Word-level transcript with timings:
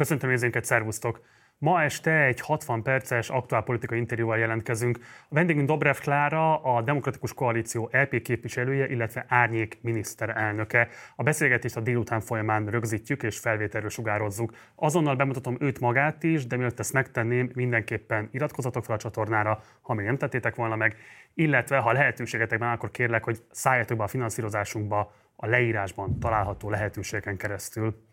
Köszöntöm 0.00 0.30
nézőinket, 0.30 0.64
szervusztok! 0.64 1.20
Ma 1.58 1.82
este 1.82 2.24
egy 2.24 2.40
60 2.40 2.82
perces 2.82 3.28
aktuál 3.28 3.62
politikai 3.62 3.98
interjúval 3.98 4.38
jelentkezünk. 4.38 4.98
A 5.28 5.34
vendégünk 5.34 5.66
Dobrev 5.66 5.96
Klára, 5.96 6.62
a 6.62 6.82
Demokratikus 6.82 7.34
Koalíció 7.34 7.88
LP 7.92 8.22
képviselője, 8.22 8.88
illetve 8.88 9.24
árnyék 9.28 9.78
miniszterelnöke. 9.82 10.88
A 11.16 11.22
beszélgetést 11.22 11.76
a 11.76 11.80
délután 11.80 12.20
folyamán 12.20 12.66
rögzítjük 12.66 13.22
és 13.22 13.38
felvételről 13.38 13.90
sugározzuk. 13.90 14.54
Azonnal 14.74 15.16
bemutatom 15.16 15.56
őt 15.60 15.80
magát 15.80 16.22
is, 16.22 16.46
de 16.46 16.56
mielőtt 16.56 16.78
ezt 16.78 16.92
megtenném, 16.92 17.50
mindenképpen 17.54 18.28
iratkozatok 18.32 18.84
fel 18.84 18.94
a 18.94 18.98
csatornára, 18.98 19.62
ha 19.80 19.94
még 19.94 20.06
nem 20.06 20.16
tettétek 20.16 20.54
volna 20.54 20.76
meg, 20.76 20.96
illetve 21.34 21.78
ha 21.78 21.92
lehetőségetek 21.92 22.58
van, 22.58 22.70
akkor 22.70 22.90
kérlek, 22.90 23.24
hogy 23.24 23.42
szálljatok 23.50 23.96
be 23.96 24.04
a 24.04 24.08
finanszírozásunkba 24.08 25.12
a 25.36 25.46
leírásban 25.46 26.18
található 26.18 26.70
lehetőségeken 26.70 27.36
keresztül. 27.36 28.08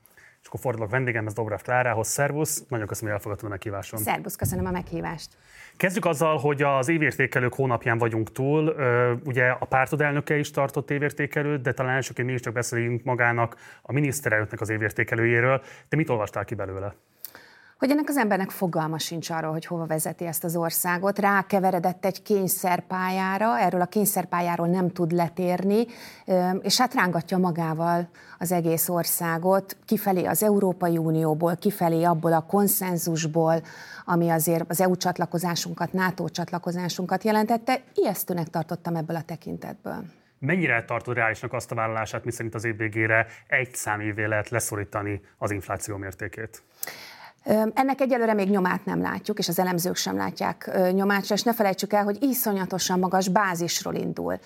És 0.48 0.54
akkor 0.54 0.66
fordulok 0.66 0.92
vendégemhez, 0.92 1.34
Dobrev 1.34 1.60
Klárához. 1.60 2.08
Szervusz, 2.08 2.64
nagyon 2.68 2.88
köszönöm, 2.88 3.10
hogy 3.10 3.20
elfogadtad 3.20 3.50
a 3.50 3.52
meghívásom. 3.52 4.00
Szervusz, 4.00 4.36
köszönöm 4.36 4.66
a 4.66 4.72
meghívást. 4.72 5.38
Kezdjük 5.78 6.06
azzal, 6.06 6.38
hogy 6.38 6.62
az 6.62 6.88
évértékelők 6.88 7.54
hónapján 7.54 7.98
vagyunk 7.98 8.32
túl. 8.32 8.76
Ugye 9.26 9.48
a 9.50 9.66
pártod 9.66 10.02
elnöke 10.02 10.38
is 10.38 10.52
tartott 10.52 10.92
évértékelőt, 10.92 11.62
de 11.62 11.74
talán 11.74 11.96
elsőként 11.96 12.28
mégiscsak 12.28 12.54
beszéljünk 12.54 13.04
magának 13.04 13.56
a 13.82 13.92
miniszterelnöknek 13.92 14.62
az 14.62 14.70
évértékelőjéről. 14.70 15.62
Te 15.90 15.96
mit 15.96 16.10
olvastál 16.10 16.46
ki 16.46 16.56
belőle? 16.56 16.96
Hogy 17.80 17.92
ennek 17.92 18.10
az 18.10 18.18
embernek 18.18 18.50
fogalma 18.50 19.00
sincs 19.00 19.30
arról, 19.30 19.52
hogy 19.52 19.66
hova 19.66 19.86
vezeti 19.86 20.26
ezt 20.26 20.44
az 20.44 20.56
országot. 20.56 21.20
Rákeveredett 21.20 22.06
egy 22.06 22.22
kényszerpályára, 22.22 23.60
erről 23.60 23.82
a 23.82 23.86
kényszerpályáról 23.86 24.68
nem 24.68 24.90
tud 24.90 25.12
letérni, 25.12 25.86
és 26.62 26.80
hát 26.80 26.94
rángatja 26.94 27.38
magával 27.38 28.10
az 28.40 28.52
egész 28.52 28.90
országot 28.90 29.78
kifelé 29.86 30.26
az 30.26 30.44
Európai 30.44 30.98
Unióból, 30.98 31.56
kifelé 31.56 32.04
abból 32.04 32.34
a 32.34 32.46
konszenzusból, 32.46 33.62
ami 34.06 34.30
azért 34.30 34.70
az 34.70 34.82
EU 34.82 34.96
csatlakozásunkat, 34.96 35.94
NATO 35.94 36.30
csatlakozásunkat 36.30 37.24
jelentette. 37.24 37.82
Ijesztőnek 37.94 38.48
tartottam 38.48 38.96
ebből 38.96 39.16
a 39.16 39.22
tekintetből. 39.22 40.04
Mennyire 40.40 40.86
tartod 40.86 41.16
reálisnak 41.16 41.54
azt 41.54 41.72
a 41.72 41.76
vállalását, 41.76 42.26
miszerint 42.26 42.56
az 42.56 42.64
év 42.64 42.78
végére 42.78 43.28
egy 43.48 43.76
számévé 43.76 44.26
lehet 44.26 44.50
leszorítani 44.50 45.22
az 45.38 45.52
infláció 45.52 45.98
mértékét? 45.98 46.64
Ennek 47.74 48.02
egyelőre 48.02 48.34
még 48.34 48.50
nyomát 48.50 48.86
nem 48.86 49.02
látjuk, 49.02 49.40
és 49.40 49.48
az 49.48 49.60
elemzők 49.60 49.96
sem 49.96 50.18
látják 50.18 50.72
nyomát, 50.92 51.32
és 51.32 51.44
ne 51.44 51.54
felejtsük 51.54 51.94
el, 51.94 52.04
hogy 52.04 52.24
iszonyatosan 52.24 53.00
magas 53.00 53.30
bázisról 53.30 53.96
indul. 53.96 54.40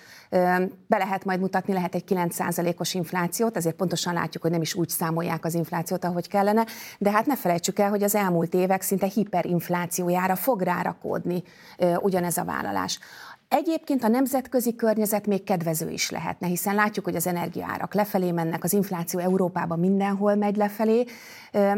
Be 0.86 0.96
lehet 0.98 1.24
majd 1.24 1.40
mutatni, 1.40 1.72
lehet 1.72 1.94
egy 1.94 2.04
9%-os 2.08 2.94
inflációt, 2.94 3.56
ezért 3.56 3.76
pontosan 3.76 4.14
látjuk, 4.14 4.42
hogy 4.42 4.52
nem 4.52 4.60
is 4.60 4.74
úgy 4.74 4.88
számolják 4.88 5.44
az 5.44 5.54
inflációt, 5.54 6.04
ahogy 6.04 6.28
kellene, 6.28 6.66
de 6.98 7.10
hát 7.10 7.26
ne 7.26 7.36
felejtsük 7.36 7.78
el, 7.78 7.90
hogy 7.90 8.02
az 8.02 8.14
elmúlt 8.14 8.54
évek 8.54 8.82
szinte 8.82 9.06
hiperinflációjára 9.06 10.36
fog 10.36 10.60
rárakódni 10.60 11.42
ugyanez 12.00 12.36
a 12.36 12.44
vállalás. 12.44 12.98
Egyébként 13.54 14.04
a 14.04 14.08
nemzetközi 14.08 14.74
környezet 14.74 15.26
még 15.26 15.44
kedvező 15.44 15.90
is 15.90 16.10
lehetne, 16.10 16.46
hiszen 16.46 16.74
látjuk, 16.74 17.04
hogy 17.04 17.16
az 17.16 17.26
energiaárak 17.26 17.94
lefelé 17.94 18.30
mennek, 18.30 18.64
az 18.64 18.72
infláció 18.72 19.20
Európában 19.20 19.78
mindenhol 19.78 20.34
megy 20.34 20.56
lefelé. 20.56 21.04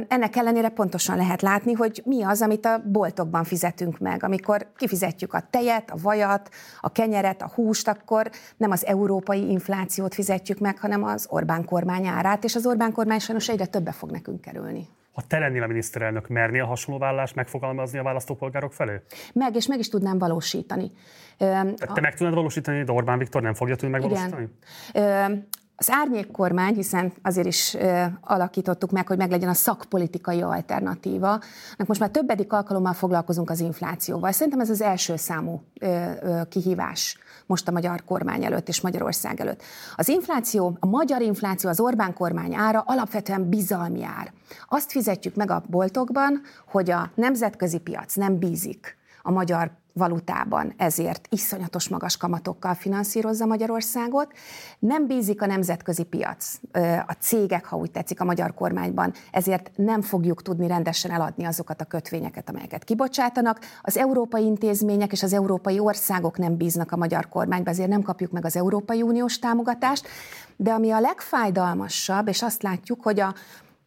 Ennek 0.09 0.37
ellenére 0.37 0.69
pontosan 0.69 1.17
lehet 1.17 1.43
látni, 1.43 1.73
hogy 1.73 2.03
mi 2.05 2.23
az, 2.23 2.43
amit 2.43 2.67
a 2.67 2.83
boltokban 2.93 3.45
fizetünk 3.45 3.99
meg. 3.99 4.25
Amikor 4.25 4.67
kifizetjük 4.77 5.35
a 5.35 5.47
tejet, 5.51 5.91
a 5.91 5.97
vajat, 6.03 6.49
a 6.81 6.93
kenyeret, 6.93 7.43
a 7.43 7.51
húst, 7.55 7.89
akkor 7.89 8.31
nem 8.57 8.71
az 8.71 8.87
európai 8.87 9.51
inflációt 9.51 10.15
fizetjük 10.15 10.59
meg, 10.59 10.79
hanem 10.79 11.05
az 11.05 11.27
Orbán 11.31 11.65
kormány 11.65 12.07
árát, 12.07 12.45
és 12.45 12.55
az 12.55 12.67
Orbán 12.67 12.93
kormány 12.93 13.19
sajnos 13.19 13.49
egyre 13.49 13.67
többe 13.67 13.93
fog 13.93 14.11
nekünk 14.11 14.41
kerülni 14.41 14.89
ha 15.15 15.23
te 15.27 15.39
lennél 15.39 15.63
a 15.63 15.67
miniszterelnök, 15.67 16.29
mernél 16.29 16.65
hasonló 16.65 17.01
vállást 17.01 17.35
megfogalmazni 17.35 17.99
a 17.99 18.03
választópolgárok 18.03 18.73
felé? 18.73 19.01
Meg, 19.33 19.55
és 19.55 19.67
meg 19.67 19.79
is 19.79 19.89
tudnám 19.89 20.19
valósítani. 20.19 20.91
Te 21.39 22.01
meg 22.01 22.15
tudnád 22.15 22.35
valósítani, 22.35 22.85
de 22.85 22.93
Orbán 22.93 23.19
Viktor 23.19 23.43
nem 23.43 23.55
fogja 23.55 23.77
tudni 23.77 23.99
megvalósítani? 23.99 24.49
Igen. 24.93 25.49
Az 25.77 25.91
árnyék 25.91 26.31
kormány, 26.31 26.75
hiszen 26.75 27.13
azért 27.23 27.47
is 27.47 27.75
ö, 27.75 28.05
alakítottuk 28.21 28.91
meg, 28.91 29.07
hogy 29.07 29.17
meglegyen 29.17 29.49
a 29.49 29.55
szakpolitikai 29.55 30.43
alternatíva. 30.43 31.41
Most 31.87 32.01
már 32.01 32.11
többedik 32.11 32.53
alkalommal 32.53 32.93
foglalkozunk 32.93 33.51
az 33.51 33.61
inflációval. 33.61 34.33
Szerintem 34.33 34.61
ez 34.61 34.71
az 34.71 34.81
első 34.81 35.17
számú 35.17 35.63
ö, 35.81 36.11
ö, 36.23 36.41
kihívás 36.49 37.19
most 37.47 37.69
a 37.69 37.73
magyar 37.73 38.05
kormány 38.05 38.45
előtt 38.45 38.69
és 38.69 38.81
Magyarország 38.81 39.41
előtt. 39.41 39.63
Az 39.97 40.09
infláció, 40.09 40.77
a 40.81 40.87
magyar 40.87 41.23
infláció, 41.23 41.71
az 41.71 41.81
Orbán 41.81 42.15
kormány 42.15 42.55
ára 42.55 42.83
alapvetően 42.87 43.49
bizalmi 43.49 44.05
ár. 44.05 44.33
Azt 44.69 44.91
fizetjük 44.91 45.35
meg 45.35 45.51
a 45.51 45.63
boltokban, 45.67 46.41
hogy 46.67 46.91
a 46.91 47.11
nemzetközi 47.15 47.79
piac 47.79 48.15
nem 48.15 48.39
bízik 48.39 48.97
a 49.23 49.31
magyar 49.31 49.71
valutában, 49.95 50.75
ezért 50.77 51.27
iszonyatos 51.31 51.89
magas 51.89 52.17
kamatokkal 52.17 52.75
finanszírozza 52.75 53.47
Magyarországot. 53.47 54.33
Nem 54.79 55.07
bízik 55.07 55.43
a 55.43 55.47
nemzetközi 55.47 56.03
piac, 56.03 56.59
a 57.07 57.13
cégek, 57.21 57.65
ha 57.65 57.77
úgy 57.77 57.91
tetszik, 57.91 58.21
a 58.21 58.25
magyar 58.25 58.55
kormányban, 58.55 59.13
ezért 59.31 59.71
nem 59.77 60.03
fogjuk 60.03 60.43
tudni 60.43 60.67
rendesen 60.67 61.11
eladni 61.11 61.45
azokat 61.45 61.81
a 61.81 61.85
kötvényeket, 61.85 62.49
amelyeket 62.49 62.85
kibocsátanak. 62.85 63.61
Az 63.83 63.97
európai 63.97 64.45
intézmények 64.45 65.13
és 65.13 65.23
az 65.23 65.33
európai 65.33 65.79
országok 65.79 66.39
nem 66.39 66.57
bíznak 66.57 66.93
a 66.93 66.97
magyar 66.97 67.29
kormányba, 67.29 67.71
ezért 67.71 67.89
nem 67.89 68.03
kapjuk 68.03 68.31
meg 68.31 68.45
az 68.45 68.57
Európai 68.57 69.03
Uniós 69.03 69.39
támogatást. 69.39 70.09
De 70.57 70.73
ami 70.73 70.91
a 70.91 71.01
legfájdalmasabb, 71.01 72.29
és 72.29 72.43
azt 72.43 72.63
látjuk, 72.63 73.03
hogy 73.03 73.21
a, 73.21 73.35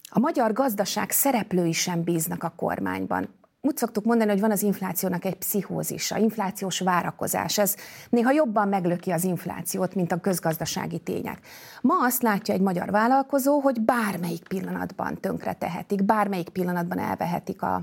a 0.09 0.19
magyar 0.19 0.53
gazdaság 0.53 1.11
szereplői 1.11 1.71
sem 1.71 2.03
bíznak 2.03 2.43
a 2.43 2.53
kormányban 2.55 3.36
úgy 3.61 3.77
szoktuk 3.77 4.05
mondani, 4.05 4.29
hogy 4.29 4.39
van 4.39 4.51
az 4.51 4.61
inflációnak 4.61 5.25
egy 5.25 5.35
pszichózisa, 5.35 6.17
inflációs 6.17 6.79
várakozás. 6.79 7.57
Ez 7.57 7.75
néha 8.09 8.31
jobban 8.31 8.67
meglöki 8.67 9.11
az 9.11 9.23
inflációt, 9.23 9.95
mint 9.95 10.11
a 10.11 10.19
közgazdasági 10.19 10.99
tények. 10.99 11.39
Ma 11.81 11.93
azt 12.05 12.21
látja 12.21 12.53
egy 12.53 12.61
magyar 12.61 12.91
vállalkozó, 12.91 13.59
hogy 13.59 13.81
bármelyik 13.81 14.47
pillanatban 14.47 15.19
tönkre 15.19 15.53
tehetik, 15.53 16.03
bármelyik 16.03 16.49
pillanatban 16.49 16.99
elvehetik 16.99 17.61
a 17.61 17.81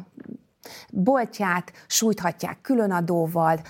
boltját, 0.92 1.72
sújthatják 1.86 2.60
különadóval, 2.60 3.60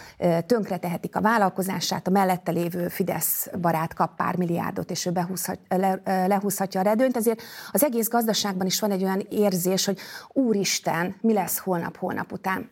tönkretehetik 0.47 1.17
a 1.17 1.21
vállalkozását, 1.21 2.07
a 2.07 2.11
mellette 2.11 2.51
lévő 2.51 2.89
Fidesz 2.89 3.49
barát 3.61 3.95
kap 3.95 4.17
pár 4.17 4.37
milliárdot, 4.37 4.91
és 4.91 5.07
ő 5.07 5.11
behúzhat, 5.11 5.59
le, 5.69 6.01
lehúzhatja 6.05 6.81
a 6.81 6.83
redőnyt. 6.83 7.17
Ezért 7.17 7.43
az 7.73 7.85
egész 7.85 8.09
gazdaságban 8.09 8.67
is 8.67 8.81
van 8.81 8.91
egy 8.91 9.03
olyan 9.03 9.27
érzés, 9.31 9.85
hogy 9.85 9.99
úristen, 10.33 11.15
mi 11.21 11.33
lesz 11.33 11.59
holnap-holnap 11.59 12.33
után. 12.33 12.71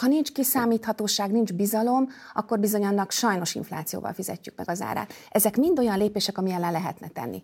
Ha 0.00 0.06
nincs 0.06 0.32
kiszámíthatóság, 0.32 1.30
nincs 1.30 1.52
bizalom, 1.52 2.08
akkor 2.34 2.58
bizony 2.58 2.84
annak 2.84 3.10
sajnos 3.10 3.54
inflációval 3.54 4.12
fizetjük 4.12 4.56
meg 4.56 4.68
az 4.68 4.80
árát. 4.80 5.12
Ezek 5.30 5.56
mind 5.56 5.78
olyan 5.78 5.98
lépések, 5.98 6.38
ami 6.38 6.50
ellen 6.50 6.72
lehetne 6.72 7.08
tenni. 7.08 7.42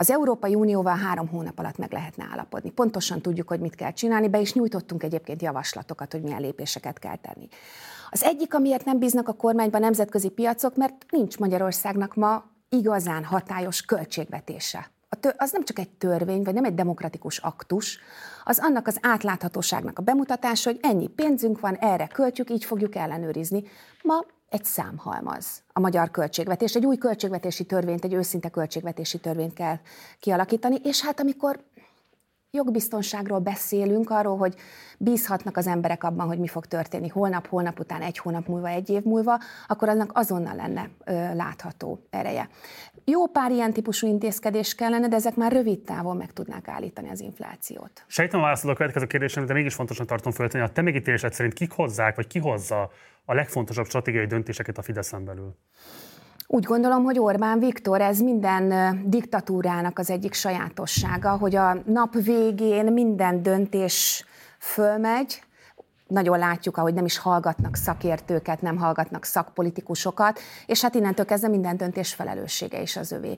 Az 0.00 0.10
Európai 0.10 0.54
Unióval 0.54 0.96
három 0.96 1.28
hónap 1.28 1.58
alatt 1.58 1.76
meg 1.78 1.92
lehetne 1.92 2.26
állapodni. 2.30 2.70
Pontosan 2.70 3.20
tudjuk, 3.20 3.48
hogy 3.48 3.60
mit 3.60 3.74
kell 3.74 3.92
csinálni, 3.92 4.28
be 4.28 4.40
is 4.40 4.52
nyújtottunk 4.52 5.02
egyébként 5.02 5.42
javaslatokat, 5.42 6.12
hogy 6.12 6.22
milyen 6.22 6.40
lépéseket 6.40 6.98
kell 6.98 7.16
tenni. 7.16 7.48
Az 8.10 8.22
egyik, 8.22 8.54
amiért 8.54 8.84
nem 8.84 8.98
bíznak 8.98 9.28
a 9.28 9.32
kormányban 9.32 9.80
nemzetközi 9.80 10.28
piacok, 10.28 10.76
mert 10.76 10.94
nincs 11.10 11.38
Magyarországnak 11.38 12.14
ma 12.14 12.44
igazán 12.68 13.24
hatályos 13.24 13.82
költségvetése. 13.82 14.90
A 15.08 15.16
tör, 15.16 15.34
az 15.38 15.52
nem 15.52 15.64
csak 15.64 15.78
egy 15.78 15.90
törvény, 15.90 16.42
vagy 16.42 16.54
nem 16.54 16.64
egy 16.64 16.74
demokratikus 16.74 17.38
aktus, 17.38 17.98
az 18.44 18.58
annak 18.58 18.86
az 18.86 18.98
átláthatóságnak 19.02 19.98
a 19.98 20.02
bemutatása, 20.02 20.70
hogy 20.70 20.80
ennyi 20.82 21.06
pénzünk 21.06 21.60
van, 21.60 21.74
erre 21.74 22.06
költjük, 22.06 22.50
így 22.50 22.64
fogjuk 22.64 22.94
ellenőrizni. 22.94 23.62
Ma 24.02 24.24
egy 24.50 24.64
számhalmaz 24.64 25.62
a 25.72 25.80
magyar 25.80 26.10
költségvetés. 26.10 26.74
Egy 26.74 26.86
új 26.86 26.96
költségvetési 26.96 27.64
törvényt, 27.64 28.04
egy 28.04 28.14
őszinte 28.14 28.48
költségvetési 28.48 29.18
törvényt 29.18 29.52
kell 29.52 29.78
kialakítani, 30.20 30.76
és 30.82 31.02
hát 31.02 31.20
amikor 31.20 31.60
jogbiztonságról 32.50 33.38
beszélünk, 33.38 34.10
arról, 34.10 34.36
hogy 34.36 34.54
bízhatnak 34.98 35.56
az 35.56 35.66
emberek 35.66 36.04
abban, 36.04 36.26
hogy 36.26 36.38
mi 36.38 36.48
fog 36.48 36.66
történni 36.66 37.08
holnap, 37.08 37.46
holnap 37.46 37.80
után, 37.80 38.02
egy 38.02 38.18
hónap 38.18 38.46
múlva, 38.46 38.68
egy 38.68 38.90
év 38.90 39.02
múlva, 39.02 39.38
akkor 39.66 39.88
annak 39.88 40.10
azonnal 40.14 40.54
lenne 40.54 40.90
ö, 41.04 41.34
látható 41.34 42.06
ereje. 42.10 42.48
Jó 43.04 43.26
pár 43.26 43.50
ilyen 43.50 43.72
típusú 43.72 44.06
intézkedés 44.06 44.74
kellene, 44.74 45.08
de 45.08 45.16
ezek 45.16 45.36
már 45.36 45.52
rövid 45.52 45.80
távon 45.80 46.16
meg 46.16 46.32
tudnák 46.32 46.68
állítani 46.68 47.10
az 47.10 47.20
inflációt. 47.20 48.04
Sejtem 48.06 48.40
válaszolok 48.40 48.74
a 48.74 48.78
következő 48.78 49.06
kérdésem, 49.06 49.46
de 49.46 49.52
mégis 49.52 49.74
fontosan 49.74 50.06
tartom 50.06 50.32
föltenni. 50.32 50.64
A 50.64 50.68
te 50.68 50.82
megítélésed 50.82 51.32
szerint 51.32 51.54
kik 51.54 51.72
hozzák, 51.72 52.16
vagy 52.16 52.26
ki 52.26 52.38
hozza 52.38 52.90
a 53.24 53.34
legfontosabb 53.34 53.86
stratégiai 53.86 54.26
döntéseket 54.26 54.78
a 54.78 54.82
Fideszen 54.82 55.24
belül? 55.24 55.56
Úgy 56.52 56.64
gondolom, 56.64 57.04
hogy 57.04 57.18
Orbán 57.18 57.58
Viktor 57.58 58.00
ez 58.00 58.20
minden 58.20 58.96
diktatúrának 59.04 59.98
az 59.98 60.10
egyik 60.10 60.32
sajátossága, 60.32 61.36
hogy 61.36 61.56
a 61.56 61.82
nap 61.84 62.14
végén 62.14 62.92
minden 62.92 63.42
döntés 63.42 64.24
fölmegy, 64.58 65.42
nagyon 66.06 66.38
látjuk, 66.38 66.76
ahogy 66.76 66.94
nem 66.94 67.04
is 67.04 67.18
hallgatnak 67.18 67.76
szakértőket, 67.76 68.62
nem 68.62 68.76
hallgatnak 68.76 69.24
szakpolitikusokat, 69.24 70.38
és 70.66 70.82
hát 70.82 70.94
innentől 70.94 71.24
kezdve 71.24 71.48
minden 71.48 71.76
döntés 71.76 72.14
felelőssége 72.14 72.80
is 72.80 72.96
az 72.96 73.12
övé. 73.12 73.36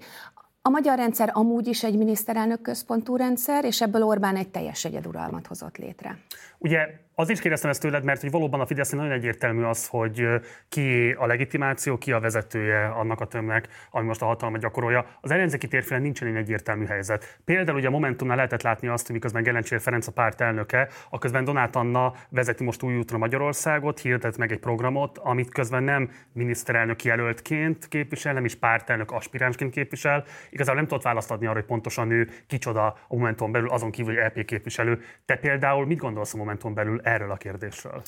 A 0.62 0.68
magyar 0.68 0.96
rendszer 0.96 1.30
amúgy 1.32 1.66
is 1.66 1.84
egy 1.84 1.96
miniszterelnök 1.96 2.62
központú 2.62 3.16
rendszer, 3.16 3.64
és 3.64 3.80
ebből 3.80 4.02
Orbán 4.02 4.36
egy 4.36 4.48
teljes 4.48 4.84
egyeduralmat 4.84 5.46
hozott 5.46 5.76
létre. 5.76 6.18
Ugye 6.58 6.88
az 7.22 7.30
is 7.30 7.40
kérdeztem 7.40 7.70
ezt 7.70 7.80
tőled, 7.80 8.04
mert 8.04 8.20
hogy 8.20 8.30
valóban 8.30 8.60
a 8.60 8.66
Fidesz 8.66 8.90
nagyon 8.90 9.12
egyértelmű 9.12 9.62
az, 9.62 9.86
hogy 9.86 10.26
ki 10.69 11.10
a 11.19 11.26
legitimáció, 11.26 11.98
ki 11.98 12.12
a 12.12 12.20
vezetője 12.20 12.86
annak 12.86 13.20
a 13.20 13.24
tömnek, 13.24 13.69
ami 13.90 14.06
most 14.06 14.22
a 14.22 14.26
hatalmat 14.26 14.60
gyakorolja. 14.60 15.06
Az 15.20 15.30
ellenzéki 15.30 15.69
térfélen 15.69 16.02
nincsen 16.02 16.28
egy 16.28 16.36
egyértelmű 16.36 16.84
helyzet. 16.84 17.38
Például 17.44 17.78
ugye 17.78 17.86
a 17.86 17.90
Momentumnál 17.90 18.36
lehetett 18.36 18.62
látni 18.62 18.88
azt, 18.88 19.04
hogy 19.04 19.14
miközben 19.14 19.42
Gelencsér 19.42 19.80
Ferenc 19.80 20.06
a 20.06 20.12
párt 20.12 20.40
elnöke, 20.40 20.88
a 21.10 21.19
közben 21.19 21.44
Donát 21.44 21.76
Anna 21.76 22.14
vezeti 22.28 22.64
most 22.64 22.82
új 22.82 22.96
útra 22.96 23.19
Magyarországot, 23.19 24.00
hirdet 24.00 24.36
meg 24.36 24.52
egy 24.52 24.58
programot, 24.58 25.19
amit 25.19 25.52
közben 25.52 25.82
nem 25.82 26.10
miniszterelnök 26.32 27.04
jelöltként 27.04 27.88
képvisel, 27.88 28.32
nem 28.32 28.44
is 28.44 28.54
pártelnök 28.54 29.10
aspiránsként 29.10 29.72
képvisel. 29.72 30.24
Igazából 30.50 30.80
nem 30.80 30.88
tudott 30.88 31.04
választ 31.04 31.30
adni 31.30 31.46
arra, 31.46 31.54
hogy 31.54 31.64
pontosan 31.64 32.10
ő 32.10 32.28
kicsoda 32.46 32.86
a 32.86 33.14
Momentum 33.14 33.52
belül, 33.52 33.69
azon 33.69 33.90
kívül, 33.90 34.14
hogy 34.14 34.24
LP 34.24 34.44
képviselő. 34.44 35.00
Te 35.24 35.36
például 35.36 35.86
mit 35.86 35.98
gondolsz 35.98 36.34
a 36.34 36.36
Momentum 36.36 36.74
belül 36.74 37.00
erről 37.12 37.30
a 37.30 37.36
kérdésről? 37.36 38.02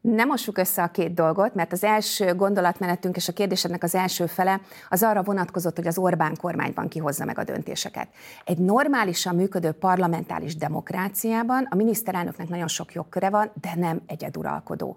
Nem 0.00 0.28
mossuk 0.28 0.58
össze 0.58 0.82
a 0.82 0.86
két 0.86 1.14
dolgot, 1.14 1.54
mert 1.54 1.72
az 1.72 1.84
első 1.84 2.34
gondolatmenetünk 2.34 3.16
és 3.16 3.28
a 3.28 3.32
kérdésednek 3.32 3.82
az 3.82 3.94
első 3.94 4.26
fele 4.26 4.60
az 4.88 5.02
arra 5.02 5.22
vonatkozott, 5.22 5.76
hogy 5.76 5.86
az 5.86 5.98
Orbán 5.98 6.36
kormányban 6.40 6.88
kihozza 6.88 7.24
meg 7.24 7.38
a 7.38 7.44
döntéseket. 7.44 8.08
Egy 8.44 8.58
normálisan 8.58 9.34
működő 9.34 9.72
parlamentális 9.72 10.56
demokráciában 10.56 11.66
a 11.70 11.74
miniszterelnöknek 11.74 12.48
nagyon 12.48 12.68
sok 12.68 12.92
jogköre 12.92 13.30
van, 13.30 13.50
de 13.60 13.72
nem 13.76 14.00
egyeduralkodó. 14.06 14.96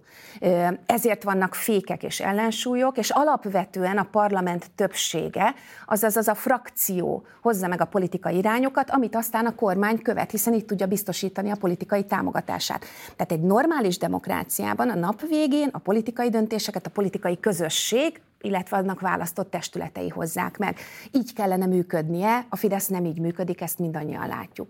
Ezért 0.86 1.24
vannak 1.24 1.56
fékek 1.56 2.04
és 2.04 2.20
ellensúlyok, 2.20 2.98
és 2.98 3.10
alapvetően 3.10 3.98
a 3.98 4.08
parlament 4.12 4.72
többsége, 4.76 5.54
azaz 5.86 6.16
az 6.16 6.28
a 6.28 6.36
frakció 6.36 7.26
hozza 7.42 7.68
meg 7.68 7.82
a 7.82 7.86
politikai 7.86 8.38
irányokat, 8.38 8.90
amit 8.90 9.16
aztán 9.16 9.46
a 9.46 9.56
kormány 9.56 10.02
követ, 10.02 10.32
hiszen 10.32 10.54
így 10.54 10.66
tudja 10.66 10.86
biztosítani 10.88 11.52
a 11.52 11.56
politikai 11.56 12.04
támogatását. 12.04 12.86
Tehát 13.16 13.32
egy 13.32 13.42
normális 13.42 13.98
demokráciában 13.98 14.90
a 14.92 14.96
nap 14.96 15.28
végén 15.28 15.70
a 15.72 15.78
politikai 15.78 16.30
döntéseket 16.30 16.86
a 16.86 16.90
politikai 16.90 17.40
közösség, 17.40 18.22
illetve 18.42 18.78
annak 18.78 19.00
választott 19.00 19.52
testületei 19.52 20.10
hozzák 20.10 20.58
meg. 20.58 20.78
Így 21.12 21.34
kellene 21.34 21.66
működnie, 21.66 22.46
a 22.50 22.56
Fidesz 22.56 22.88
nem 22.88 23.06
így 23.06 23.20
működik, 23.20 23.62
ezt 23.62 23.80
mindannyian 23.80 24.28
látjuk. 24.28 24.68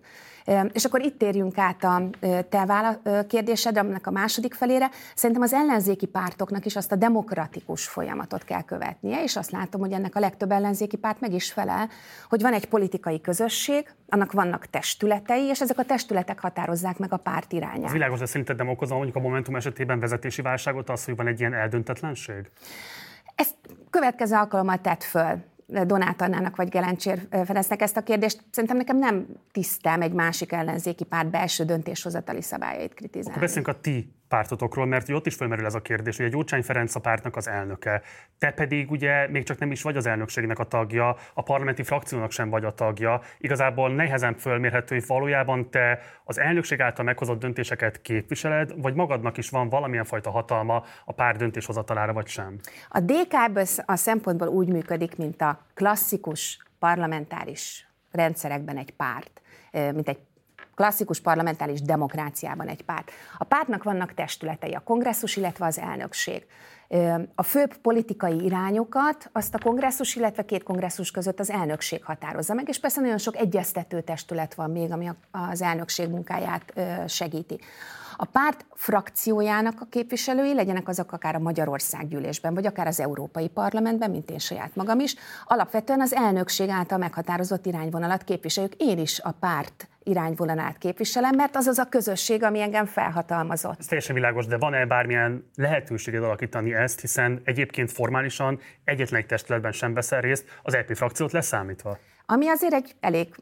És 0.72 0.86
akkor 0.86 1.02
itt 1.02 1.18
térjünk 1.18 1.58
át 1.58 1.84
a 1.84 2.10
te 2.50 3.00
kérdésedre, 3.28 3.80
aminek 3.80 4.08
a 4.08 4.12
második 4.12 4.54
felére. 4.54 4.90
Szerintem 5.16 5.44
az 5.44 5.54
ellenzéki 5.54 6.06
pártoknak 6.06 6.66
is 6.66 6.76
azt 6.76 6.92
a 6.92 6.96
demokratikus 6.96 7.88
folyamatot 7.88 8.44
kell 8.44 8.62
követnie, 8.62 9.24
és 9.24 9.36
azt 9.36 9.52
látom, 9.52 9.82
hogy 9.82 9.92
ennek 9.92 10.16
a 10.16 10.20
legtöbb 10.20 10.52
ellenzéki 10.52 10.98
párt 10.98 11.20
meg 11.20 11.34
is 11.34 11.52
felel, 11.52 11.90
hogy 12.30 12.42
van 12.42 12.54
egy 12.54 12.66
politikai 12.66 13.22
közösség, 13.22 13.94
annak 14.10 14.32
vannak 14.32 14.66
testületei, 14.66 15.44
és 15.44 15.62
ezek 15.62 15.78
a 15.78 15.84
testületek 15.84 16.40
határozzák 16.40 16.98
meg 16.98 17.14
a 17.14 17.18
párt 17.18 17.54
irányát. 17.54 17.86
Az 17.86 17.92
világos, 17.92 18.20
de 18.20 18.26
szerinted 18.26 18.58
nem 18.58 18.70
okozza 18.70 18.96
mondjuk 18.96 19.16
a 19.16 19.20
Momentum 19.20 19.56
esetében 19.56 20.00
vezetési 20.00 20.42
válságot 20.42 20.90
az, 20.90 21.06
hogy 21.06 21.16
van 21.16 21.28
egy 21.28 21.40
ilyen 21.40 21.54
eldöntetlenség? 21.54 22.50
Ezt 23.36 23.56
következő 23.90 24.36
alkalommal 24.36 24.82
tett 24.82 25.04
föl 25.04 25.44
Donát 25.86 26.22
Annának 26.22 26.56
vagy 26.56 26.70
Gelencsér 26.70 27.28
Ferencnek 27.30 27.82
ezt 27.82 27.98
a 27.98 28.02
kérdést. 28.02 28.44
Szerintem 28.52 28.78
nekem 28.78 28.98
nem 28.98 29.26
tisztem 29.52 30.02
egy 30.02 30.14
másik 30.14 30.52
ellenzéki 30.52 31.04
párt 31.04 31.30
belső 31.30 31.64
döntéshozatali 31.64 32.42
szabályait 32.42 32.94
kritizálni. 32.94 33.30
Akkor 33.30 33.42
beszéljünk 33.42 33.78
a 33.78 33.82
ti 33.82 34.14
pártotokról, 34.32 34.86
mert 34.86 35.10
ott 35.10 35.26
is 35.26 35.36
felmerül 35.36 35.66
ez 35.66 35.76
a 35.76 35.82
kérdés, 35.82 36.18
hogy 36.18 36.26
egy 36.26 36.32
Gyurcsány 36.32 36.62
Ferenc 36.64 36.96
a 36.96 37.00
pártnak 37.00 37.36
az 37.36 37.48
elnöke. 37.48 38.02
Te 38.38 38.52
pedig 38.52 38.92
ugye 38.92 39.28
még 39.28 39.44
csak 39.44 39.60
nem 39.60 39.72
is 39.72 39.82
vagy 39.82 39.98
az 39.98 40.06
elnökségnek 40.06 40.60
a 40.60 40.64
tagja, 40.64 41.16
a 41.34 41.42
parlamenti 41.42 41.84
frakciónak 41.84 42.32
sem 42.32 42.50
vagy 42.50 42.66
a 42.66 42.74
tagja. 42.74 43.22
Igazából 43.38 43.94
nehezen 43.94 44.36
fölmérhető, 44.38 44.96
hogy 44.96 45.08
valójában 45.08 45.70
te 45.70 46.00
az 46.24 46.40
elnökség 46.40 46.82
által 46.82 47.06
meghozott 47.06 47.40
döntéseket 47.40 48.02
képviseled, 48.02 48.82
vagy 48.82 48.94
magadnak 48.94 49.38
is 49.38 49.50
van 49.50 49.70
valamilyen 49.70 50.06
fajta 50.06 50.30
hatalma 50.30 50.84
a 51.06 51.14
pár 51.14 51.36
döntéshozatalára, 51.36 52.14
vagy 52.14 52.28
sem? 52.28 52.60
A 52.90 53.00
DK 53.00 53.34
a 53.86 53.96
szempontból 53.96 54.48
úgy 54.48 54.68
működik, 54.68 55.18
mint 55.18 55.42
a 55.42 55.66
klasszikus 55.74 56.66
parlamentáris 56.80 57.88
rendszerekben 58.12 58.78
egy 58.78 58.92
párt, 58.92 59.42
mint 59.72 60.08
egy 60.08 60.20
klasszikus 60.82 61.20
parlamentális 61.20 61.82
demokráciában 61.82 62.68
egy 62.68 62.84
párt. 62.84 63.12
A 63.38 63.44
pártnak 63.44 63.84
vannak 63.84 64.14
testületei, 64.14 64.74
a 64.74 64.80
kongresszus, 64.80 65.36
illetve 65.36 65.66
az 65.66 65.80
elnökség. 65.80 66.46
A 67.36 67.44
főbb 67.44 67.78
politikai 67.78 68.44
irányokat 68.44 69.30
azt 69.32 69.54
a 69.56 69.58
kongresszus, 69.64 70.16
illetve 70.16 70.46
két 70.46 70.64
kongresszus 70.64 71.12
között 71.12 71.40
az 71.40 71.50
elnökség 71.50 72.04
határozza 72.04 72.54
meg, 72.54 72.68
és 72.68 72.80
persze 72.80 73.02
nagyon 73.02 73.18
sok 73.18 73.38
egyeztető 73.38 74.02
testület 74.02 74.54
van 74.54 74.72
még, 74.72 74.92
ami 74.92 75.10
az 75.32 75.62
elnökség 75.62 76.10
munkáját 76.10 76.74
segíti. 77.08 77.60
A 78.22 78.26
párt 78.26 78.66
frakciójának 78.74 79.82
a 79.82 79.88
képviselői, 79.90 80.54
legyenek 80.54 80.88
azok 80.88 81.12
akár 81.12 81.36
a 81.36 81.40
Magyarország 81.40 82.08
gyűlésben, 82.08 82.54
vagy 82.54 82.66
akár 82.66 82.88
az 82.88 83.00
Európai 83.00 83.48
Parlamentben, 83.48 84.12
mint 84.12 84.30
én 84.30 84.38
saját 84.38 84.76
magam 84.76 85.00
is, 85.00 85.16
alapvetően 85.46 86.02
az 86.02 86.14
elnökség 86.14 86.70
által 86.70 86.98
meghatározott 86.98 87.66
irányvonalat 87.66 88.24
képviseljük. 88.24 88.74
Én 88.78 88.98
is 88.98 89.20
a 89.20 89.32
párt 89.32 89.90
irányvonalát 90.04 90.78
képviselem, 90.78 91.36
mert 91.36 91.56
az 91.56 91.68
az 91.68 91.78
a 91.78 91.90
közösség, 91.90 92.44
ami 92.44 92.62
engem 92.62 92.86
felhatalmazott. 92.86 93.80
Ez 93.80 93.86
teljesen 93.86 94.16
világos, 94.16 94.46
de 94.46 94.58
van-e 94.58 94.86
bármilyen 94.86 95.50
lehetőséged 95.56 96.24
alakítani 96.24 96.74
ezt, 96.74 97.02
hiszen 97.02 97.42
egyébként 97.44 97.92
formálisan 97.92 98.60
egyetlen 98.84 99.20
egy 99.20 99.28
testületben 99.28 99.72
sem 99.72 99.94
veszel 99.94 100.22
részt, 100.22 100.60
az 100.64 100.74
EP 100.74 100.96
frakciót 100.96 101.32
leszámítva? 101.32 101.98
Ami 102.32 102.48
azért 102.48 102.74
egy 102.74 102.96
elég 103.00 103.36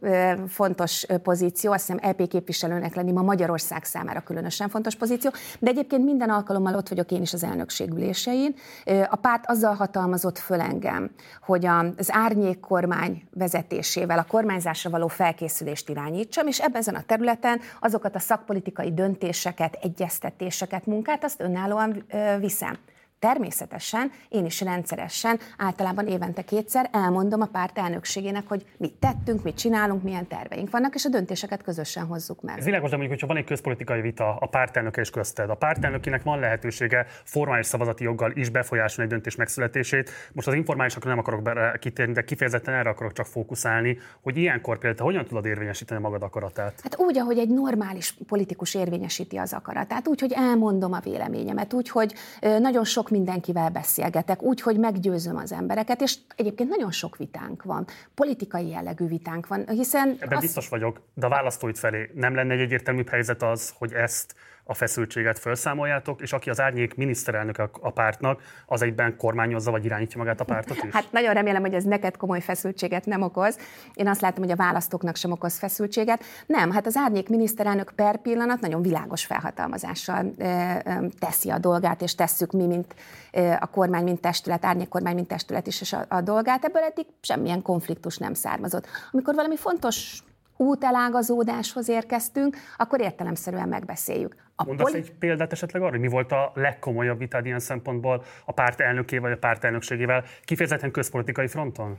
fontos 0.48 1.06
pozíció, 1.24 1.72
azt 1.72 1.88
hiszem 1.88 2.12
LP 2.12 2.28
képviselőnek 2.28 2.96
lenni 2.96 3.12
ma 3.12 3.22
Magyarország 3.22 3.84
számára 3.84 4.20
különösen 4.20 4.70
fontos 4.70 4.96
pozíció, 4.96 5.32
de 5.60 5.70
egyébként 5.70 6.06
minden 6.06 6.30
alkalommal 6.30 6.76
ott 6.76 6.90
vagyok 6.90 7.12
én 7.12 7.22
is 7.22 7.34
az 7.34 7.44
elnökség 7.44 7.92
ülésein. 7.92 8.56
A 9.10 9.16
párt 9.16 9.44
azzal 9.48 9.74
hatalmazott 9.74 10.38
föl 10.38 10.62
engem, 10.62 11.10
hogy 11.42 11.66
az 11.98 12.12
árnyék 12.12 12.60
kormány 12.60 13.24
vezetésével 13.34 14.20
a 14.20 14.26
kormányzásra 14.28 14.90
való 14.90 15.08
felkészülést 15.08 15.90
irányítsam, 15.90 16.48
és 16.48 16.60
ebben 16.60 16.82
ezen 16.82 16.96
a 16.96 17.04
területen 17.06 17.60
azokat 17.80 18.16
a 18.16 18.20
szakpolitikai 18.20 18.94
döntéseket, 18.94 19.78
egyeztetéseket, 19.82 20.86
munkát, 20.86 21.24
azt 21.24 21.42
önállóan 21.42 22.06
viszem. 22.40 22.78
Természetesen 23.20 24.12
én 24.30 24.46
is 24.46 24.62
rendszeresen, 24.62 25.40
általában 25.58 26.08
évente 26.08 26.42
kétszer 26.42 26.90
elmondom 26.92 27.42
a 27.42 27.46
párt 27.46 27.78
elnökségének, 27.78 28.48
hogy 28.48 28.66
mit 28.78 28.94
tettünk, 28.94 29.44
mit 29.44 29.58
csinálunk, 29.58 30.04
milyen 30.04 30.28
terveink 30.28 30.70
vannak, 30.70 30.96
és 30.96 31.06
a 31.06 31.10
döntéseket 31.10 31.64
közösen 31.64 32.06
hozzuk 32.06 32.42
meg. 32.42 32.58
Ez 32.58 32.66
világos, 32.66 32.90
de 32.90 32.96
mondjuk, 32.96 33.20
hogyha 33.20 33.34
van 33.34 33.44
egy 33.44 33.50
közpolitikai 33.50 34.02
vita 34.02 34.36
a 34.36 34.46
pártelnöke 34.46 35.02
és 35.02 35.10
közted, 35.10 35.50
a 35.50 35.56
pártelnökének 35.56 36.24
van 36.24 36.40
lehetősége 36.40 37.06
formális 37.24 37.66
szavazati 37.66 38.04
joggal 38.04 38.32
is 38.36 38.50
befolyásolni 38.50 39.04
egy 39.04 39.18
döntés 39.18 39.36
megszületését. 39.36 40.12
Most 40.34 40.48
az 40.48 40.54
informálisakra 40.54 41.10
nem 41.10 41.20
akarok 41.20 41.78
kitérni, 41.80 42.14
de 42.14 42.24
kifejezetten 42.24 42.74
erre 42.74 42.90
akarok 42.90 43.14
csak 43.14 43.26
fókuszálni, 43.26 43.98
hogy 44.22 44.38
ilyenkor 44.38 44.78
például 44.78 45.10
hogyan 45.12 45.26
tudod 45.26 45.46
érvényesíteni 45.46 46.02
magad 46.02 46.24
akaratát? 46.24 46.80
Hát 46.84 47.00
úgy, 47.00 47.18
ahogy 47.18 47.38
egy 47.38 47.50
normális 47.50 48.16
politikus 48.28 48.76
érvényesíti 48.76 49.38
az 49.38 49.54
akaratát, 49.54 50.08
úgy, 50.08 50.20
hogy 50.20 50.34
elmondom 50.36 50.94
a 50.94 51.00
véleményemet, 51.00 51.74
úgy, 51.74 51.90
hogy 51.90 52.14
nagyon 52.60 52.84
sok 52.84 53.09
mindenkivel 53.10 53.70
beszélgetek, 53.70 54.42
úgy, 54.42 54.62
hogy 54.62 54.80
meggyőzöm 54.80 55.38
az 55.38 55.52
embereket, 55.52 56.02
és 56.02 56.18
egyébként 56.36 56.70
nagyon 56.70 56.92
sok 56.92 57.18
vitánk 57.18 57.64
van, 57.64 57.86
politikai 58.16 58.68
jellegű 58.68 59.08
vitánk 59.08 59.48
van, 59.48 59.68
hiszen... 59.68 60.18
Ebben 60.20 60.38
az... 60.38 60.44
biztos 60.44 60.70
vagyok, 60.70 61.02
de 61.14 61.26
a 61.26 61.30
választóid 61.30 61.78
felé 61.78 62.12
nem 62.14 62.36
lenne 62.36 62.54
egy 62.54 62.60
egyértelműbb 62.60 63.10
helyzet 63.10 63.44
az, 63.44 63.74
hogy 63.78 63.94
ezt 63.94 64.36
a 64.70 64.74
feszültséget 64.74 65.40
felszámoljátok, 65.40 66.22
és 66.22 66.34
aki 66.34 66.50
az 66.50 66.60
árnyék 66.60 66.96
miniszterelnök 66.96 67.58
a 67.82 67.92
pártnak, 67.92 68.42
az 68.66 68.82
egyben 68.82 69.18
kormányozza 69.18 69.72
vagy 69.72 69.86
irányítja 69.86 70.18
magát 70.18 70.40
a 70.40 70.44
pártot 70.44 70.84
is? 70.84 70.94
Hát 70.94 71.12
nagyon 71.12 71.34
remélem, 71.34 71.62
hogy 71.62 71.74
ez 71.74 71.84
neked 71.84 72.18
komoly 72.18 72.42
feszültséget 72.42 73.06
nem 73.06 73.22
okoz. 73.22 73.58
Én 73.94 74.08
azt 74.08 74.22
látom, 74.22 74.44
hogy 74.44 74.52
a 74.52 74.56
választóknak 74.56 75.16
sem 75.16 75.32
okoz 75.32 75.58
feszültséget. 75.58 76.24
Nem, 76.46 76.72
hát 76.72 76.86
az 76.86 76.96
árnyék 76.96 77.30
miniszterelnök 77.30 77.92
per 77.96 78.18
pillanat 78.18 78.60
nagyon 78.60 78.82
világos 78.82 79.26
felhatalmazással 79.26 80.34
teszi 81.20 81.50
a 81.50 81.58
dolgát, 81.58 82.02
és 82.02 82.16
tesszük 82.16 82.52
mi, 82.52 82.66
mint 82.66 82.96
a 83.60 83.68
kormány, 83.68 84.04
mint 84.04 84.22
testület, 84.22 84.66
árnyék 84.66 84.88
kormány, 84.88 85.16
mint 85.16 85.28
testület 85.28 85.68
is, 85.68 85.82
és 85.82 85.94
a, 85.94 86.06
a 86.08 86.22
dolgát. 86.22 86.64
Ebből 86.64 86.82
eddig 86.82 87.06
semmilyen 87.22 87.62
konfliktus 87.62 88.18
nem 88.18 88.34
származott. 88.34 88.88
Amikor 89.12 89.36
valami 89.36 89.58
fontos 89.58 90.24
útelágazódáshoz 90.60 91.90
érkeztünk, 91.90 92.58
akkor 92.78 93.02
értelemszerűen 93.02 93.68
megbeszéljük. 93.68 94.36
A 94.56 94.64
Mondasz 94.66 94.92
poli- 94.92 95.04
egy 95.04 95.14
példát 95.14 95.52
esetleg 95.52 95.82
arra, 95.82 95.92
hogy 95.92 96.00
mi 96.00 96.08
volt 96.08 96.32
a 96.32 96.52
legkomolyabb 96.56 97.18
vitád 97.18 97.46
ilyen 97.46 97.60
szempontból 97.60 98.24
a 98.46 98.52
párt 98.52 98.80
elnökével, 98.80 99.30
vagy 99.30 99.38
a 99.38 99.40
párt 99.40 99.64
elnökségével, 99.64 100.24
kifejezetten 100.44 100.92
közpolitikai 100.92 101.48
fronton? 101.48 101.98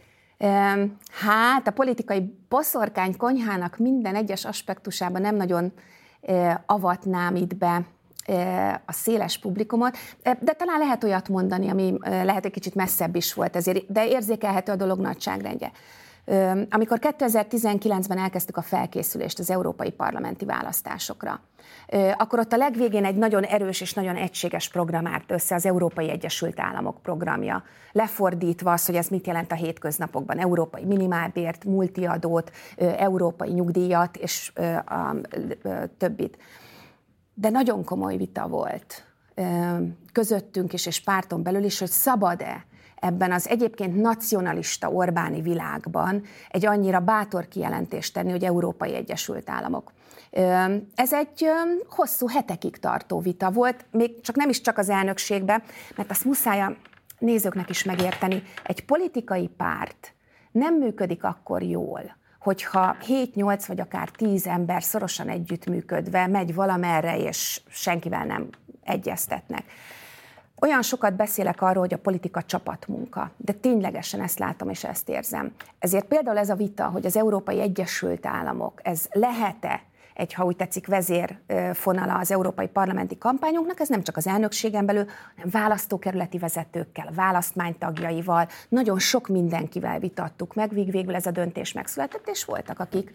Hát 1.11 1.67
a 1.67 1.71
politikai 1.71 2.35
boszorkány 2.49 3.17
konyhának 3.17 3.79
minden 3.79 4.15
egyes 4.15 4.45
aspektusában 4.45 5.21
nem 5.21 5.37
nagyon 5.37 5.73
avatnám 6.67 7.37
itt 7.37 7.57
be 7.57 7.83
a 8.87 8.93
széles 8.93 9.39
publikumot, 9.39 9.97
de 10.23 10.53
talán 10.53 10.79
lehet 10.79 11.05
olyat 11.05 11.29
mondani, 11.29 11.69
ami 11.69 11.95
lehet 12.01 12.45
egy 12.45 12.53
kicsit 12.53 12.75
messzebb 12.75 13.17
is 13.17 13.35
volt, 13.35 13.57
ezért, 13.57 13.93
de 13.93 14.09
érzékelhető 14.09 14.73
a 14.73 14.77
dolog 14.77 15.01
nagyságrendje. 15.01 15.71
Amikor 16.71 16.99
2019-ben 17.01 18.19
elkezdtük 18.19 18.57
a 18.57 18.63
felkészülést 18.63 19.39
az 19.39 19.51
európai 19.51 19.91
parlamenti 19.91 20.45
választásokra, 20.45 21.41
akkor 22.17 22.39
ott 22.39 22.53
a 22.53 22.57
legvégén 22.57 23.05
egy 23.05 23.15
nagyon 23.17 23.43
erős 23.45 23.81
és 23.81 23.95
nagyon 23.95 24.17
egységes 24.17 24.69
program 24.69 25.07
állt 25.07 25.31
össze, 25.31 25.55
az 25.55 25.67
Európai 25.67 26.11
Egyesült 26.11 26.61
Államok 26.61 27.03
programja. 27.03 27.63
Lefordítva 27.93 28.73
az, 28.73 28.87
hogy 28.87 28.95
ez 28.95 29.09
mit 29.09 29.27
jelent 29.27 29.53
a 29.53 29.55
hétköznapokban, 29.55 30.39
európai 30.39 30.85
minimálbért, 30.85 31.65
multiadót, 31.65 32.51
európai 32.77 33.51
nyugdíjat 33.53 34.17
és 34.17 34.53
a 34.87 35.15
többit. 35.99 36.39
De 37.35 37.51
nagyon 37.51 37.85
komoly 37.85 38.17
vita 38.17 38.49
volt 38.49 39.05
közöttünk 40.13 40.73
is, 40.73 40.87
és 40.87 41.01
párton 41.01 41.43
belül 41.43 41.65
is, 41.65 41.79
hogy 41.79 41.89
szabad-e 41.89 42.65
ebben 43.01 43.33
az 43.33 43.49
egyébként 43.49 43.97
nacionalista 43.97 44.91
Orbáni 44.91 45.41
világban 45.41 46.23
egy 46.51 46.67
annyira 46.67 47.01
bátor 47.01 47.49
kijelentést 47.49 48.15
tenni, 48.15 48.31
hogy 48.31 48.45
Európai 48.45 48.95
Egyesült 48.95 49.51
Államok. 49.51 49.93
Ez 50.95 51.13
egy 51.13 51.47
hosszú 51.89 52.27
hetekig 52.29 52.77
tartó 52.77 53.21
vita 53.21 53.51
volt, 53.51 53.85
még 53.91 54.21
csak 54.21 54.37
nem 54.37 54.49
is 54.49 54.61
csak 54.61 54.79
az 54.79 54.89
elnökségben, 54.89 55.63
mert 55.97 56.11
azt 56.11 56.25
muszáj 56.25 56.61
a 56.61 56.77
nézőknek 57.19 57.71
is 57.71 57.85
megérteni. 57.85 58.43
Egy 58.65 58.85
politikai 58.85 59.49
párt 59.49 60.15
nem 60.51 60.75
működik 60.75 61.25
akkor 61.25 61.63
jól, 61.63 62.17
hogyha 62.41 62.97
7-8 63.07 63.65
vagy 63.67 63.81
akár 63.81 64.09
10 64.09 64.47
ember 64.47 64.83
szorosan 64.83 65.29
együttműködve 65.29 66.27
megy 66.27 66.55
valamerre, 66.55 67.19
és 67.19 67.61
senkivel 67.69 68.25
nem 68.25 68.49
egyeztetnek. 68.85 69.65
Olyan 70.61 70.83
sokat 70.83 71.17
beszélek 71.17 71.63
arról, 71.63 71.83
hogy 71.83 71.95
a 71.95 71.99
politika 71.99 72.43
csapatmunka, 72.43 73.31
de 73.37 73.53
ténylegesen 73.53 74.21
ezt 74.21 74.39
látom 74.39 74.69
és 74.69 74.85
ezt 74.85 75.09
érzem. 75.09 75.53
Ezért 75.79 76.05
például 76.05 76.39
ez 76.39 76.51
a 76.51 76.55
vita, 76.55 76.85
hogy 76.85 77.07
az 77.07 77.17
Európai 77.17 77.61
Egyesült 77.61 78.27
Államok, 78.27 78.81
ez 78.83 79.07
lehet-e 79.11 79.83
egy, 80.15 80.33
ha 80.33 80.45
úgy 80.45 80.57
tetszik, 80.57 80.87
vezérfonala 80.87 82.15
az 82.15 82.31
európai 82.31 82.67
parlamenti 82.67 83.19
kampányunknak, 83.19 83.81
ez 83.81 83.89
nem 83.89 84.03
csak 84.03 84.17
az 84.17 84.27
elnökségen 84.27 84.87
belül, 84.87 85.07
hanem 85.37 85.51
választókerületi 85.51 86.39
vezetőkkel, 86.39 87.11
választmánytagjaival, 87.15 88.49
nagyon 88.69 88.99
sok 88.99 89.29
mindenkivel 89.29 89.99
vitattuk 89.99 90.55
meg, 90.55 90.71
vég 90.73 90.91
végül 90.91 91.15
ez 91.15 91.27
a 91.27 91.31
döntés 91.31 91.73
megszületett, 91.73 92.29
és 92.29 92.45
voltak, 92.45 92.79
akik 92.79 93.11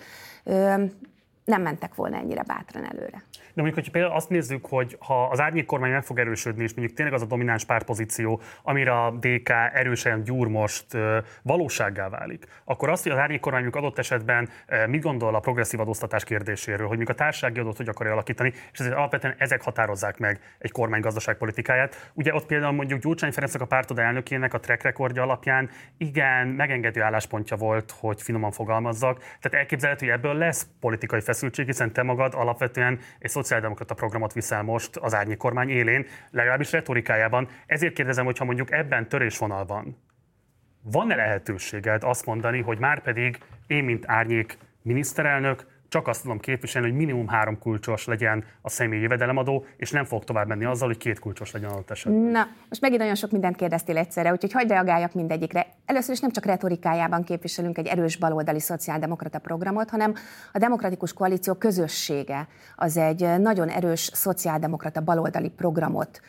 nem 1.46 1.62
mentek 1.62 1.96
volna 1.96 2.18
ennyire 2.18 2.44
bátran 2.44 2.86
előre. 2.86 3.24
De 3.32 3.62
mondjuk, 3.62 3.76
hogyha 3.76 3.92
például 3.92 4.16
azt 4.16 4.30
nézzük, 4.30 4.66
hogy 4.66 4.98
ha 5.00 5.24
az 5.24 5.40
árnyék 5.40 5.66
kormány 5.66 5.92
meg 5.92 6.04
fog 6.04 6.20
erősödni, 6.20 6.64
és 6.64 6.74
mondjuk 6.74 6.98
tényleg 6.98 7.16
az 7.16 7.22
a 7.22 7.26
domináns 7.26 7.66
pártpozíció, 7.66 8.42
amire 8.64 9.04
a 9.04 9.12
DK 9.12 9.50
erősen 9.74 10.24
gyúr 10.24 10.48
most 10.48 10.86
valósággá 11.42 12.10
válik, 12.10 12.46
akkor 12.64 12.90
azt, 12.90 13.04
hogy 13.04 13.12
az 13.12 13.18
árnyék 13.18 13.40
kormány 13.40 13.66
adott 13.66 13.98
esetben 13.98 14.50
mit 14.88 15.02
gondol 15.02 15.36
a 15.36 15.40
progresszív 15.40 15.80
adóztatás 15.80 16.24
kérdéséről, 16.24 16.88
hogy 16.88 16.98
mondjuk 16.98 17.10
a 17.10 17.14
társasági 17.14 17.60
adót 17.60 17.78
hogy 17.78 17.88
akarja 17.88 18.12
alakítani, 18.12 18.54
és 18.72 18.80
ezért 18.80 18.96
alapvetően 18.96 19.36
ezek 19.38 19.62
határozzák 19.62 20.18
meg 20.18 20.40
egy 20.58 20.72
kormány 20.72 21.02
gazdaságpolitikáját. 21.02 22.12
Ugye 22.14 22.34
ott 22.34 22.46
például 22.46 22.74
mondjuk 22.74 23.02
Gyurcsány 23.02 23.32
Ferencnek 23.32 23.62
a 23.62 23.66
pártod 23.66 24.00
elnökének 24.00 24.54
a 24.54 24.60
track 24.60 24.84
recordja 24.84 25.22
alapján 25.22 25.70
igen, 25.98 26.48
megengedő 26.48 27.02
álláspontja 27.02 27.58
volt, 27.58 27.94
hogy 28.00 28.22
finoman 28.22 28.52
fogalmazzak. 28.52 29.18
Tehát 29.18 29.54
elképzelhető, 29.54 30.06
hogy 30.06 30.16
ebből 30.16 30.34
lesz 30.34 30.68
politikai 30.80 31.20
hiszen 31.40 31.94
te 31.94 32.04
magad 32.04 32.34
alapvetően 32.34 33.00
egy 33.20 33.30
szociáldemokrata 33.30 33.94
programot 33.94 34.34
viszel 34.34 34.64
most 34.64 34.96
az 34.96 35.14
árnyék 35.14 35.38
kormány 35.38 35.70
élén, 35.70 36.06
legalábbis 36.32 36.72
retorikájában. 36.72 37.48
Ezért 37.66 37.94
kérdezem, 37.94 38.26
hogyha 38.26 38.46
mondjuk 38.46 38.72
ebben 38.72 39.10
törésvonal 39.10 39.66
van, 39.66 39.98
van-e 40.82 41.16
lehetőséged 41.16 42.04
azt 42.04 42.26
mondani, 42.26 42.62
hogy 42.62 42.80
már 42.80 43.02
pedig 43.02 43.38
én, 43.68 43.84
mint 43.84 44.04
árnyék 44.08 44.58
miniszterelnök, 44.82 45.66
csak 45.96 46.08
azt 46.08 46.22
tudom 46.22 46.40
képviselni, 46.40 46.88
hogy 46.88 46.98
minimum 46.98 47.28
három 47.28 47.60
kulcsos 47.60 48.06
legyen 48.06 48.44
a 48.62 48.70
személyi 48.70 49.02
jövedelemadó, 49.02 49.66
és 49.78 49.92
nem 49.92 50.06
fog 50.06 50.24
tovább 50.24 50.48
menni 50.48 50.66
azzal, 50.66 50.88
hogy 50.88 50.98
két 50.98 51.20
kulcsos 51.20 51.52
legyen 51.52 51.70
adott 51.70 51.92
esetben. 51.92 52.22
Na, 52.22 52.48
most 52.70 52.82
megint 52.82 53.00
nagyon 53.00 53.16
sok 53.16 53.32
mindent 53.32 53.56
kérdeztél 53.56 53.98
egyszerre, 53.98 54.32
úgyhogy 54.32 54.52
hagyd 54.52 54.70
reagáljak 54.70 55.14
mindegyikre. 55.14 55.68
Először 55.86 56.14
is 56.14 56.20
nem 56.20 56.32
csak 56.32 56.46
retorikájában 56.46 57.24
képviselünk 57.24 57.78
egy 57.78 57.88
erős 57.88 58.18
baloldali 58.18 58.60
szociáldemokrata 58.60 59.40
programot, 59.40 59.90
hanem 59.90 60.14
a 60.54 60.58
demokratikus 60.58 61.14
koalíció 61.14 61.54
közössége 61.54 62.48
az 62.76 62.98
egy 62.98 63.40
nagyon 63.40 63.70
erős 63.70 64.10
szociáldemokrata 64.14 65.02
baloldali 65.02 65.50
programot 65.50 66.22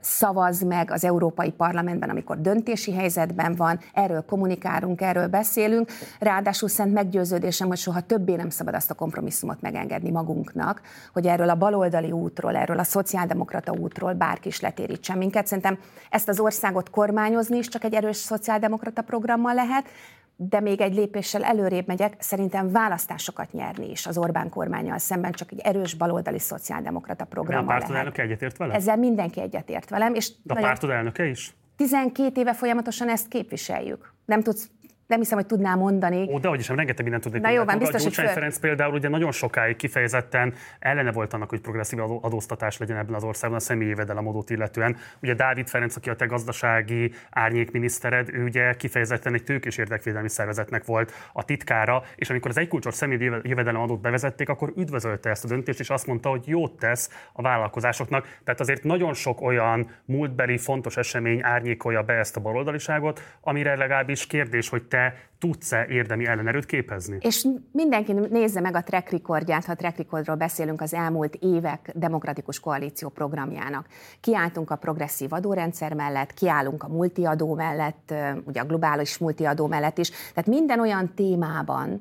szavaz 0.00 0.62
meg 0.62 0.90
az 0.90 1.04
Európai 1.04 1.50
Parlamentben, 1.50 2.10
amikor 2.10 2.40
döntési 2.40 2.92
helyzetben 2.92 3.54
van, 3.54 3.80
erről 3.92 4.24
kommunikálunk, 4.24 5.00
erről 5.00 5.26
beszélünk. 5.26 5.90
Ráadásul 6.18 6.68
szent 6.68 6.92
meggyőződésem, 6.92 7.68
hogy 7.68 7.76
soha 7.76 8.00
többé 8.00 8.34
nem 8.34 8.50
szabad 8.50 8.74
azt 8.86 9.00
a 9.00 9.04
kompromisszumot 9.04 9.60
megengedni 9.60 10.10
magunknak, 10.10 10.80
hogy 11.12 11.26
erről 11.26 11.50
a 11.50 11.54
baloldali 11.54 12.10
útról, 12.10 12.56
erről 12.56 12.78
a 12.78 12.82
szociáldemokrata 12.82 13.72
útról 13.72 14.12
bárki 14.12 14.48
is 14.48 14.60
letérítsen 14.60 15.18
minket. 15.18 15.46
Szerintem 15.46 15.78
ezt 16.10 16.28
az 16.28 16.40
országot 16.40 16.90
kormányozni 16.90 17.56
is 17.56 17.68
csak 17.68 17.84
egy 17.84 17.94
erős 17.94 18.16
szociáldemokrata 18.16 19.02
programmal 19.02 19.54
lehet, 19.54 19.88
de 20.36 20.60
még 20.60 20.80
egy 20.80 20.94
lépéssel 20.94 21.44
előrébb 21.44 21.86
megyek, 21.86 22.14
szerintem 22.18 22.70
választásokat 22.70 23.52
nyerni 23.52 23.90
is 23.90 24.06
az 24.06 24.18
Orbán 24.18 24.48
kormányal 24.48 24.98
szemben, 24.98 25.32
csak 25.32 25.52
egy 25.52 25.58
erős 25.58 25.94
baloldali 25.94 26.38
szociáldemokrata 26.38 27.24
program. 27.24 27.62
A 27.62 27.66
pártod 27.66 27.96
elnöke 27.96 28.22
egyetért 28.22 28.56
velem? 28.56 28.74
Ezzel 28.74 28.96
mindenki 28.96 29.40
egyetért 29.40 29.90
velem. 29.90 30.14
És 30.14 30.32
de 30.42 30.54
a 30.54 30.60
pártod 30.60 30.90
elnöke 30.90 31.24
is? 31.24 31.54
12 31.76 32.40
éve 32.40 32.54
folyamatosan 32.54 33.08
ezt 33.08 33.28
képviseljük. 33.28 34.12
Nem 34.24 34.42
tudsz 34.42 34.70
nem 35.06 35.18
hiszem, 35.18 35.38
hogy 35.38 35.46
tudnám 35.46 35.78
mondani. 35.78 36.28
Ó, 36.30 36.38
de 36.38 36.48
hogy 36.48 36.60
is, 36.60 36.68
rengeteg 36.68 37.02
mindent 37.02 37.22
tudnék. 37.22 37.42
Na 37.42 37.50
jó, 37.50 37.64
van, 37.64 37.78
biztos, 37.78 38.02
hogy 38.02 38.14
föl... 38.14 38.26
Ferenc 38.26 38.58
például 38.58 38.94
ugye 38.94 39.08
nagyon 39.08 39.32
sokáig 39.32 39.76
kifejezetten 39.76 40.54
ellene 40.78 41.12
volt 41.12 41.32
annak, 41.32 41.48
hogy 41.48 41.60
progresszív 41.60 42.00
adóztatás 42.00 42.78
legyen 42.78 42.96
ebben 42.96 43.14
az 43.14 43.24
országban 43.24 43.58
a 43.58 43.62
személyi 43.62 43.90
jövedelemadót 43.90 44.50
illetően. 44.50 44.96
Ugye 45.22 45.34
Dávid 45.34 45.68
Ferenc, 45.68 45.96
aki 45.96 46.10
a 46.10 46.16
te 46.16 46.24
gazdasági 46.24 47.12
árnyékminisztered, 47.30 48.34
ő 48.34 48.44
ugye 48.44 48.74
kifejezetten 48.74 49.34
egy 49.34 49.44
tőkés 49.44 49.78
érdekvédelmi 49.78 50.28
szervezetnek 50.28 50.84
volt 50.84 51.12
a 51.32 51.44
titkára, 51.44 52.02
és 52.16 52.30
amikor 52.30 52.50
az 52.50 52.58
egykulcsos 52.58 52.94
személyi 52.94 53.30
jövedelemadót 53.42 54.00
bevezették, 54.00 54.48
akkor 54.48 54.72
üdvözölte 54.76 55.30
ezt 55.30 55.44
a 55.44 55.48
döntést, 55.48 55.80
és 55.80 55.90
azt 55.90 56.06
mondta, 56.06 56.28
hogy 56.28 56.42
jót 56.48 56.78
tesz 56.78 57.10
a 57.32 57.42
vállalkozásoknak. 57.42 58.38
Tehát 58.44 58.60
azért 58.60 58.84
nagyon 58.84 59.14
sok 59.14 59.40
olyan 59.40 59.90
múltbeli 60.04 60.58
fontos 60.58 60.96
esemény 60.96 61.40
árnyékolja 61.42 62.02
be 62.02 62.12
ezt 62.12 62.36
a 62.36 62.40
baloldaliságot, 62.40 63.22
amire 63.40 63.76
legalábbis 63.76 64.26
kérdés, 64.26 64.68
hogy 64.68 64.82
te 64.96 65.14
tudsz-e 65.38 65.86
érdemi 65.88 66.26
ellenerőt 66.26 66.66
képezni? 66.66 67.18
És 67.20 67.46
mindenki 67.72 68.12
nézze 68.12 68.60
meg 68.60 68.74
a 68.74 68.82
track 68.82 69.10
recordját, 69.10 69.64
ha 69.64 69.74
track 69.74 69.96
recordról 69.96 70.36
beszélünk 70.36 70.80
az 70.80 70.94
elmúlt 70.94 71.34
évek 71.34 71.90
demokratikus 71.94 72.60
koalíció 72.60 73.08
programjának. 73.08 73.86
Kiálltunk 74.20 74.70
a 74.70 74.76
progresszív 74.76 75.32
adórendszer 75.32 75.94
mellett, 75.94 76.34
kiállunk 76.34 76.82
a 76.82 76.88
multiadó 76.88 77.54
mellett, 77.54 78.14
ugye 78.44 78.60
a 78.60 78.64
globális 78.64 79.18
multiadó 79.18 79.66
mellett 79.66 79.98
is. 79.98 80.10
Tehát 80.10 80.46
minden 80.46 80.80
olyan 80.80 81.14
témában, 81.14 82.00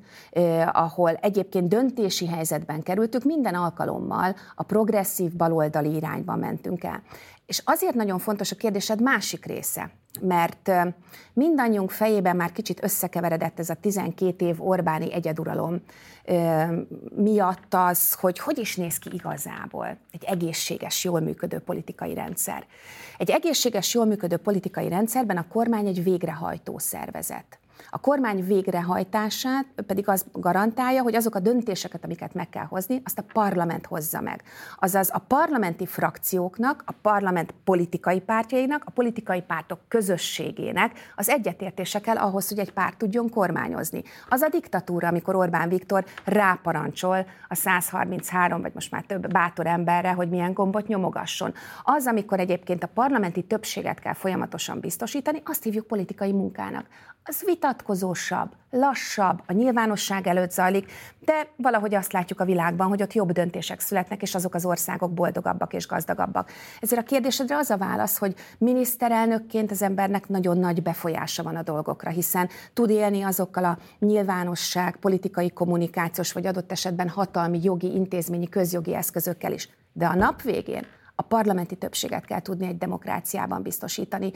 ahol 0.71 1.13
egyébként 1.13 1.67
döntési 1.67 2.27
helyzetben 2.27 2.83
kerültük, 2.83 3.23
minden 3.23 3.53
alkalommal 3.53 4.35
a 4.55 4.63
progresszív 4.63 5.35
baloldali 5.35 5.95
irányba 5.95 6.35
mentünk 6.35 6.83
el. 6.83 7.01
És 7.45 7.61
azért 7.65 7.95
nagyon 7.95 8.19
fontos 8.19 8.51
a 8.51 8.55
kérdésed 8.55 9.01
másik 9.01 9.45
része, 9.45 9.91
mert 10.21 10.71
mindannyiunk 11.33 11.91
fejében 11.91 12.35
már 12.35 12.51
kicsit 12.51 12.83
összekeveredett 12.83 13.59
ez 13.59 13.69
a 13.69 13.75
12 13.75 14.45
év 14.45 14.67
Orbáni 14.67 15.13
egyeduralom 15.13 15.81
miatt 17.15 17.73
az, 17.73 18.13
hogy 18.13 18.39
hogy 18.39 18.57
is 18.57 18.75
néz 18.75 18.97
ki 18.97 19.09
igazából 19.13 19.97
egy 20.11 20.23
egészséges, 20.23 21.03
jól 21.03 21.19
működő 21.19 21.59
politikai 21.59 22.13
rendszer. 22.13 22.65
Egy 23.17 23.29
egészséges, 23.29 23.93
jól 23.93 24.05
működő 24.05 24.37
politikai 24.37 24.89
rendszerben 24.89 25.37
a 25.37 25.47
kormány 25.47 25.87
egy 25.87 26.03
végrehajtó 26.03 26.77
szervezet. 26.77 27.59
A 27.89 27.99
kormány 27.99 28.45
végrehajtását 28.45 29.65
pedig 29.87 30.09
az 30.09 30.25
garantálja, 30.31 31.01
hogy 31.01 31.15
azok 31.15 31.35
a 31.35 31.39
döntéseket, 31.39 32.03
amiket 32.03 32.33
meg 32.33 32.49
kell 32.49 32.65
hozni, 32.65 33.01
azt 33.05 33.19
a 33.19 33.25
parlament 33.33 33.85
hozza 33.85 34.21
meg. 34.21 34.43
Azaz 34.79 35.09
a 35.13 35.19
parlamenti 35.19 35.85
frakcióknak, 35.85 36.83
a 36.85 36.91
parlament 37.01 37.53
politikai 37.63 38.19
pártjainak, 38.19 38.83
a 38.85 38.91
politikai 38.91 39.41
pártok 39.41 39.79
közösségének 39.87 40.99
az 41.15 41.29
egyetértése 41.29 42.01
kell 42.01 42.17
ahhoz, 42.17 42.49
hogy 42.49 42.59
egy 42.59 42.71
párt 42.71 42.97
tudjon 42.97 43.29
kormányozni. 43.29 44.03
Az 44.29 44.41
a 44.41 44.49
diktatúra, 44.49 45.07
amikor 45.07 45.35
Orbán 45.35 45.69
Viktor 45.69 46.05
ráparancsol 46.23 47.25
a 47.47 47.55
133 47.55 48.61
vagy 48.61 48.73
most 48.73 48.91
már 48.91 49.03
több 49.03 49.31
bátor 49.31 49.67
emberre, 49.67 50.11
hogy 50.11 50.29
milyen 50.29 50.53
gombot 50.53 50.87
nyomogasson. 50.87 51.53
Az, 51.83 52.07
amikor 52.07 52.39
egyébként 52.39 52.83
a 52.83 52.89
parlamenti 52.93 53.43
többséget 53.43 53.99
kell 53.99 54.13
folyamatosan 54.13 54.79
biztosítani, 54.79 55.41
azt 55.45 55.63
hívjuk 55.63 55.87
politikai 55.87 56.31
munkának. 56.31 56.85
Az 57.23 57.43
vita 57.45 57.64
vitatkozósabb, 57.65 58.49
lassabb, 58.69 59.41
a 59.45 59.53
nyilvánosság 59.53 60.27
előtt 60.27 60.51
zajlik, 60.51 60.91
de 61.19 61.47
valahogy 61.55 61.95
azt 61.95 62.11
látjuk 62.11 62.39
a 62.39 62.45
világban, 62.45 62.87
hogy 62.87 63.01
ott 63.01 63.13
jobb 63.13 63.31
döntések 63.31 63.79
születnek, 63.79 64.21
és 64.21 64.35
azok 64.35 64.53
az 64.53 64.65
országok 64.65 65.13
boldogabbak 65.13 65.73
és 65.73 65.87
gazdagabbak. 65.87 66.51
Ezért 66.79 67.01
a 67.01 67.05
kérdésedre 67.05 67.57
az 67.57 67.69
a 67.69 67.77
válasz, 67.77 68.17
hogy 68.17 68.35
miniszterelnökként 68.57 69.71
az 69.71 69.81
embernek 69.81 70.27
nagyon 70.27 70.57
nagy 70.57 70.81
befolyása 70.81 71.43
van 71.43 71.55
a 71.55 71.61
dolgokra, 71.61 72.09
hiszen 72.09 72.49
tud 72.73 72.89
élni 72.89 73.21
azokkal 73.21 73.63
a 73.63 73.77
nyilvánosság, 73.99 74.95
politikai 74.95 75.49
kommunikációs, 75.49 76.33
vagy 76.33 76.45
adott 76.45 76.71
esetben 76.71 77.09
hatalmi, 77.09 77.59
jogi, 77.63 77.93
intézményi, 77.93 78.49
közjogi 78.49 78.95
eszközökkel 78.95 79.53
is. 79.53 79.69
De 79.93 80.05
a 80.05 80.15
nap 80.15 80.41
végén 80.41 80.85
a 81.15 81.21
parlamenti 81.21 81.75
többséget 81.75 82.25
kell 82.25 82.41
tudni 82.41 82.67
egy 82.67 82.77
demokráciában 82.77 83.61
biztosítani. 83.61 84.31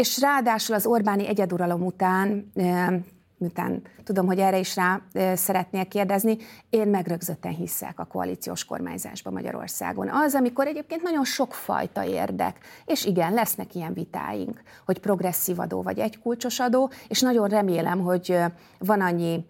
És 0.00 0.20
ráadásul 0.20 0.74
az 0.74 0.86
Orbáni 0.86 1.26
egyeduralom 1.26 1.82
után 1.86 2.52
miután 3.38 3.82
tudom, 4.04 4.26
hogy 4.26 4.38
erre 4.38 4.58
is 4.58 4.76
rá 4.76 5.00
szeretnél 5.34 5.88
kérdezni, 5.88 6.36
én 6.70 6.88
megrögzötten 6.88 7.52
hiszek 7.52 7.98
a 7.98 8.04
koalíciós 8.04 8.64
kormányzásba 8.64 9.30
Magyarországon. 9.30 10.08
Az, 10.08 10.34
amikor 10.34 10.66
egyébként 10.66 11.02
nagyon 11.02 11.24
sokfajta 11.24 12.04
érdek, 12.04 12.58
és 12.86 13.04
igen, 13.04 13.32
lesznek 13.32 13.74
ilyen 13.74 13.92
vitáink, 13.92 14.62
hogy 14.86 14.98
progresszív 14.98 15.58
adó 15.58 15.82
vagy 15.82 15.98
egy 15.98 16.18
kulcsos 16.18 16.60
adó, 16.60 16.90
és 17.08 17.20
nagyon 17.20 17.48
remélem, 17.48 18.00
hogy 18.00 18.38
van 18.78 19.00
annyi 19.00 19.44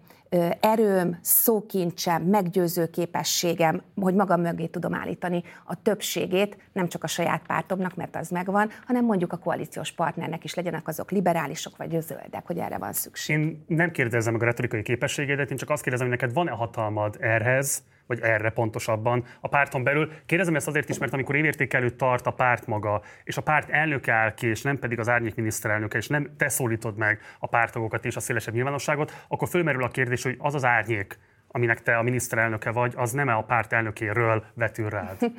erőm, 0.59 1.17
szókincsem, 1.21 2.23
meggyőző 2.23 2.89
képességem, 2.89 3.81
hogy 3.95 4.13
magam 4.13 4.41
mögé 4.41 4.65
tudom 4.65 4.93
állítani 4.93 5.43
a 5.65 5.81
többségét, 5.81 6.57
nem 6.73 6.87
csak 6.87 7.03
a 7.03 7.07
saját 7.07 7.41
pártomnak, 7.47 7.95
mert 7.95 8.15
az 8.15 8.29
megvan, 8.29 8.69
hanem 8.85 9.05
mondjuk 9.05 9.33
a 9.33 9.37
koalíciós 9.37 9.91
partnernek 9.91 10.43
is 10.43 10.53
legyenek 10.53 10.87
azok 10.87 11.11
liberálisok 11.11 11.77
vagy 11.77 12.01
zöldek, 12.01 12.45
hogy 12.45 12.57
erre 12.57 12.77
van 12.77 12.93
szükség. 12.93 13.37
Én 13.37 13.65
nem 13.67 13.91
kérdezem 13.91 14.33
meg 14.33 14.41
a 14.41 14.45
retorikai 14.45 14.81
képességedet, 14.81 15.51
én 15.51 15.57
csak 15.57 15.69
azt 15.69 15.81
kérdezem, 15.81 16.07
hogy 16.07 16.17
neked 16.17 16.35
van-e 16.35 16.51
hatalmad 16.51 17.17
erhez, 17.19 17.83
vagy 18.11 18.21
erre 18.21 18.49
pontosabban 18.49 19.23
a 19.39 19.47
párton 19.47 19.83
belül. 19.83 20.11
Kérdezem 20.25 20.55
ezt 20.55 20.67
azért 20.67 20.89
is, 20.89 20.97
mert 20.97 21.13
amikor 21.13 21.35
évértékelőt 21.35 21.95
tart 21.95 22.25
a 22.25 22.31
párt 22.31 22.67
maga, 22.67 23.01
és 23.23 23.37
a 23.37 23.41
párt 23.41 23.69
elnöke 23.69 24.13
áll 24.13 24.33
ki, 24.33 24.47
és 24.47 24.61
nem 24.61 24.79
pedig 24.79 24.99
az 24.99 25.09
árnyék 25.09 25.35
miniszterelnöke, 25.35 25.97
és 25.97 26.07
nem 26.07 26.29
te 26.37 26.49
szólítod 26.49 26.97
meg 26.97 27.19
a 27.39 27.47
pártagokat 27.47 28.05
és 28.05 28.15
a 28.15 28.19
szélesebb 28.19 28.53
nyilvánosságot, 28.53 29.25
akkor 29.27 29.47
fölmerül 29.47 29.83
a 29.83 29.87
kérdés, 29.87 30.23
hogy 30.23 30.35
az 30.39 30.55
az 30.55 30.65
árnyék, 30.65 31.19
aminek 31.47 31.81
te 31.81 31.97
a 31.97 32.01
miniszterelnöke 32.01 32.71
vagy, 32.71 32.93
az 32.95 33.11
nem-e 33.11 33.33
a 33.33 33.43
párt 33.43 33.73
elnökéről 33.73 34.43
vetül 34.53 34.89
rád? 34.89 35.17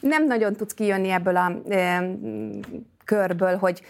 Nem 0.00 0.26
nagyon 0.26 0.52
tudsz 0.52 0.74
kijönni 0.74 1.10
ebből 1.10 1.36
a 1.36 1.52
e, 1.68 2.02
körből, 3.04 3.56
hogy 3.56 3.82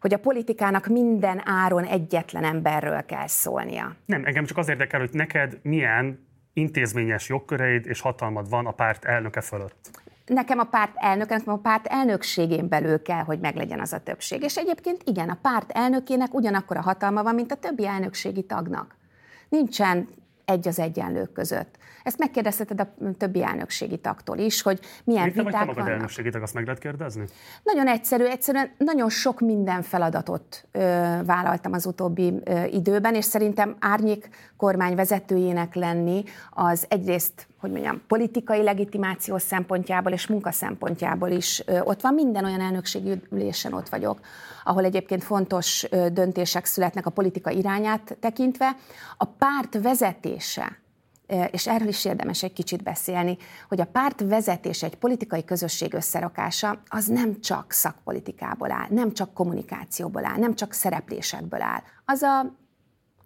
hogy 0.00 0.14
a 0.14 0.18
politikának 0.18 0.86
minden 0.86 1.42
áron 1.44 1.84
egyetlen 1.84 2.44
emberről 2.44 3.04
kell 3.04 3.26
szólnia. 3.26 3.96
Nem, 4.04 4.24
engem 4.24 4.44
csak 4.44 4.58
az 4.58 4.68
érdekel, 4.68 5.00
hogy 5.00 5.10
neked 5.12 5.58
milyen 5.62 6.25
intézményes 6.56 7.28
jogköreid 7.28 7.86
és 7.86 8.00
hatalmad 8.00 8.48
van 8.48 8.66
a 8.66 8.70
párt 8.70 9.04
elnöke 9.04 9.40
fölött? 9.40 9.90
Nekem 10.26 10.58
a 10.58 10.64
párt 10.64 10.92
elnök, 10.94 11.28
nekem 11.28 11.52
a 11.52 11.58
párt 11.58 11.86
elnökségén 11.86 12.68
belül 12.68 13.02
kell, 13.02 13.22
hogy 13.22 13.40
meglegyen 13.40 13.80
az 13.80 13.92
a 13.92 13.98
többség. 13.98 14.42
És 14.42 14.56
egyébként 14.56 15.02
igen, 15.04 15.28
a 15.28 15.38
párt 15.42 15.70
elnökének 15.70 16.34
ugyanakkor 16.34 16.76
a 16.76 16.80
hatalma 16.80 17.22
van, 17.22 17.34
mint 17.34 17.52
a 17.52 17.56
többi 17.56 17.86
elnökségi 17.86 18.42
tagnak. 18.42 18.96
Nincsen 19.48 20.08
egy 20.44 20.68
az 20.68 20.78
egyenlők 20.78 21.32
között. 21.32 21.78
Ezt 22.06 22.18
megkérdezheted 22.18 22.80
a 22.80 22.88
többi 23.18 23.42
elnökségi 23.42 23.98
tagtól 23.98 24.38
is, 24.38 24.62
hogy 24.62 24.80
milyen 25.04 25.24
Mit 25.24 25.34
viták 25.34 25.52
vannak. 25.52 25.76
Mit 25.76 25.86
elnökségi 25.86 26.30
tag, 26.30 26.42
azt 26.42 26.54
meg 26.54 26.64
lehet 26.64 26.80
kérdezni? 26.80 27.24
Nagyon 27.62 27.88
egyszerű, 27.88 28.24
egyszerűen 28.24 28.70
nagyon 28.78 29.08
sok 29.08 29.40
minden 29.40 29.82
feladatot 29.82 30.68
ö, 30.72 30.78
vállaltam 31.24 31.72
az 31.72 31.86
utóbbi 31.86 32.34
ö, 32.44 32.64
időben, 32.64 33.14
és 33.14 33.24
szerintem 33.24 33.76
árnyék 33.80 34.28
kormány 34.56 34.94
vezetőjének 34.94 35.74
lenni 35.74 36.24
az 36.50 36.86
egyrészt 36.88 37.46
hogy 37.60 37.70
mondjam, 37.70 38.02
politikai 38.06 38.62
legitimáció 38.62 39.38
szempontjából 39.38 40.12
és 40.12 40.26
munka 40.26 40.50
szempontjából 40.50 41.30
is 41.30 41.62
ott 41.84 42.00
van. 42.00 42.14
Minden 42.14 42.44
olyan 42.44 42.60
elnökségi 42.60 43.22
ülésen 43.30 43.72
ott 43.72 43.88
vagyok, 43.88 44.20
ahol 44.64 44.84
egyébként 44.84 45.24
fontos 45.24 45.86
döntések 46.12 46.64
születnek 46.64 47.06
a 47.06 47.10
politika 47.10 47.50
irányát 47.50 48.16
tekintve. 48.20 48.76
A 49.16 49.24
párt 49.24 49.82
vezetése 49.82 50.78
és 51.50 51.66
erről 51.66 51.88
is 51.88 52.04
érdemes 52.04 52.42
egy 52.42 52.52
kicsit 52.52 52.82
beszélni, 52.82 53.36
hogy 53.68 53.80
a 53.80 53.86
párt 53.86 54.20
vezetés 54.20 54.82
egy 54.82 54.94
politikai 54.94 55.44
közösség 55.44 55.94
összerakása 55.94 56.82
az 56.88 57.06
nem 57.06 57.40
csak 57.40 57.72
szakpolitikából 57.72 58.70
áll, 58.70 58.86
nem 58.90 59.12
csak 59.12 59.34
kommunikációból 59.34 60.24
áll, 60.24 60.38
nem 60.38 60.54
csak 60.54 60.72
szereplésekből 60.72 61.62
áll. 61.62 61.82
Az 62.04 62.22
a 62.22 62.54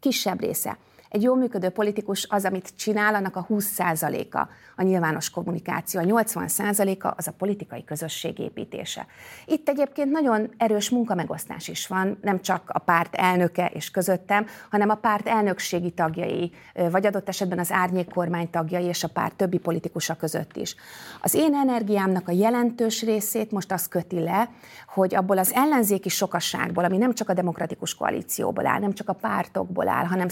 kisebb 0.01 0.41
része. 0.41 0.79
Egy 1.11 1.23
jól 1.23 1.37
működő 1.37 1.69
politikus 1.69 2.27
az, 2.29 2.45
amit 2.45 2.73
csinál, 2.77 3.15
annak 3.15 3.37
a 3.37 3.47
20%-a 3.49 4.49
a 4.77 4.83
nyilvános 4.83 5.31
kommunikáció, 5.31 6.01
a 6.01 6.05
80%-a 6.05 7.15
az 7.17 7.29
a 7.29 7.33
politikai 7.39 7.85
közösség 7.85 8.39
építése. 8.39 9.07
Itt 9.47 9.69
egyébként 9.69 10.11
nagyon 10.11 10.51
erős 10.57 10.91
munkamegosztás 10.91 11.69
is 11.69 11.87
van, 11.87 12.19
nem 12.23 12.41
csak 12.41 12.71
a 12.73 12.79
párt 12.79 13.15
elnöke 13.15 13.67
és 13.67 13.91
közöttem, 13.91 14.47
hanem 14.71 14.91
a 14.91 14.95
párt 14.95 15.29
elnökségi 15.29 15.91
tagjai, 15.91 16.53
vagy 16.91 17.07
adott 17.07 17.29
esetben 17.29 17.59
az 17.59 17.73
árnyék 17.73 18.09
kormány 18.09 18.51
tagjai 18.51 18.85
és 18.85 19.05
a 19.05 19.09
párt 19.09 19.35
többi 19.35 19.59
politikusa 19.59 20.15
között 20.15 20.57
is. 20.57 20.75
Az 21.23 21.35
én 21.35 21.55
energiámnak 21.55 22.29
a 22.29 22.33
jelentős 22.33 23.03
részét 23.03 23.51
most 23.51 23.73
az 23.73 23.89
köti 23.89 24.21
le, 24.21 24.51
hogy 24.87 25.15
abból 25.15 25.39
az 25.39 25.53
ellenzéki 25.55 26.09
sokasságból, 26.09 26.85
ami 26.85 26.97
nem 26.97 27.15
csak 27.15 27.29
a 27.29 27.35
demokratikus 27.35 27.95
koalícióból 27.95 28.67
áll, 28.67 28.81
nem 28.81 28.93
csak 28.93 29.09
a 29.09 29.13
pártokból 29.13 29.89
áll, 29.89 30.05
hanem 30.05 30.29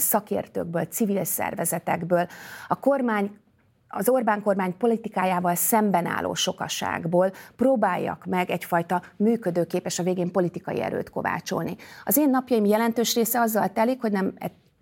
szakértőkből, 0.69 0.85
civil 0.85 1.23
szervezetekből, 1.23 2.27
a 2.67 2.79
kormány 2.79 3.37
az 3.91 4.09
Orbán 4.09 4.41
kormány 4.41 4.77
politikájával 4.77 5.55
szemben 5.55 6.05
álló 6.05 6.33
sokasságból 6.33 7.31
próbáljak 7.55 8.25
meg 8.25 8.49
egyfajta 8.49 9.01
működőképes 9.15 9.99
a 9.99 10.03
végén 10.03 10.31
politikai 10.31 10.81
erőt 10.81 11.09
kovácsolni. 11.09 11.75
Az 12.03 12.17
én 12.17 12.29
napjaim 12.29 12.65
jelentős 12.65 13.15
része 13.15 13.39
azzal 13.39 13.67
telik, 13.67 14.01
hogy 14.01 14.11
nem 14.11 14.33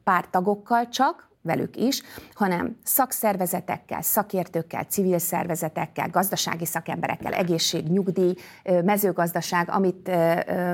pár 0.04 0.30
tagokkal 0.30 0.90
csak, 0.90 1.30
velük 1.48 1.76
is, 1.76 2.02
hanem 2.34 2.78
szakszervezetekkel, 2.84 4.02
szakértőkkel, 4.02 4.84
civil 4.84 5.20
szervezetekkel, 5.20 6.10
gazdasági 6.10 6.66
szakemberekkel, 6.66 7.34
egészség, 7.34 7.88
nyugdíj, 7.88 8.34
mezőgazdaság, 8.84 9.70
amit, 9.70 10.12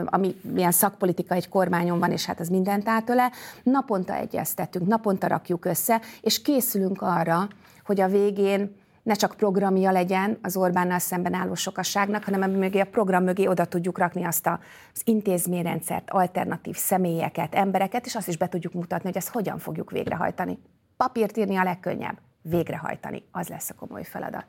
ami 0.05 0.35
milyen 0.41 0.71
szakpolitika 0.71 1.35
egy 1.35 1.49
kormányon 1.49 1.99
van, 1.99 2.11
és 2.11 2.25
hát 2.25 2.39
az 2.39 2.47
mindent 2.47 2.87
átöle, 2.87 3.31
naponta 3.63 4.15
egyeztetünk, 4.15 4.87
naponta 4.87 5.27
rakjuk 5.27 5.65
össze, 5.65 6.01
és 6.21 6.41
készülünk 6.41 7.01
arra, 7.01 7.47
hogy 7.85 8.01
a 8.01 8.07
végén 8.07 8.82
ne 9.03 9.13
csak 9.13 9.35
programja 9.35 9.91
legyen 9.91 10.37
az 10.41 10.57
Orbánnal 10.57 10.99
szemben 10.99 11.33
álló 11.33 11.53
sokasságnak, 11.53 12.23
hanem 12.23 12.51
mögé 12.51 12.79
a 12.79 12.85
program 12.85 13.23
mögé 13.23 13.45
oda 13.45 13.65
tudjuk 13.65 13.97
rakni 13.97 14.23
azt 14.23 14.47
az 14.47 15.01
intézményrendszert, 15.03 16.09
alternatív 16.09 16.75
személyeket, 16.75 17.55
embereket, 17.55 18.05
és 18.05 18.15
azt 18.15 18.27
is 18.27 18.37
be 18.37 18.49
tudjuk 18.49 18.73
mutatni, 18.73 19.07
hogy 19.07 19.17
ezt 19.17 19.29
hogyan 19.29 19.57
fogjuk 19.57 19.91
végrehajtani. 19.91 20.59
Papírt 20.97 21.37
írni 21.37 21.55
a 21.55 21.63
legkönnyebb, 21.63 22.17
végrehajtani, 22.41 23.23
az 23.31 23.47
lesz 23.47 23.69
a 23.69 23.73
komoly 23.73 24.03
feladat. 24.03 24.45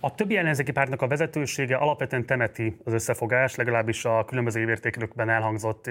A 0.00 0.14
többi 0.14 0.36
ellenzéki 0.36 0.72
pártnak 0.72 1.02
a 1.02 1.06
vezetősége 1.06 1.76
alapvetően 1.76 2.26
temeti 2.26 2.76
az 2.84 2.92
összefogás, 2.92 3.54
legalábbis 3.54 4.04
a 4.04 4.24
különböző 4.24 4.60
évértékelőkben 4.60 5.28
elhangzott 5.28 5.90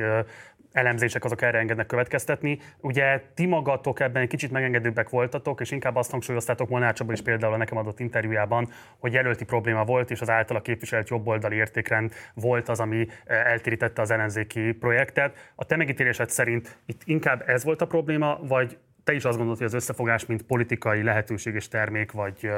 elemzések 0.75 1.23
azok 1.23 1.41
erre 1.41 1.57
engednek 1.57 1.85
következtetni. 1.85 2.59
Ugye 2.81 3.21
ti 3.33 3.45
magatok 3.45 3.99
ebben 3.99 4.21
egy 4.21 4.27
kicsit 4.27 4.51
megengedőbbek 4.51 5.09
voltatok, 5.09 5.61
és 5.61 5.71
inkább 5.71 5.95
azt 5.95 6.11
hangsúlyoztátok 6.11 6.69
Molnár 6.69 6.93
is 7.11 7.21
például 7.21 7.53
a 7.53 7.57
nekem 7.57 7.77
adott 7.77 7.99
interjújában, 7.99 8.69
hogy 8.99 9.13
jelölti 9.13 9.45
probléma 9.45 9.85
volt, 9.85 10.11
és 10.11 10.21
az 10.21 10.29
általa 10.29 10.61
képviselt 10.61 11.09
jobboldali 11.09 11.55
értékrend 11.55 12.13
volt 12.33 12.69
az, 12.69 12.79
ami 12.79 13.07
eltérítette 13.25 14.01
az 14.01 14.11
ellenzéki 14.11 14.71
projektet. 14.71 15.51
A 15.55 15.65
te 15.65 15.75
megítélésed 15.75 16.29
szerint 16.29 16.77
itt 16.85 17.01
inkább 17.05 17.49
ez 17.49 17.63
volt 17.63 17.81
a 17.81 17.87
probléma, 17.87 18.39
vagy 18.41 18.77
te 19.05 19.13
is 19.13 19.25
azt 19.25 19.35
gondolod, 19.35 19.57
hogy 19.57 19.67
az 19.67 19.73
összefogás, 19.73 20.25
mint 20.25 20.43
politikai 20.43 21.03
lehetőség 21.03 21.55
és 21.55 21.67
termék, 21.67 22.11
vagy 22.11 22.49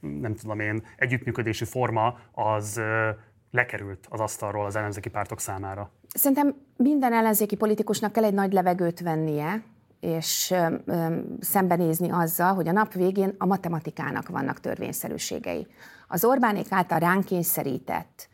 nem 0.00 0.34
tudom 0.34 0.60
én, 0.60 0.82
együttműködési 0.96 1.64
forma, 1.64 2.18
az 2.32 2.80
lekerült 3.50 4.06
az 4.08 4.20
asztalról 4.20 4.66
az 4.66 4.76
ellenzéki 4.76 5.08
pártok 5.08 5.40
számára? 5.40 5.90
Szerintem 6.14 6.54
minden 6.76 7.12
ellenzéki 7.12 7.56
politikusnak 7.56 8.12
kell 8.12 8.24
egy 8.24 8.34
nagy 8.34 8.52
levegőt 8.52 9.00
vennie, 9.00 9.62
és 10.00 10.54
szembenézni 11.40 12.10
azzal, 12.10 12.54
hogy 12.54 12.68
a 12.68 12.72
nap 12.72 12.92
végén 12.92 13.34
a 13.38 13.46
matematikának 13.46 14.28
vannak 14.28 14.60
törvényszerűségei. 14.60 15.66
Az 16.08 16.24
Orbánék 16.24 16.66
által 16.70 16.98
ránk 16.98 17.24
kényszerített 17.24 18.28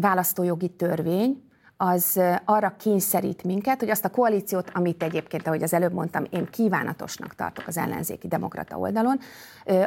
választójogi 0.00 0.68
törvény, 0.68 1.42
az 1.84 2.20
arra 2.44 2.74
kényszerít 2.78 3.44
minket, 3.44 3.80
hogy 3.80 3.90
azt 3.90 4.04
a 4.04 4.10
koalíciót, 4.10 4.70
amit 4.74 5.02
egyébként, 5.02 5.46
ahogy 5.46 5.62
az 5.62 5.72
előbb 5.72 5.92
mondtam, 5.92 6.24
én 6.30 6.48
kívánatosnak 6.50 7.34
tartok 7.34 7.66
az 7.66 7.76
ellenzéki 7.76 8.28
demokrata 8.28 8.78
oldalon, 8.78 9.18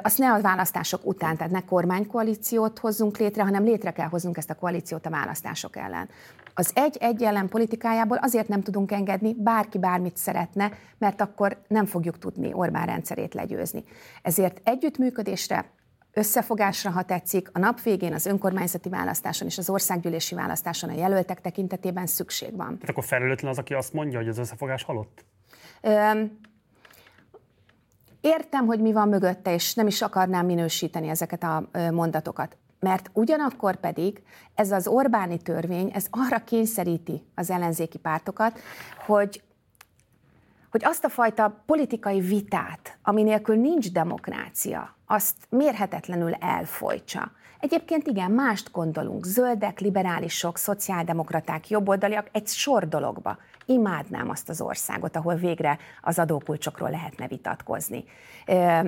azt 0.02 0.18
ne 0.18 0.32
a 0.32 0.42
választások 0.42 1.06
után, 1.06 1.38
tehát 1.38 1.52
ne 1.52 1.66
kormánykoalíciót 1.66 2.80
hozzunk 2.80 3.18
létre, 3.18 3.44
hanem 3.44 3.64
létre 3.64 3.92
kell 3.92 4.08
hoznunk 4.08 4.38
ezt 4.38 4.50
a 4.50 4.56
koalíciót 4.56 5.06
a 5.06 5.10
választások 5.10 5.76
ellen. 5.76 6.10
Az 6.54 6.72
egy-egy 6.74 7.24
ellen 7.24 7.50
politikájából 7.50 8.18
azért 8.18 8.48
nem 8.48 8.62
tudunk 8.62 8.92
engedni, 8.92 9.34
bárki 9.34 9.78
bármit 9.78 10.18
szeretne, 10.18 10.72
mert 10.98 11.22
akkor 11.22 11.58
nem 11.68 11.86
fogjuk 11.86 12.18
tudni 12.18 12.54
Orbán 12.54 12.86
rendszerét 12.86 13.34
legyőzni. 13.34 13.84
Ezért 14.22 14.62
együttműködésre, 14.64 15.66
összefogásra, 16.16 16.90
ha 16.90 17.04
tetszik, 17.04 17.50
a 17.54 17.60
nap 17.60 17.82
végén 17.82 18.14
az 18.14 18.26
önkormányzati 18.26 18.90
választáson 18.90 19.48
és 19.48 19.58
az 19.58 19.70
országgyűlési 19.70 20.36
választáson 20.36 20.90
a 20.90 20.94
jelöltek 20.94 21.42
tekintetében 21.42 22.06
szükség 22.06 22.56
van. 22.56 22.68
Tehát 22.68 22.90
akkor 22.90 23.04
felelőtlen 23.04 23.52
az, 23.52 23.58
aki 23.58 23.74
azt 23.74 23.94
mondja, 23.94 24.20
hogy 24.20 24.28
az 24.28 24.38
összefogás 24.38 24.84
halott? 24.84 25.26
Öm, 25.82 26.40
értem, 28.22 28.66
hogy 28.66 28.82
mi 28.82 28.92
van 28.92 29.08
mögötte, 29.08 29.54
és 29.54 29.74
nem 29.74 29.88
is 29.88 30.02
akarnám 30.02 30.46
minősíteni 30.46 31.08
ezeket 31.08 31.44
a 31.44 31.70
mondatokat. 31.92 32.58
Mert 32.80 33.10
ugyanakkor 33.14 33.76
pedig 33.76 34.22
ez 34.56 34.72
az 34.72 34.88
Orbáni 34.88 35.38
törvény, 35.38 35.92
ez 35.94 36.08
arra 36.10 36.44
kényszeríti 36.44 37.26
az 37.36 37.50
ellenzéki 37.50 37.98
pártokat, 37.98 38.60
hogy 39.06 39.42
hogy 40.76 40.86
azt 40.86 41.04
a 41.04 41.10
fajta 41.10 41.64
politikai 41.66 42.20
vitát, 42.20 42.98
ami 43.04 43.24
nélkül 43.24 43.56
nincs 43.56 43.92
demokrácia, 43.92 44.96
azt 45.06 45.36
mérhetetlenül 45.50 46.34
elfolytsa. 46.34 47.32
Egyébként 47.60 48.08
igen, 48.08 48.32
mást 48.32 48.72
gondolunk. 48.72 49.26
Zöldek, 49.26 49.80
liberálisok, 49.80 50.58
szociáldemokraták, 50.58 51.70
jobboldaliak 51.70 52.28
egy 52.32 52.48
sor 52.48 52.88
dologba. 52.88 53.38
Imádnám 53.66 54.30
azt 54.30 54.50
az 54.50 54.62
országot, 54.62 55.16
ahol 55.16 55.36
végre 55.36 55.78
az 56.02 56.20
adókulcsokról 56.20 56.90
lehetne 56.90 57.28
vitatkozni, 57.28 58.04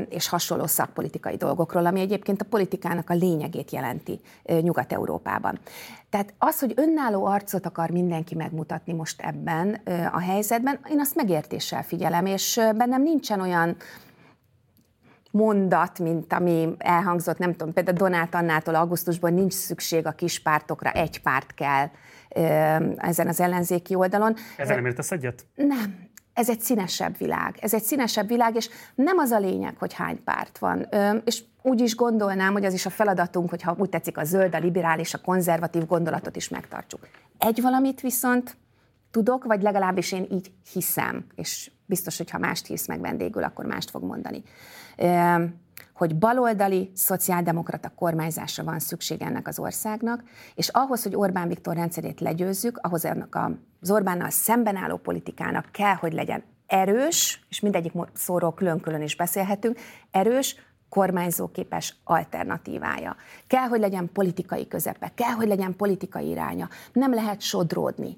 és 0.09 0.29
hasonló 0.29 0.65
szakpolitikai 0.65 1.35
dolgokról, 1.35 1.85
ami 1.85 1.99
egyébként 1.99 2.41
a 2.41 2.45
politikának 2.49 3.09
a 3.09 3.13
lényegét 3.13 3.71
jelenti 3.71 4.19
Nyugat-Európában. 4.43 5.59
Tehát 6.09 6.33
az, 6.37 6.59
hogy 6.59 6.73
önálló 6.75 7.25
arcot 7.25 7.65
akar 7.65 7.89
mindenki 7.89 8.35
megmutatni 8.35 8.93
most 8.93 9.21
ebben 9.21 9.81
a 10.11 10.19
helyzetben, 10.19 10.79
én 10.89 10.99
azt 10.99 11.15
megértéssel 11.15 11.83
figyelem, 11.83 12.25
és 12.25 12.61
bennem 12.75 13.01
nincsen 13.01 13.41
olyan 13.41 13.75
mondat, 15.31 15.99
mint 15.99 16.33
ami 16.33 16.75
elhangzott, 16.77 17.37
nem 17.37 17.51
tudom, 17.51 17.73
például 17.73 17.97
Donát 17.97 18.35
Annától 18.35 18.75
augusztusban 18.75 19.33
nincs 19.33 19.53
szükség 19.53 20.05
a 20.05 20.11
kis 20.11 20.39
pártokra, 20.39 20.91
egy 20.91 21.21
párt 21.21 21.53
kell 21.53 21.89
ezen 22.97 23.27
az 23.27 23.39
ellenzéki 23.39 23.95
oldalon. 23.95 24.35
Ezzel 24.57 24.75
nem 24.75 24.85
értesz 24.85 25.11
egyet? 25.11 25.45
Nem. 25.55 26.05
Ez 26.33 26.49
egy 26.49 26.59
színesebb 26.59 27.17
világ. 27.17 27.57
Ez 27.59 27.73
egy 27.73 27.83
színesebb 27.83 28.27
világ, 28.27 28.55
és 28.55 28.69
nem 28.95 29.17
az 29.17 29.31
a 29.31 29.39
lényeg, 29.39 29.77
hogy 29.77 29.93
hány 29.93 30.23
párt 30.23 30.57
van. 30.57 30.87
És 31.25 31.43
úgy 31.61 31.81
is 31.81 31.95
gondolnám, 31.95 32.53
hogy 32.53 32.65
az 32.65 32.73
is 32.73 32.85
a 32.85 32.89
feladatunk, 32.89 33.49
hogyha 33.49 33.75
úgy 33.77 33.89
tetszik 33.89 34.17
a 34.17 34.23
zöld, 34.23 34.55
a 34.55 34.59
liberális, 34.59 35.13
a 35.13 35.21
konzervatív 35.21 35.85
gondolatot 35.85 36.35
is 36.35 36.49
megtartsuk. 36.49 37.07
Egy 37.37 37.61
valamit 37.61 38.01
viszont 38.01 38.57
tudok, 39.11 39.43
vagy 39.43 39.61
legalábbis 39.61 40.11
én 40.11 40.27
így 40.31 40.51
hiszem, 40.73 41.25
és 41.35 41.71
biztos, 41.85 42.17
hogy 42.17 42.29
ha 42.29 42.37
mást 42.37 42.65
hisz 42.65 42.87
meg 42.87 42.99
vendégül, 42.99 43.43
akkor 43.43 43.65
mást 43.65 43.89
fog 43.89 44.03
mondani 44.03 44.43
hogy 45.97 46.15
baloldali, 46.15 46.91
szociáldemokrata 46.95 47.91
kormányzásra 47.95 48.63
van 48.63 48.79
szükség 48.79 49.21
ennek 49.21 49.47
az 49.47 49.60
országnak, 49.60 50.23
és 50.55 50.69
ahhoz, 50.69 51.03
hogy 51.03 51.15
Orbán 51.15 51.47
Viktor 51.47 51.75
rendszerét 51.75 52.19
legyőzzük, 52.19 52.79
ahhoz 52.81 53.05
ennek 53.05 53.38
az 53.81 53.91
Orbánnal 53.91 54.29
szemben 54.29 54.75
álló 54.75 54.97
politikának 54.97 55.71
kell, 55.71 55.93
hogy 55.93 56.13
legyen 56.13 56.43
erős, 56.67 57.45
és 57.49 57.60
mindegyik 57.60 57.91
szóról 58.13 58.53
külön-külön 58.53 59.01
is 59.01 59.15
beszélhetünk, 59.15 59.79
erős, 60.12 60.55
kormányzóképes 60.89 61.95
alternatívája. 62.03 63.15
Kell, 63.47 63.67
hogy 63.67 63.79
legyen 63.79 64.10
politikai 64.13 64.67
közepe, 64.67 65.12
kell, 65.15 65.31
hogy 65.31 65.47
legyen 65.47 65.75
politikai 65.75 66.29
iránya. 66.29 66.69
Nem 66.93 67.13
lehet 67.13 67.41
sodródni. 67.41 68.15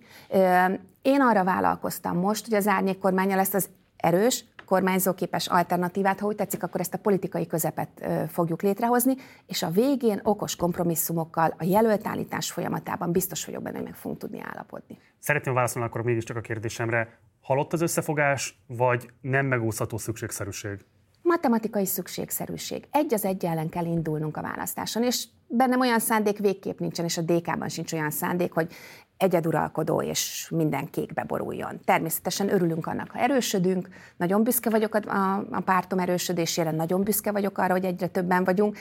Én 1.02 1.22
arra 1.22 1.44
vállalkoztam 1.44 2.18
most, 2.18 2.46
hogy 2.46 2.54
az 2.54 2.68
árnyék 2.68 2.98
kormánya 2.98 3.36
lesz 3.36 3.54
az 3.54 3.70
erős, 3.98 4.46
kormányzóképes 4.70 5.48
alternatívát, 5.48 6.20
ha 6.20 6.28
úgy 6.28 6.36
tetszik, 6.36 6.64
akkor 6.64 6.80
ezt 6.80 6.94
a 6.94 6.98
politikai 6.98 7.48
közepet 7.48 8.06
fogjuk 8.28 8.62
létrehozni, 8.62 9.16
és 9.48 9.64
a 9.64 9.70
végén 9.70 10.20
okos 10.24 10.56
kompromisszumokkal 10.56 11.54
a 11.58 11.64
jelöltállítás 11.64 12.52
folyamatában 12.52 13.12
biztos 13.12 13.46
vagyok 13.46 13.62
benne, 13.62 13.76
hogy 13.76 13.86
meg 13.86 13.96
fogunk 13.96 14.20
tudni 14.20 14.42
állapodni. 14.42 14.98
Szeretném 15.20 15.54
válaszolni 15.54 15.88
akkor 15.88 16.02
mégiscsak 16.02 16.38
a 16.38 16.42
kérdésemre. 16.42 17.20
Halott 17.42 17.74
az 17.74 17.82
összefogás, 17.82 18.60
vagy 18.68 19.10
nem 19.22 19.46
megúszható 19.46 19.98
szükségszerűség? 19.98 20.86
Matematikai 21.22 21.86
szükségszerűség. 21.86 22.88
Egy 22.92 23.14
az 23.14 23.26
egy 23.26 23.46
ellen 23.46 23.70
kell 23.70 23.86
indulnunk 23.86 24.38
a 24.38 24.42
választáson, 24.42 25.04
és 25.04 25.28
bennem 25.48 25.80
olyan 25.80 26.00
szándék 26.00 26.38
végképp 26.38 26.80
nincsen, 26.80 27.06
és 27.06 27.18
a 27.18 27.22
DK-ban 27.22 27.70
sincs 27.70 27.94
olyan 27.94 28.12
szándék, 28.12 28.54
hogy 28.54 28.74
egyeduralkodó 29.20 30.02
és 30.02 30.48
minden 30.52 30.90
kékbe 30.90 31.24
boruljon. 31.24 31.80
Természetesen 31.86 32.54
örülünk 32.54 32.88
annak, 32.88 33.12
ha 33.12 33.20
erősödünk, 33.20 33.90
nagyon 34.18 34.44
büszke 34.44 34.70
vagyok 34.70 34.96
a, 34.96 35.36
a 35.52 35.62
pártom 35.66 36.00
erősödésére, 36.00 36.72
nagyon 36.72 37.04
büszke 37.04 37.32
vagyok 37.32 37.58
arra, 37.58 37.74
hogy 37.74 37.86
egyre 37.86 38.08
többen 38.08 38.44
vagyunk, 38.44 38.78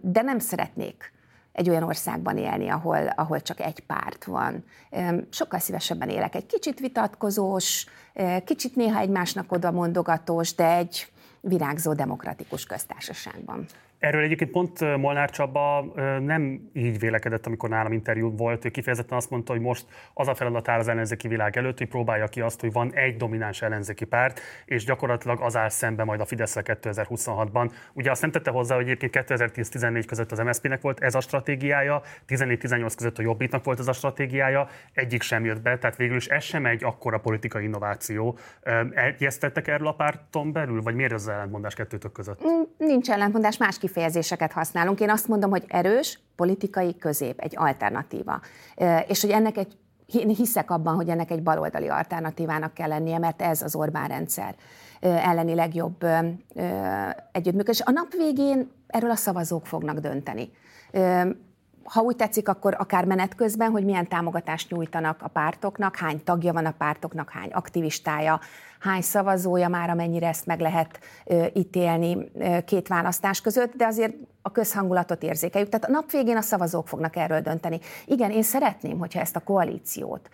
de 0.00 0.22
nem 0.22 0.38
szeretnék 0.38 1.12
egy 1.52 1.68
olyan 1.68 1.82
országban 1.82 2.36
élni, 2.36 2.68
ahol, 2.68 3.06
ahol 3.06 3.40
csak 3.40 3.60
egy 3.60 3.80
párt 3.80 4.24
van. 4.24 4.64
Sokkal 5.30 5.58
szívesebben 5.58 6.08
élek 6.08 6.34
egy 6.34 6.46
kicsit 6.46 6.80
vitatkozós, 6.80 7.86
kicsit 8.44 8.76
néha 8.76 9.00
egymásnak 9.00 9.52
oda 9.52 9.70
mondogatós, 9.70 10.54
de 10.54 10.76
egy 10.76 11.12
virágzó 11.40 11.92
demokratikus 11.92 12.66
köztársaságban. 12.66 13.66
Erről 14.02 14.22
egyébként 14.22 14.50
pont 14.50 14.96
Molnár 14.96 15.30
Csaba 15.30 15.92
nem 16.20 16.70
így 16.72 16.98
vélekedett, 16.98 17.46
amikor 17.46 17.68
nálam 17.68 17.92
interjú 17.92 18.36
volt. 18.36 18.64
Ő 18.64 18.68
kifejezetten 18.68 19.16
azt 19.16 19.30
mondta, 19.30 19.52
hogy 19.52 19.60
most 19.60 19.86
az 20.14 20.28
a 20.28 20.34
feladat 20.34 20.68
áll 20.68 20.78
az 20.78 20.88
ellenzéki 20.88 21.28
világ 21.28 21.56
előtt, 21.56 21.78
hogy 21.78 21.88
próbálja 21.88 22.26
ki 22.26 22.40
azt, 22.40 22.60
hogy 22.60 22.72
van 22.72 22.94
egy 22.94 23.16
domináns 23.16 23.62
ellenzéki 23.62 24.04
párt, 24.04 24.40
és 24.64 24.84
gyakorlatilag 24.84 25.40
az 25.40 25.56
áll 25.56 25.68
szembe 25.68 26.04
majd 26.04 26.20
a 26.20 26.24
fidesz 26.24 26.56
2026-ban. 26.58 27.72
Ugye 27.92 28.10
azt 28.10 28.20
nem 28.20 28.30
tette 28.30 28.50
hozzá, 28.50 28.74
hogy 28.74 28.84
egyébként 28.84 29.26
2010-14 29.28 30.04
között 30.06 30.32
az 30.32 30.38
MSZP-nek 30.38 30.80
volt 30.80 31.00
ez 31.00 31.14
a 31.14 31.20
stratégiája, 31.20 32.02
14-18 32.28 32.92
között 32.96 33.18
a 33.18 33.22
Jobbiknak 33.22 33.64
volt 33.64 33.78
ez 33.78 33.88
a 33.88 33.92
stratégiája, 33.92 34.66
egyik 34.92 35.22
sem 35.22 35.44
jött 35.44 35.62
be, 35.62 35.78
tehát 35.78 35.96
végül 35.96 36.16
is 36.16 36.26
ez 36.26 36.42
sem 36.44 36.66
egy 36.66 36.84
akkora 36.84 37.18
politikai 37.18 37.64
innováció. 37.64 38.38
Egyeztettek 38.94 39.68
erről 39.68 39.86
a 39.86 39.94
párton 39.94 40.52
belül, 40.52 40.82
vagy 40.82 40.94
miért 40.94 41.12
az 41.12 41.28
ellentmondás 41.28 41.74
kettőtök 41.74 42.12
között? 42.12 42.44
Mm, 42.44 42.62
nincs 42.78 43.10
ellentmondás, 43.10 43.56
más 43.56 43.78
kifejezéseket 43.92 44.52
használunk. 44.52 45.00
Én 45.00 45.10
azt 45.10 45.28
mondom, 45.28 45.50
hogy 45.50 45.64
erős, 45.68 46.20
politikai 46.36 46.96
közép, 46.96 47.40
egy 47.40 47.52
alternatíva. 47.56 48.40
És 49.06 49.20
hogy 49.20 49.30
ennek 49.30 49.56
egy 49.56 49.76
én 50.06 50.28
hiszek 50.28 50.70
abban, 50.70 50.94
hogy 50.94 51.08
ennek 51.08 51.30
egy 51.30 51.42
baloldali 51.42 51.88
alternatívának 51.88 52.74
kell 52.74 52.88
lennie, 52.88 53.18
mert 53.18 53.42
ez 53.42 53.62
az 53.62 53.74
Orbán 53.74 54.08
rendszer 54.08 54.54
elleni 55.00 55.54
legjobb 55.54 56.06
együttműködés. 57.32 57.80
A 57.80 57.90
nap 57.90 58.12
végén 58.12 58.70
erről 58.86 59.10
a 59.10 59.16
szavazók 59.16 59.66
fognak 59.66 59.98
dönteni 59.98 60.50
ha 61.84 62.00
úgy 62.00 62.16
tetszik, 62.16 62.48
akkor 62.48 62.74
akár 62.78 63.04
menet 63.04 63.34
közben, 63.34 63.70
hogy 63.70 63.84
milyen 63.84 64.08
támogatást 64.08 64.70
nyújtanak 64.70 65.22
a 65.22 65.28
pártoknak, 65.28 65.96
hány 65.96 66.24
tagja 66.24 66.52
van 66.52 66.66
a 66.66 66.74
pártoknak, 66.78 67.30
hány 67.30 67.50
aktivistája, 67.50 68.40
hány 68.82 69.00
szavazója 69.00 69.68
már, 69.68 69.90
amennyire 69.90 70.28
ezt 70.28 70.46
meg 70.46 70.60
lehet 70.60 70.98
ítélni 71.52 72.30
két 72.64 72.88
választás 72.88 73.40
között, 73.40 73.74
de 73.74 73.86
azért 73.86 74.14
a 74.42 74.52
közhangulatot 74.52 75.22
érzékeljük. 75.22 75.70
Tehát 75.70 75.88
a 75.88 75.90
nap 75.90 76.10
végén 76.10 76.36
a 76.36 76.40
szavazók 76.40 76.88
fognak 76.88 77.16
erről 77.16 77.40
dönteni. 77.40 77.80
Igen, 78.06 78.30
én 78.30 78.42
szeretném, 78.42 78.98
hogyha 78.98 79.20
ezt 79.20 79.36
a 79.36 79.40
koalíciót 79.40 80.28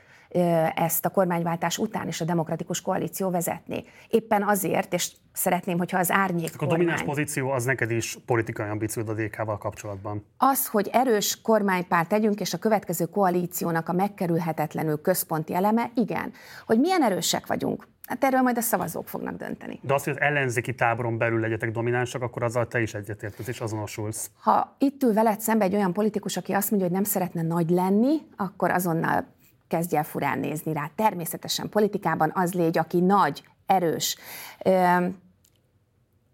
ezt 0.75 1.05
a 1.05 1.09
kormányváltás 1.09 1.79
után 1.79 2.09
is 2.09 2.21
a 2.21 2.25
demokratikus 2.25 2.81
koalíció 2.81 3.31
vezetni. 3.31 3.85
Éppen 4.09 4.43
azért, 4.43 4.93
és 4.93 5.13
szeretném, 5.33 5.79
hogyha 5.79 5.99
az 5.99 6.11
árnyék 6.11 6.51
A 6.57 6.67
domináns 6.67 7.03
pozíció 7.03 7.51
az 7.51 7.65
neked 7.65 7.91
is 7.91 8.19
politikai 8.27 8.69
ambíciód 8.69 9.09
a 9.09 9.15
DK-val 9.15 9.59
kapcsolatban. 9.59 10.25
Az, 10.37 10.67
hogy 10.67 10.89
erős 10.93 11.41
kormánypárt 11.41 12.09
tegyünk, 12.09 12.41
és 12.41 12.55
a 12.55 12.59
következő 12.59 13.05
koalíciónak 13.05 13.89
a 13.89 13.93
megkerülhetetlenül 13.93 15.01
központi 15.01 15.55
eleme, 15.55 15.91
igen. 15.95 16.33
Hogy 16.67 16.79
milyen 16.81 17.03
erősek 17.03 17.47
vagyunk, 17.47 17.87
Hát 18.09 18.25
erről 18.25 18.41
majd 18.41 18.57
a 18.57 18.61
szavazók 18.61 19.09
fognak 19.09 19.37
dönteni. 19.37 19.81
De 19.83 19.95
az, 19.95 20.05
hogy 20.05 20.13
az 20.13 20.21
ellenzéki 20.21 20.75
táboron 20.75 21.19
belül 21.19 21.41
legyetek 21.41 21.71
dominánsak, 21.71 22.23
akkor 22.23 22.43
azzal 22.43 22.67
te 22.67 22.81
is 22.81 22.95
egyetértesz 22.95 23.49
és 23.49 23.61
azonosulsz. 23.61 24.31
Ha 24.41 24.77
itt 24.79 25.03
ül 25.03 25.13
veled 25.13 25.41
szembe 25.41 25.65
egy 25.65 25.75
olyan 25.75 25.93
politikus, 25.93 26.37
aki 26.37 26.53
azt 26.53 26.71
mondja, 26.71 26.89
hogy 26.89 26.97
nem 26.97 27.07
szeretne 27.07 27.43
nagy 27.43 27.71
lenni, 27.71 28.17
akkor 28.37 28.71
azonnal 28.71 29.27
kezdj 29.69 29.97
el 29.97 30.05
furán 30.05 30.39
nézni 30.39 30.73
rá. 30.73 30.91
Természetesen 30.95 31.69
politikában 31.69 32.31
az 32.35 32.53
légy, 32.53 32.79
aki 32.79 33.01
nagy, 33.01 33.45
erős. 33.67 34.17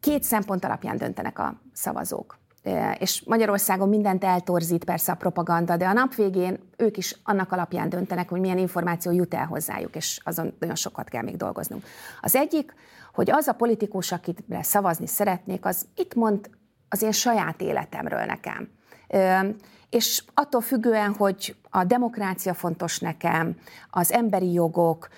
Két 0.01 0.23
szempont 0.23 0.65
alapján 0.65 0.97
döntenek 0.97 1.39
a 1.39 1.61
szavazók. 1.73 2.39
és 2.99 3.23
Magyarországon 3.27 3.89
mindent 3.89 4.25
eltorzít 4.25 4.85
persze 4.85 5.13
a 5.13 5.15
propaganda, 5.15 5.77
de 5.77 5.87
a 5.87 5.93
nap 5.93 6.15
végén 6.15 6.59
ők 6.77 6.97
is 6.97 7.17
annak 7.23 7.53
alapján 7.53 7.89
döntenek, 7.89 8.29
hogy 8.29 8.41
milyen 8.41 8.59
információ 8.59 9.13
jut 9.13 9.35
el 9.35 9.47
hozzájuk, 9.47 9.97
és 9.97 10.21
azon 10.25 10.55
nagyon 10.59 10.75
sokat 10.75 11.09
kell 11.09 11.23
még 11.23 11.37
dolgoznunk. 11.37 11.85
Az 12.21 12.35
egyik, 12.37 12.75
hogy 13.13 13.31
az 13.31 13.47
a 13.47 13.53
politikus, 13.53 14.13
akit 14.13 14.45
szavazni 14.61 15.07
szeretnék, 15.07 15.65
az 15.65 15.87
itt 15.95 16.15
mond 16.15 16.51
az 16.89 17.03
én 17.03 17.13
saját 17.13 17.61
életemről 17.61 18.25
nekem 18.25 18.69
és 19.95 20.23
attól 20.35 20.61
függően, 20.61 21.15
hogy 21.15 21.57
a 21.71 21.85
demokrácia 21.85 22.55
fontos 22.55 22.99
nekem, 22.99 23.57
az 23.91 24.13
emberi 24.13 24.53
jogok, 24.53 25.09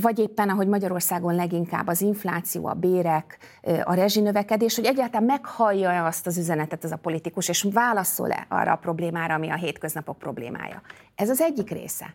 vagy 0.00 0.18
éppen, 0.18 0.48
ahogy 0.48 0.66
Magyarországon 0.66 1.34
leginkább 1.34 1.86
az 1.86 2.00
infláció, 2.00 2.66
a 2.66 2.72
bérek, 2.72 3.38
a 3.84 3.94
rezsinövekedés, 3.94 4.76
hogy 4.76 4.84
egyáltalán 4.84 5.26
meghallja 5.26 6.04
azt 6.04 6.26
az 6.26 6.38
üzenetet 6.38 6.84
ez 6.84 6.92
a 6.92 6.96
politikus, 6.96 7.48
és 7.48 7.66
válaszol-e 7.72 8.46
arra 8.48 8.72
a 8.72 8.76
problémára, 8.76 9.34
ami 9.34 9.50
a 9.50 9.54
hétköznapok 9.54 10.18
problémája. 10.18 10.82
Ez 11.14 11.30
az 11.30 11.40
egyik 11.40 11.70
része. 11.70 12.14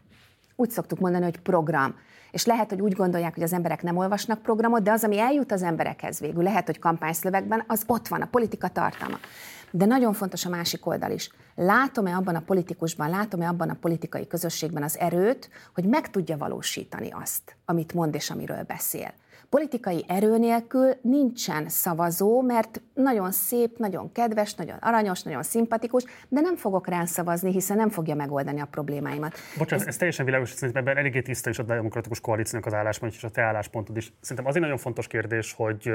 Úgy 0.55 0.69
szoktuk 0.69 0.99
mondani, 0.99 1.23
hogy 1.23 1.39
program. 1.39 1.95
És 2.31 2.45
lehet, 2.45 2.69
hogy 2.69 2.81
úgy 2.81 2.93
gondolják, 2.93 3.33
hogy 3.33 3.43
az 3.43 3.53
emberek 3.53 3.83
nem 3.83 3.97
olvasnak 3.97 4.41
programot, 4.41 4.83
de 4.83 4.91
az, 4.91 5.03
ami 5.03 5.19
eljut 5.19 5.51
az 5.51 5.63
emberekhez 5.63 6.19
végül, 6.19 6.43
lehet, 6.43 6.65
hogy 6.65 6.79
kampányszövegben, 6.79 7.63
az 7.67 7.83
ott 7.85 8.07
van, 8.07 8.21
a 8.21 8.25
politika 8.25 8.67
tartalma. 8.67 9.17
De 9.71 9.85
nagyon 9.85 10.13
fontos 10.13 10.45
a 10.45 10.49
másik 10.49 10.85
oldal 10.85 11.11
is. 11.11 11.29
Látom-e 11.55 12.15
abban 12.15 12.35
a 12.35 12.39
politikusban, 12.45 13.09
látom-e 13.09 13.47
abban 13.47 13.69
a 13.69 13.77
politikai 13.81 14.27
közösségben 14.27 14.83
az 14.83 14.97
erőt, 14.99 15.49
hogy 15.73 15.85
meg 15.85 16.09
tudja 16.09 16.37
valósítani 16.37 17.09
azt, 17.11 17.55
amit 17.65 17.93
mond 17.93 18.15
és 18.15 18.29
amiről 18.29 18.63
beszél 18.63 19.13
politikai 19.49 20.05
erő 20.07 20.37
nélkül 20.37 20.93
nincsen 21.01 21.69
szavazó, 21.69 22.41
mert 22.41 22.81
nagyon 22.93 23.31
szép, 23.31 23.77
nagyon 23.77 24.11
kedves, 24.11 24.53
nagyon 24.53 24.77
aranyos, 24.79 25.23
nagyon 25.23 25.43
szimpatikus, 25.43 26.03
de 26.27 26.41
nem 26.41 26.55
fogok 26.55 26.87
rá 26.87 27.05
szavazni, 27.05 27.51
hiszen 27.51 27.77
nem 27.77 27.89
fogja 27.89 28.15
megoldani 28.15 28.61
a 28.61 28.65
problémáimat. 28.65 29.37
Bocsánat, 29.57 29.81
ez, 29.81 29.87
ez 29.87 29.97
teljesen 29.97 30.25
világos, 30.25 30.49
szerintem 30.49 30.83
ebben 30.83 30.97
eléggé 30.97 31.21
tiszta 31.21 31.49
is 31.49 31.59
a 31.59 31.63
demokratikus 31.63 32.19
koalíciónak 32.19 32.67
az 32.67 32.73
álláspont 32.73 33.13
és 33.13 33.23
a 33.23 33.29
te 33.29 33.41
álláspontod 33.41 33.97
is. 33.97 34.13
Szerintem 34.21 34.45
azért 34.45 34.63
nagyon 34.63 34.79
fontos 34.79 35.07
kérdés, 35.07 35.53
hogy 35.53 35.93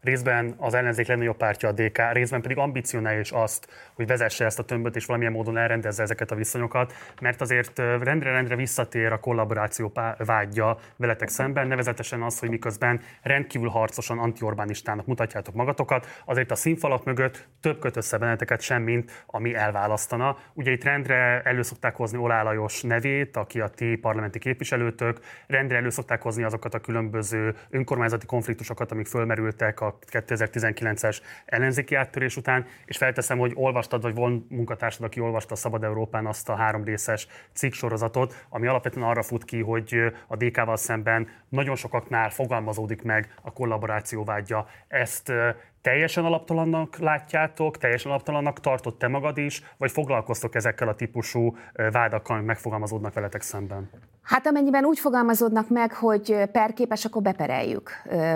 részben 0.00 0.54
az 0.58 0.74
ellenzék 0.74 1.06
legnagyobb 1.06 1.36
pártja 1.36 1.68
a 1.68 1.72
DK, 1.72 1.98
részben 2.12 2.42
pedig 2.42 2.58
ambicionálja 2.58 3.20
is 3.20 3.30
azt, 3.30 3.68
hogy 3.94 4.06
vezesse 4.06 4.44
ezt 4.44 4.58
a 4.58 4.64
tömböt 4.64 4.96
és 4.96 5.06
valamilyen 5.06 5.32
módon 5.34 5.56
elrendezze 5.56 6.02
ezeket 6.02 6.30
a 6.30 6.34
viszonyokat, 6.34 6.92
mert 7.20 7.40
azért 7.40 7.78
rendre-rendre 7.78 8.56
visszatér 8.56 9.12
a 9.12 9.20
kollaboráció 9.20 9.92
vágyja 10.18 10.78
veletek 10.96 11.28
szemben, 11.28 11.66
nevezetesen 11.66 12.22
az, 12.22 12.38
hogy 12.38 12.48
miközben 12.48 12.95
ellen 12.96 13.36
rendkívül 13.36 13.68
harcosan 13.68 14.18
antiorbánistának 14.18 15.06
mutatjátok 15.06 15.54
magatokat, 15.54 16.06
azért 16.24 16.50
a 16.50 16.54
színfalak 16.54 17.04
mögött 17.04 17.48
több 17.60 17.78
köt 17.78 17.96
össze 17.96 18.18
benneteket 18.18 18.60
sem, 18.60 18.82
mint 18.82 19.24
ami 19.26 19.54
elválasztana. 19.54 20.38
Ugye 20.54 20.70
itt 20.70 20.84
rendre 20.84 21.42
elő 21.42 21.62
szokták 21.62 21.96
hozni 21.96 22.18
Olá 22.18 22.42
Lajos 22.42 22.82
nevét, 22.82 23.36
aki 23.36 23.60
a 23.60 23.68
ti 23.68 23.96
parlamenti 23.96 24.38
képviselőtök, 24.38 25.20
rendre 25.46 25.76
elő 25.76 25.90
szokták 25.90 26.22
hozni 26.22 26.42
azokat 26.42 26.74
a 26.74 26.80
különböző 26.80 27.54
önkormányzati 27.70 28.26
konfliktusokat, 28.26 28.92
amik 28.92 29.06
fölmerültek 29.06 29.80
a 29.80 29.98
2019-es 30.12 31.20
ellenzéki 31.44 31.94
áttörés 31.94 32.36
után, 32.36 32.66
és 32.84 32.96
felteszem, 32.96 33.38
hogy 33.38 33.52
olvastad, 33.54 34.02
vagy 34.02 34.14
von 34.14 34.46
munkatársad, 34.48 35.04
aki 35.04 35.20
olvasta 35.20 35.52
a 35.52 35.56
Szabad 35.56 35.84
Európán 35.84 36.26
azt 36.26 36.48
a 36.48 36.56
három 36.56 36.84
részes 36.84 37.26
cikksorozatot, 37.52 38.46
ami 38.48 38.66
alapvetően 38.66 39.06
arra 39.06 39.22
fut 39.22 39.44
ki, 39.44 39.60
hogy 39.60 40.12
a 40.26 40.36
DK-val 40.36 40.76
szemben 40.76 41.28
nagyon 41.48 41.76
sokaknál 41.76 42.30
fogalmazó 42.30 42.85
fogalmazódik 42.86 43.02
meg 43.02 43.34
a 43.42 43.52
kollaboráció 43.52 44.24
vágya. 44.24 44.66
Ezt 44.88 45.32
teljesen 45.80 46.24
alaptalannak 46.24 46.96
látjátok, 46.96 47.78
teljesen 47.78 48.10
alaptalannak 48.10 48.60
tartott 48.60 48.98
te 48.98 49.08
magad 49.08 49.38
is, 49.38 49.62
vagy 49.76 49.90
foglalkoztok 49.90 50.54
ezekkel 50.54 50.88
a 50.88 50.94
típusú 50.94 51.56
vádakkal, 51.90 52.36
amik 52.36 52.46
megfogalmazódnak 52.46 53.14
veletek 53.14 53.42
szemben? 53.42 53.90
Hát 54.26 54.46
amennyiben 54.46 54.84
úgy 54.84 54.98
fogalmazódnak 54.98 55.68
meg, 55.68 55.92
hogy 55.92 56.36
perképes, 56.52 57.04
akkor 57.04 57.22
bepereljük, 57.22 57.90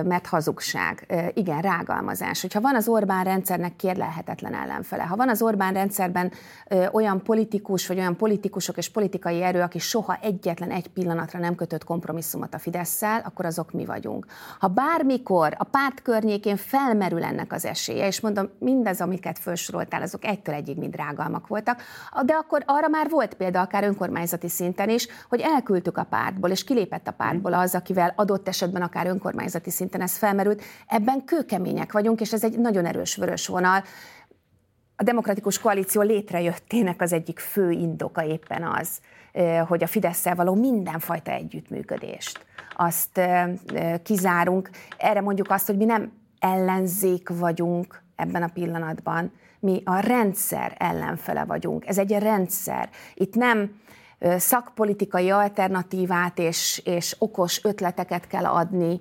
mert 0.05 0.27
hazugság. 0.27 1.07
Igen, 1.35 1.61
rágalmazás. 1.61 2.41
Hogyha 2.41 2.61
van 2.61 2.75
az 2.75 2.89
Orbán 2.89 3.25
rendszernek 3.25 3.77
kérlelhetetlen 3.77 4.55
ellenfele, 4.55 5.03
ha 5.03 5.17
van 5.17 5.29
az 5.29 5.43
Orbán 5.43 5.73
rendszerben 5.73 6.33
olyan 6.93 7.23
politikus, 7.23 7.87
vagy 7.87 7.99
olyan 7.99 8.17
politikusok 8.17 8.77
és 8.77 8.91
politikai 8.91 9.43
erő, 9.43 9.61
aki 9.61 9.79
soha 9.79 10.19
egyetlen 10.23 10.71
egy 10.71 10.89
pillanatra 10.89 11.39
nem 11.39 11.55
kötött 11.55 11.85
kompromisszumot 11.85 12.55
a 12.55 12.59
fidesz 12.59 13.03
akkor 13.25 13.45
azok 13.45 13.73
mi 13.73 13.85
vagyunk. 13.85 14.27
Ha 14.59 14.69
bármikor 14.69 15.55
a 15.59 15.65
párt 15.65 16.03
környékén 16.03 16.57
felmerül 16.57 17.25
ennek 17.25 17.53
az 17.53 17.65
esélye, 17.65 18.07
és 18.07 18.21
mondom, 18.21 18.49
mindez, 18.59 19.01
amiket 19.01 19.39
felsoroltál, 19.39 20.03
azok 20.03 20.25
egytől 20.25 20.55
egyig 20.55 20.77
mind 20.77 20.97
rágalmak 20.97 21.47
voltak, 21.47 21.83
de 22.25 22.33
akkor 22.33 22.63
arra 22.67 22.89
már 22.89 23.09
volt 23.09 23.35
példa 23.35 23.61
akár 23.61 23.85
önkormányzati 23.85 24.49
szinten 24.49 24.89
is, 24.89 25.09
hogy 25.29 25.41
elküld 25.41 25.79
elküldtük 25.81 25.99
a 25.99 26.17
pártból, 26.17 26.51
és 26.51 26.65
kilépett 26.65 27.09
a 27.09 27.13
pártból 27.13 27.53
az, 27.53 27.75
akivel 27.75 28.13
adott 28.17 28.49
esetben 28.49 28.83
akár 28.83 29.07
önkormányzati 29.07 29.71
szinten 29.71 30.01
ez 30.01 30.17
felmerült. 30.17 30.63
Ebben 30.87 31.25
kőkemények 31.25 31.93
vagyunk, 31.93 32.21
és 32.21 32.33
ez 32.33 32.45
egy 32.45 32.59
nagyon 32.59 32.87
erős 32.87 33.17
vörös 33.17 33.47
vonal. 33.47 33.83
A 34.97 35.03
demokratikus 35.03 35.59
koalíció 35.59 36.03
létrejöttének 36.03 37.01
az 37.01 37.13
egyik 37.13 37.39
fő 37.39 37.71
indoka 37.71 38.25
éppen 38.25 38.63
az, 38.63 39.01
hogy 39.69 39.83
a 39.83 39.87
fidesz 39.87 40.25
való 40.25 40.55
mindenfajta 40.55 41.31
együttműködést 41.31 42.45
azt 42.77 43.21
kizárunk. 44.03 44.71
Erre 44.99 45.21
mondjuk 45.21 45.51
azt, 45.51 45.67
hogy 45.67 45.77
mi 45.77 45.85
nem 45.85 46.13
ellenzék 46.39 47.29
vagyunk 47.29 48.03
ebben 48.17 48.43
a 48.43 48.51
pillanatban, 48.55 49.33
mi 49.61 49.83
a 49.85 49.99
rendszer 49.99 50.75
ellenfele 50.79 51.45
vagyunk. 51.45 51.87
Ez 51.87 51.99
egy 51.99 52.11
rendszer. 52.11 52.89
Itt 53.15 53.35
nem 53.35 53.81
szakpolitikai 54.39 55.31
alternatívát 55.31 56.39
és, 56.39 56.83
és 56.85 57.17
okos 57.19 57.65
ötleteket 57.65 58.27
kell 58.27 58.45
adni, 58.45 59.01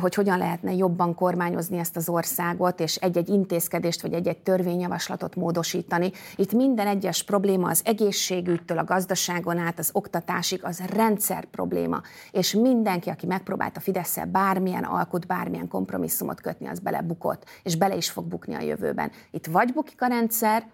hogy 0.00 0.14
hogyan 0.14 0.38
lehetne 0.38 0.74
jobban 0.74 1.14
kormányozni 1.14 1.78
ezt 1.78 1.96
az 1.96 2.08
országot, 2.08 2.80
és 2.80 2.96
egy-egy 2.96 3.28
intézkedést 3.28 4.02
vagy 4.02 4.12
egy-egy 4.12 4.38
törvényjavaslatot 4.38 5.36
módosítani. 5.36 6.12
Itt 6.36 6.52
minden 6.52 6.86
egyes 6.86 7.22
probléma 7.24 7.68
az 7.68 7.82
egészségügytől, 7.84 8.78
a 8.78 8.84
gazdaságon 8.84 9.58
át, 9.58 9.78
az 9.78 9.90
oktatásig, 9.92 10.64
az 10.64 10.82
rendszer 10.94 11.44
probléma. 11.44 12.00
És 12.30 12.52
mindenki, 12.52 13.10
aki 13.10 13.26
megpróbált 13.26 13.76
a 13.76 13.80
fidesz 13.80 14.18
bármilyen 14.32 14.84
alkot, 14.84 15.26
bármilyen 15.26 15.68
kompromisszumot 15.68 16.40
kötni, 16.40 16.66
az 16.66 16.78
belebukott, 16.78 17.44
és 17.62 17.76
bele 17.76 17.96
is 17.96 18.10
fog 18.10 18.24
bukni 18.24 18.54
a 18.54 18.60
jövőben. 18.60 19.10
Itt 19.30 19.46
vagy 19.46 19.72
bukik 19.72 20.02
a 20.02 20.06
rendszer, 20.06 20.66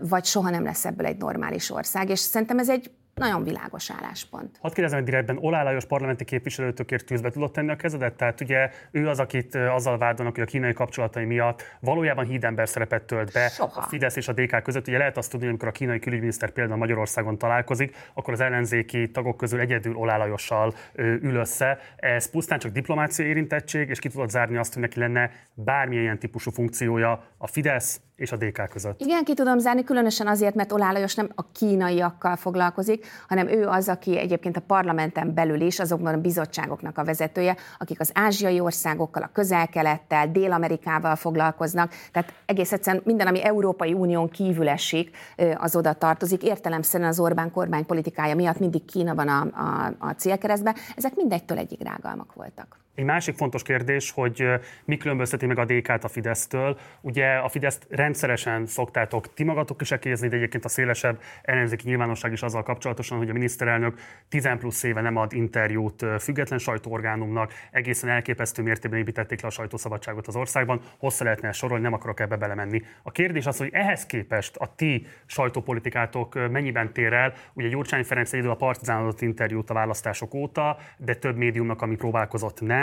vagy 0.00 0.24
soha 0.24 0.50
nem 0.50 0.64
lesz 0.64 0.84
ebből 0.84 1.06
egy 1.06 1.18
normális 1.18 1.70
ország. 1.70 2.10
És 2.10 2.18
szerintem 2.18 2.58
ez 2.58 2.68
egy 2.68 2.90
nagyon 3.14 3.44
világos 3.44 3.90
álláspont. 3.90 4.58
Hadd 4.60 4.72
kérdezem, 4.72 4.98
hogy 4.98 5.08
direktben 5.08 5.38
Olá 5.40 5.62
Lajos 5.62 5.84
parlamenti 5.84 6.24
képviselőtökért 6.24 7.06
tűzbe 7.06 7.30
tudott 7.30 7.52
tenni 7.52 7.70
a 7.70 7.76
kezedet? 7.76 8.14
Tehát 8.14 8.40
ugye 8.40 8.70
ő 8.90 9.08
az, 9.08 9.18
akit 9.18 9.54
azzal 9.54 9.98
vádolnak, 9.98 10.34
hogy 10.34 10.42
a 10.42 10.46
kínai 10.46 10.72
kapcsolatai 10.72 11.24
miatt 11.24 11.62
valójában 11.80 12.24
hídember 12.24 12.68
szerepet 12.68 13.02
tölt 13.02 13.32
be 13.32 13.48
Soha. 13.48 13.80
a 13.80 13.82
Fidesz 13.82 14.16
és 14.16 14.28
a 14.28 14.32
DK 14.32 14.62
között. 14.62 14.88
Ugye 14.88 14.98
lehet 14.98 15.16
azt 15.16 15.30
tudni, 15.30 15.46
amikor 15.46 15.68
a 15.68 15.72
kínai 15.72 15.98
külügyminiszter 15.98 16.50
például 16.50 16.78
Magyarországon 16.78 17.38
találkozik, 17.38 17.96
akkor 18.14 18.32
az 18.32 18.40
ellenzéki 18.40 19.10
tagok 19.10 19.36
közül 19.36 19.60
egyedül 19.60 19.96
Olá 19.96 20.16
Lajossal 20.16 20.74
ül 20.96 21.34
össze. 21.34 21.78
Ez 21.96 22.30
pusztán 22.30 22.58
csak 22.58 22.72
diplomáciai 22.72 23.28
érintettség, 23.28 23.88
és 23.88 23.98
ki 23.98 24.08
tudott 24.08 24.30
zárni 24.30 24.56
azt, 24.56 24.72
hogy 24.72 24.82
neki 24.82 24.98
lenne 24.98 25.30
bármilyen 25.54 26.18
típusú 26.18 26.50
funkciója 26.50 27.24
a 27.36 27.46
Fidesz 27.46 28.00
és 28.16 28.32
a 28.32 28.36
DK 28.36 28.68
között. 28.68 29.00
Igen, 29.00 29.24
ki 29.24 29.34
tudom 29.34 29.58
zárni, 29.58 29.84
különösen 29.84 30.26
azért, 30.26 30.54
mert 30.54 30.72
Olá 30.72 30.92
Lajos 30.92 31.14
nem 31.14 31.28
a 31.34 31.50
kínaiakkal 31.52 32.36
foglalkozik, 32.36 33.06
hanem 33.28 33.48
ő 33.48 33.66
az, 33.66 33.88
aki 33.88 34.18
egyébként 34.18 34.56
a 34.56 34.60
parlamenten 34.60 35.34
belül 35.34 35.60
is 35.60 35.80
azokban 35.80 36.14
a 36.14 36.20
bizottságoknak 36.20 36.98
a 36.98 37.04
vezetője, 37.04 37.56
akik 37.78 38.00
az 38.00 38.10
ázsiai 38.14 38.60
országokkal, 38.60 39.22
a 39.22 39.30
közel-kelettel, 39.32 40.30
Dél-Amerikával 40.30 41.16
foglalkoznak. 41.16 41.92
Tehát 42.12 42.32
egész 42.46 42.72
egyszerűen 42.72 43.02
minden, 43.06 43.26
ami 43.26 43.44
Európai 43.44 43.92
Unión 43.92 44.28
kívül 44.28 44.68
esik, 44.68 45.16
az 45.56 45.76
oda 45.76 45.92
tartozik. 45.92 46.42
Értelemszerűen 46.42 47.08
az 47.08 47.20
Orbán 47.20 47.50
kormány 47.50 47.86
politikája 47.86 48.34
miatt 48.34 48.58
mindig 48.58 48.84
Kína 48.84 49.14
van 49.14 49.28
a, 49.28 49.40
a, 49.40 49.94
a 49.98 50.10
célkeresztbe. 50.10 50.74
Ezek 50.96 51.14
mindegytől 51.14 51.58
egyik 51.58 51.82
rágalmak 51.82 52.34
voltak. 52.34 52.83
Egy 52.94 53.04
másik 53.04 53.36
fontos 53.36 53.62
kérdés, 53.62 54.10
hogy 54.10 54.44
mi 54.84 54.96
különbözteti 54.96 55.46
meg 55.46 55.58
a 55.58 55.64
DK-t 55.64 56.04
a 56.04 56.08
Fidesztől. 56.08 56.78
Ugye 57.00 57.34
a 57.34 57.48
Fideszt 57.48 57.86
rendszeresen 57.90 58.66
szoktátok 58.66 59.34
ti 59.34 59.44
magatok 59.44 59.80
is 59.80 59.90
ekézni, 59.90 60.28
de 60.28 60.36
egyébként 60.36 60.64
a 60.64 60.68
szélesebb 60.68 61.20
ellenzéki 61.42 61.88
nyilvánosság 61.88 62.32
is 62.32 62.42
azzal 62.42 62.62
kapcsolatosan, 62.62 63.18
hogy 63.18 63.30
a 63.30 63.32
miniszterelnök 63.32 63.98
10 64.28 64.48
plusz 64.58 64.82
éve 64.82 65.00
nem 65.00 65.16
ad 65.16 65.32
interjút 65.32 66.04
független 66.18 66.58
sajtóorgánumnak, 66.58 67.52
egészen 67.70 68.10
elképesztő 68.10 68.62
mértékben 68.62 69.00
építették 69.00 69.40
le 69.40 69.48
a 69.48 69.50
sajtószabadságot 69.50 70.26
az 70.26 70.36
országban, 70.36 70.80
hosszá 70.98 71.24
lehetne 71.24 71.52
sorolni, 71.52 71.82
nem 71.82 71.92
akarok 71.92 72.20
ebbe 72.20 72.36
belemenni. 72.36 72.82
A 73.02 73.10
kérdés 73.10 73.46
az, 73.46 73.56
hogy 73.56 73.70
ehhez 73.72 74.06
képest 74.06 74.56
a 74.56 74.74
ti 74.74 75.06
sajtópolitikátok 75.26 76.50
mennyiben 76.50 76.92
tér 76.92 77.12
el. 77.12 77.34
Ugye 77.52 77.68
Gyurcsány 77.68 78.04
Ferenc 78.04 78.32
egyedül 78.32 78.50
a 78.50 78.56
Partizán 78.56 79.00
adott 79.00 79.20
interjút 79.20 79.70
a 79.70 79.74
választások 79.74 80.34
óta, 80.34 80.78
de 80.96 81.14
több 81.14 81.36
médiumnak, 81.36 81.82
ami 81.82 81.96
próbálkozott, 81.96 82.60
nem. 82.60 82.82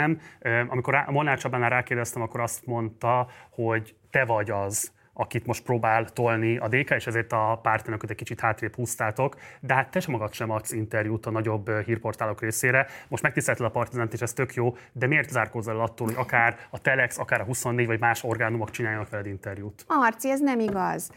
Amikor 0.68 1.04
Molnár 1.06 1.38
Csabánál 1.38 1.70
rákérdeztem, 1.70 2.22
akkor 2.22 2.40
azt 2.40 2.66
mondta, 2.66 3.28
hogy 3.50 3.94
te 4.10 4.24
vagy 4.24 4.50
az, 4.50 4.92
akit 5.14 5.46
most 5.46 5.62
próbál 5.62 6.04
tolni 6.04 6.56
a 6.56 6.68
DK, 6.68 6.90
és 6.90 7.06
ezért 7.06 7.32
a 7.32 7.58
pártelnököt 7.62 8.10
egy 8.10 8.16
kicsit 8.16 8.40
hátrébb 8.40 8.74
húztátok, 8.74 9.36
de 9.60 9.74
hát 9.74 9.90
te 9.90 10.00
sem 10.00 10.12
magad 10.12 10.32
sem 10.32 10.50
adsz 10.50 10.72
interjút 10.72 11.26
a 11.26 11.30
nagyobb 11.30 11.70
hírportálok 11.84 12.40
részére. 12.40 12.86
Most 13.08 13.22
megtisztelted 13.22 13.66
a 13.66 13.70
Partizánt, 13.70 14.12
és 14.12 14.20
ez 14.20 14.32
tök 14.32 14.54
jó, 14.54 14.76
de 14.92 15.06
miért 15.06 15.30
zárkózzál 15.30 15.80
attól, 15.80 16.06
hogy 16.06 16.16
akár 16.18 16.56
a 16.70 16.78
Telex, 16.78 17.18
akár 17.18 17.40
a 17.40 17.44
24 17.44 17.86
vagy 17.86 18.00
más 18.00 18.24
orgánumok 18.24 18.70
csináljanak 18.70 19.10
veled 19.10 19.26
interjút? 19.26 19.84
Marci, 19.88 20.30
ez 20.30 20.40
nem 20.40 20.60
igaz. 20.60 21.10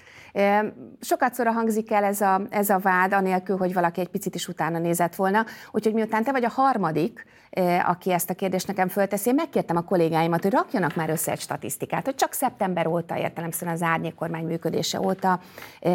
Sokat 1.02 1.34
szóra 1.34 1.52
hangzik 1.52 1.92
el 1.92 2.04
ez 2.04 2.22
a, 2.22 2.42
ez 2.50 2.70
a 2.70 2.80
vád, 2.80 3.14
anélkül, 3.14 3.58
hogy 3.58 3.74
valaki 3.74 4.00
egy 4.00 4.08
picit 4.10 4.36
is 4.36 4.48
utána 4.48 4.80
nézett 4.80 5.16
volna. 5.16 5.46
Úgyhogy 5.72 5.94
miután 5.94 6.24
te 6.24 6.32
vagy 6.32 6.46
a 6.46 6.50
harmadik, 6.50 7.26
aki 7.86 8.12
ezt 8.12 8.30
a 8.30 8.34
kérdést 8.34 8.68
nekem 8.68 8.88
fölteszi, 8.88 9.32
megkértem 9.32 9.76
a 9.76 9.82
kollégáimat, 9.82 10.42
hogy 10.42 10.52
rakjanak 10.52 10.96
már 10.96 11.10
össze 11.10 11.32
egy 11.32 11.40
statisztikát, 11.40 12.06
hogy 12.06 12.16
csak 12.16 12.34
szeptember 12.34 12.88
óta 12.88 13.18
értelemszerűen 13.18 13.76
az 13.76 13.82
árnyék 13.86 14.16
kormány 14.16 14.46
működése 14.46 15.00
óta 15.00 15.40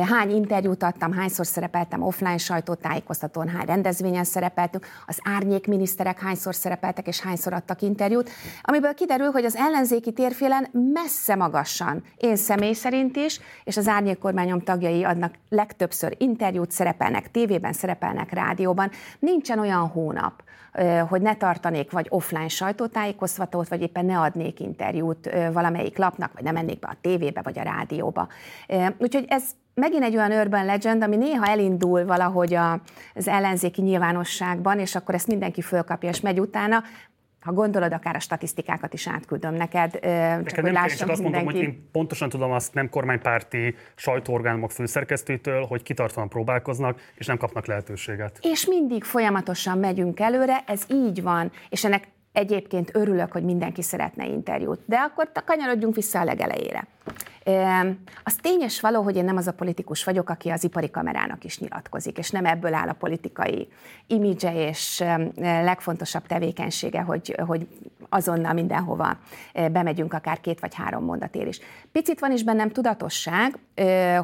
hány 0.09 0.31
interjút 0.31 0.83
adtam, 0.83 1.12
hányszor 1.12 1.46
szerepeltem 1.46 2.03
offline 2.03 2.37
sajtótájékoztatón, 2.37 3.48
hány 3.48 3.66
rendezvényen 3.66 4.24
szerepeltünk, 4.24 4.87
az 5.07 5.18
árnyék 5.22 5.66
miniszterek 5.66 6.20
hányszor 6.20 6.55
szerepeltek 6.55 7.07
és 7.07 7.20
hányszor 7.20 7.53
adtak 7.53 7.83
interjút, 7.83 8.31
amiből 8.62 8.94
kiderül, 8.94 9.31
hogy 9.31 9.44
az 9.44 9.57
ellenzéki 9.57 10.12
térfélen 10.12 10.68
messze 10.92 11.35
magasan, 11.35 12.05
én 12.16 12.37
személy 12.37 12.72
szerint 12.72 13.16
is, 13.16 13.40
és 13.64 13.76
az 13.76 13.88
árnyék 13.88 14.18
kormányom 14.18 14.61
tagjai 14.61 15.05
adnak 15.05 15.35
legtöbbször 15.48 16.14
interjút, 16.18 16.70
szerepelnek 16.70 17.31
tévében, 17.31 17.72
szerepelnek 17.72 18.33
rádióban. 18.33 18.90
Nincsen 19.18 19.59
olyan 19.59 19.88
hónap, 19.88 20.42
hogy 21.09 21.22
ne 21.22 21.35
tartanék 21.35 21.90
vagy 21.90 22.06
offline 22.09 22.48
sajtótájékoztatót, 22.48 23.68
vagy 23.68 23.83
éppen 23.83 24.04
ne 24.04 24.18
adnék 24.18 24.61
interjút 24.61 25.30
valamelyik 25.52 25.98
lapnak, 25.98 26.33
vagy 26.35 26.42
ne 26.42 26.50
mennék 26.50 26.78
be 26.78 26.88
a 26.88 26.96
tévébe, 27.00 27.40
vagy 27.42 27.59
a 27.59 27.62
rádióba. 27.62 28.28
Úgyhogy 28.98 29.24
ez 29.28 29.42
megint 29.74 30.02
egy 30.02 30.16
olyan 30.16 30.33
urban 30.33 30.64
legend, 30.64 31.02
ami 31.02 31.16
néha 31.16 31.46
elindul 31.46 32.04
valahogy 32.04 32.54
az 33.14 33.28
ellenzéki 33.28 33.83
nyilvánosságban, 33.83 34.78
és 34.78 34.94
akkor 34.94 35.14
ezt 35.14 35.26
mindenki 35.26 35.62
fölkapja 35.62 36.09
és 36.09 36.20
megy 36.20 36.40
utána, 36.40 36.83
ha 37.40 37.53
gondolod, 37.53 37.92
akár 37.92 38.16
a 38.16 38.18
statisztikákat 38.18 38.94
is 38.94 39.09
átküldöm 39.09 39.55
neked, 39.55 39.98
neked 40.03 40.46
csak 40.46 40.61
hogy 40.61 40.72
lássam, 40.72 40.96
csak 40.96 41.09
azt 41.09 41.22
mondom, 41.22 41.44
hogy 41.44 41.57
én 41.57 41.88
pontosan 41.92 42.29
tudom 42.29 42.50
azt 42.50 42.74
nem 42.74 42.88
kormánypárti 42.88 43.74
sajtóorgánumok 43.94 44.70
főszerkesztőtől, 44.70 45.64
hogy 45.64 45.83
kitartóan 45.83 46.29
próbálkoznak, 46.29 47.00
és 47.14 47.26
nem 47.26 47.37
kapnak 47.37 47.66
lehetőséget. 47.66 48.38
És 48.42 48.66
mindig 48.66 49.05
folyamatosan 49.05 49.79
megyünk 49.79 50.20
előre, 50.20 50.64
ez 50.66 50.83
így 50.88 51.22
van, 51.22 51.50
és 51.68 51.85
ennek 51.85 52.09
Egyébként 52.33 52.90
örülök, 52.93 53.33
hogy 53.33 53.45
mindenki 53.45 53.83
szeretne 53.83 54.27
interjút, 54.27 54.81
de 54.87 54.97
akkor 54.97 55.31
kanyarodjunk 55.45 55.95
vissza 55.95 56.21
a 56.21 56.25
legelejére. 56.25 56.87
Az 58.25 58.37
tényes 58.40 58.81
való, 58.81 59.03
hogy 59.03 59.16
én 59.16 59.25
nem 59.25 59.37
az 59.37 59.47
a 59.47 59.53
politikus 59.53 60.05
vagyok, 60.05 60.31
aki 60.31 60.49
az 60.49 60.64
ipari 60.64 60.90
kamerának 60.90 61.45
is 61.45 61.59
nyilatkozik, 61.59 62.19
és 62.19 62.31
nem 62.31 62.45
ebből 62.45 62.75
áll 62.75 62.88
a 62.88 62.93
politikai 62.93 63.69
imidzse 64.07 64.69
és 64.69 65.05
legfontosabb 65.37 66.27
tevékenysége, 66.27 67.01
hogy, 67.01 67.35
hogy 67.47 67.66
azonnal 68.09 68.53
mindenhova 68.53 69.19
bemegyünk, 69.73 70.12
akár 70.12 70.40
két 70.40 70.61
vagy 70.61 70.75
három 70.75 71.05
mondatért 71.05 71.49
is. 71.49 71.61
Picit 71.93 72.21
van 72.21 72.33
is 72.33 72.43
bennem 72.43 72.71
tudatosság, 72.71 73.59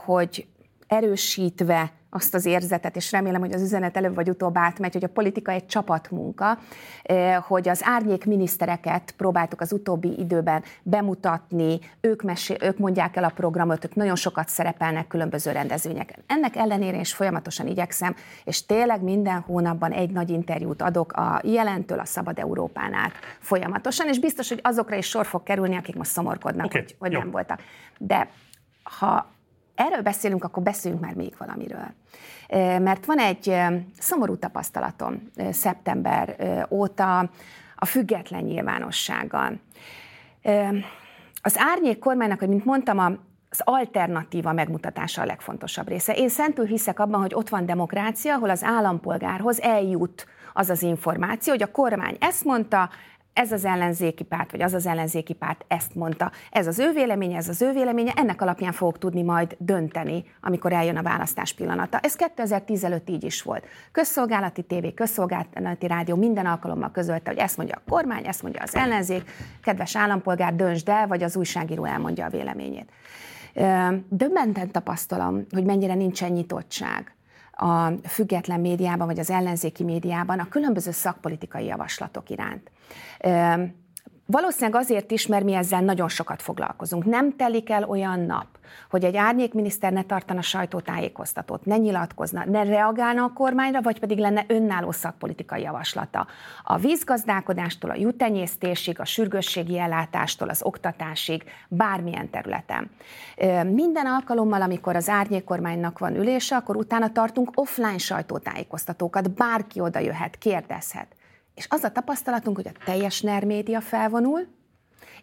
hogy 0.04 0.46
erősítve 0.86 1.92
azt 2.16 2.34
az 2.34 2.46
érzetet, 2.46 2.96
és 2.96 3.12
remélem, 3.12 3.40
hogy 3.40 3.52
az 3.52 3.62
üzenet 3.62 3.96
előbb 3.96 4.14
vagy 4.14 4.28
utóbb 4.28 4.58
átmegy, 4.58 4.92
hogy 4.92 5.04
a 5.04 5.08
politika 5.08 5.52
egy 5.52 5.66
csapatmunka, 5.66 6.58
eh, 7.02 7.36
hogy 7.42 7.68
az 7.68 7.80
árnyék 7.84 8.24
minisztereket 8.24 9.14
próbáltuk 9.16 9.60
az 9.60 9.72
utóbbi 9.72 10.18
időben 10.18 10.62
bemutatni, 10.82 11.78
ők, 12.00 12.22
mesél, 12.22 12.56
ők 12.60 12.78
mondják 12.78 13.16
el 13.16 13.24
a 13.24 13.32
programot, 13.34 13.84
ők 13.84 13.94
nagyon 13.94 14.16
sokat 14.16 14.48
szerepelnek 14.48 15.06
különböző 15.06 15.52
rendezvényeken. 15.52 16.22
Ennek 16.26 16.56
ellenére 16.56 17.00
is 17.00 17.14
folyamatosan 17.14 17.66
igyekszem, 17.66 18.14
és 18.44 18.66
tényleg 18.66 19.02
minden 19.02 19.40
hónapban 19.40 19.92
egy 19.92 20.10
nagy 20.10 20.30
interjút 20.30 20.82
adok 20.82 21.12
a 21.12 21.40
jelentől 21.44 21.98
a 21.98 22.04
Szabad 22.04 22.38
Európán 22.38 22.94
át 22.94 23.12
folyamatosan, 23.38 24.08
és 24.08 24.18
biztos, 24.18 24.48
hogy 24.48 24.60
azokra 24.62 24.96
is 24.96 25.06
sor 25.06 25.26
fog 25.26 25.42
kerülni, 25.42 25.76
akik 25.76 25.96
most 25.96 26.10
szomorkodnak, 26.10 26.66
okay, 26.66 26.80
hogy, 26.80 26.96
hogy 26.98 27.12
nem 27.12 27.30
voltak. 27.30 27.60
De 27.98 28.28
ha 28.82 29.34
erről 29.76 30.02
beszélünk, 30.02 30.44
akkor 30.44 30.62
beszéljünk 30.62 31.02
már 31.02 31.14
még 31.14 31.34
valamiről. 31.38 31.94
Mert 32.78 33.06
van 33.06 33.18
egy 33.18 33.56
szomorú 33.98 34.36
tapasztalatom 34.36 35.30
szeptember 35.50 36.36
óta 36.70 37.30
a 37.76 37.84
független 37.84 38.42
nyilvánossággal. 38.42 39.60
Az 41.42 41.56
árnyék 41.58 41.98
kormánynak, 41.98 42.38
hogy 42.38 42.48
mint 42.48 42.64
mondtam, 42.64 42.98
az 43.50 43.60
alternatíva 43.64 44.52
megmutatása 44.52 45.22
a 45.22 45.24
legfontosabb 45.24 45.88
része. 45.88 46.12
Én 46.12 46.28
szentül 46.28 46.64
hiszek 46.64 47.00
abban, 47.00 47.20
hogy 47.20 47.34
ott 47.34 47.48
van 47.48 47.66
demokrácia, 47.66 48.34
ahol 48.34 48.50
az 48.50 48.64
állampolgárhoz 48.64 49.60
eljut 49.60 50.26
az 50.52 50.70
az 50.70 50.82
információ, 50.82 51.52
hogy 51.52 51.62
a 51.62 51.70
kormány 51.70 52.16
ezt 52.20 52.44
mondta, 52.44 52.90
ez 53.36 53.52
az 53.52 53.64
ellenzéki 53.64 54.24
párt, 54.24 54.50
vagy 54.50 54.62
az 54.62 54.74
az 54.74 54.86
ellenzéki 54.86 55.32
párt 55.32 55.64
ezt 55.68 55.94
mondta. 55.94 56.32
Ez 56.50 56.66
az 56.66 56.78
ő 56.78 56.92
véleménye, 56.92 57.36
ez 57.36 57.48
az 57.48 57.62
ő 57.62 57.72
véleménye, 57.72 58.12
ennek 58.16 58.42
alapján 58.42 58.72
fogok 58.72 58.98
tudni 58.98 59.22
majd 59.22 59.56
dönteni, 59.58 60.24
amikor 60.40 60.72
eljön 60.72 60.96
a 60.96 61.02
választás 61.02 61.52
pillanata. 61.52 61.98
Ez 61.98 62.16
2010 62.16 62.84
előtt 62.84 63.08
így 63.08 63.24
is 63.24 63.42
volt. 63.42 63.66
Közszolgálati 63.92 64.62
tévé, 64.62 64.94
közszolgálati 64.94 65.86
rádió 65.86 66.16
minden 66.16 66.46
alkalommal 66.46 66.90
közölte, 66.90 67.30
hogy 67.30 67.38
ezt 67.38 67.56
mondja 67.56 67.76
a 67.76 67.90
kormány, 67.90 68.26
ezt 68.26 68.42
mondja 68.42 68.62
az 68.62 68.74
ellenzék, 68.74 69.30
kedves 69.62 69.96
állampolgár, 69.96 70.54
döntsd 70.54 70.88
el, 70.88 71.06
vagy 71.06 71.22
az 71.22 71.36
újságíró 71.36 71.84
elmondja 71.84 72.24
a 72.24 72.30
véleményét. 72.30 72.90
Döbbenten 74.08 74.70
tapasztalom, 74.70 75.46
hogy 75.50 75.64
mennyire 75.64 75.94
nincsen 75.94 76.32
nyitottság 76.32 77.15
a 77.56 77.92
független 78.04 78.60
médiában, 78.60 79.06
vagy 79.06 79.18
az 79.18 79.30
ellenzéki 79.30 79.84
médiában 79.84 80.38
a 80.38 80.48
különböző 80.48 80.90
szakpolitikai 80.90 81.64
javaslatok 81.64 82.30
iránt. 82.30 82.70
Valószínűleg 84.26 84.80
azért 84.80 85.10
is, 85.10 85.26
mert 85.26 85.44
mi 85.44 85.54
ezzel 85.54 85.80
nagyon 85.80 86.08
sokat 86.08 86.42
foglalkozunk. 86.42 87.04
Nem 87.04 87.36
telik 87.36 87.70
el 87.70 87.84
olyan 87.84 88.20
nap, 88.20 88.46
hogy 88.90 89.04
egy 89.04 89.16
árnyékminiszter 89.16 89.92
ne 89.92 90.02
tartana 90.02 90.42
sajtótájékoztatót, 90.42 91.64
ne 91.64 91.76
nyilatkozna, 91.76 92.44
ne 92.44 92.62
reagálna 92.62 93.24
a 93.24 93.32
kormányra, 93.32 93.82
vagy 93.82 93.98
pedig 93.98 94.18
lenne 94.18 94.44
önálló 94.46 94.90
szakpolitikai 94.90 95.62
javaslata. 95.62 96.26
A 96.64 96.76
vízgazdálkodástól, 96.76 97.90
a 97.90 97.96
jutenyésztésig, 97.96 99.00
a 99.00 99.04
sürgősségi 99.04 99.78
ellátástól, 99.78 100.48
az 100.48 100.62
oktatásig, 100.62 101.44
bármilyen 101.68 102.30
területen. 102.30 102.90
Minden 103.72 104.06
alkalommal, 104.06 104.62
amikor 104.62 104.96
az 104.96 105.08
árnyékkormánynak 105.08 105.98
van 105.98 106.16
ülése, 106.16 106.56
akkor 106.56 106.76
utána 106.76 107.12
tartunk 107.12 107.50
offline 107.54 107.98
sajtótájékoztatókat, 107.98 109.30
bárki 109.30 109.80
oda 109.80 109.98
jöhet, 109.98 110.38
kérdezhet. 110.38 111.15
És 111.56 111.66
az 111.68 111.84
a 111.84 111.92
tapasztalatunk, 111.92 112.56
hogy 112.56 112.68
a 112.68 112.84
teljes 112.84 113.20
NER 113.20 113.44
média 113.44 113.80
felvonul, 113.80 114.46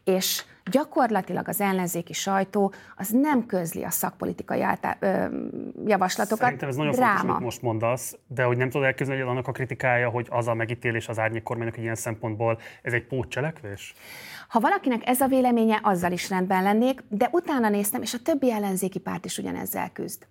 és 0.03 0.43
gyakorlatilag 0.71 1.47
az 1.47 1.61
ellenzéki 1.61 2.13
sajtó 2.13 2.73
az 2.95 3.09
nem 3.09 3.45
közli 3.45 3.83
a 3.83 3.89
szakpolitikai 3.89 4.61
által, 4.61 4.95
ö, 4.99 5.25
javaslatokat. 5.85 6.39
Szerintem 6.39 6.69
ez 6.69 6.75
nagyon 6.75 6.91
Dráma. 6.91 7.13
fontos, 7.13 7.29
amit 7.29 7.43
most 7.43 7.61
mondasz, 7.61 8.17
de 8.27 8.43
hogy 8.43 8.57
nem 8.57 8.69
tudod 8.69 8.87
elképzelni, 8.87 9.21
hogy 9.21 9.29
annak 9.29 9.47
a 9.47 9.51
kritikája, 9.51 10.09
hogy 10.09 10.27
az 10.29 10.47
a 10.47 10.53
megítélés 10.53 11.07
az 11.07 11.19
árnyék 11.19 11.43
kormánynak 11.43 11.77
ilyen 11.77 11.95
szempontból, 11.95 12.59
ez 12.81 12.93
egy 12.93 13.05
pótcselekvés? 13.07 13.93
Ha 14.47 14.59
valakinek 14.59 15.07
ez 15.07 15.21
a 15.21 15.27
véleménye, 15.27 15.79
azzal 15.83 16.11
is 16.11 16.29
rendben 16.29 16.63
lennék, 16.63 17.03
de 17.07 17.29
utána 17.31 17.69
néztem, 17.69 18.01
és 18.01 18.13
a 18.13 18.17
többi 18.23 18.51
ellenzéki 18.51 18.99
párt 18.99 19.25
is 19.25 19.37
ugyanezzel 19.37 19.89
küzd. 19.93 20.27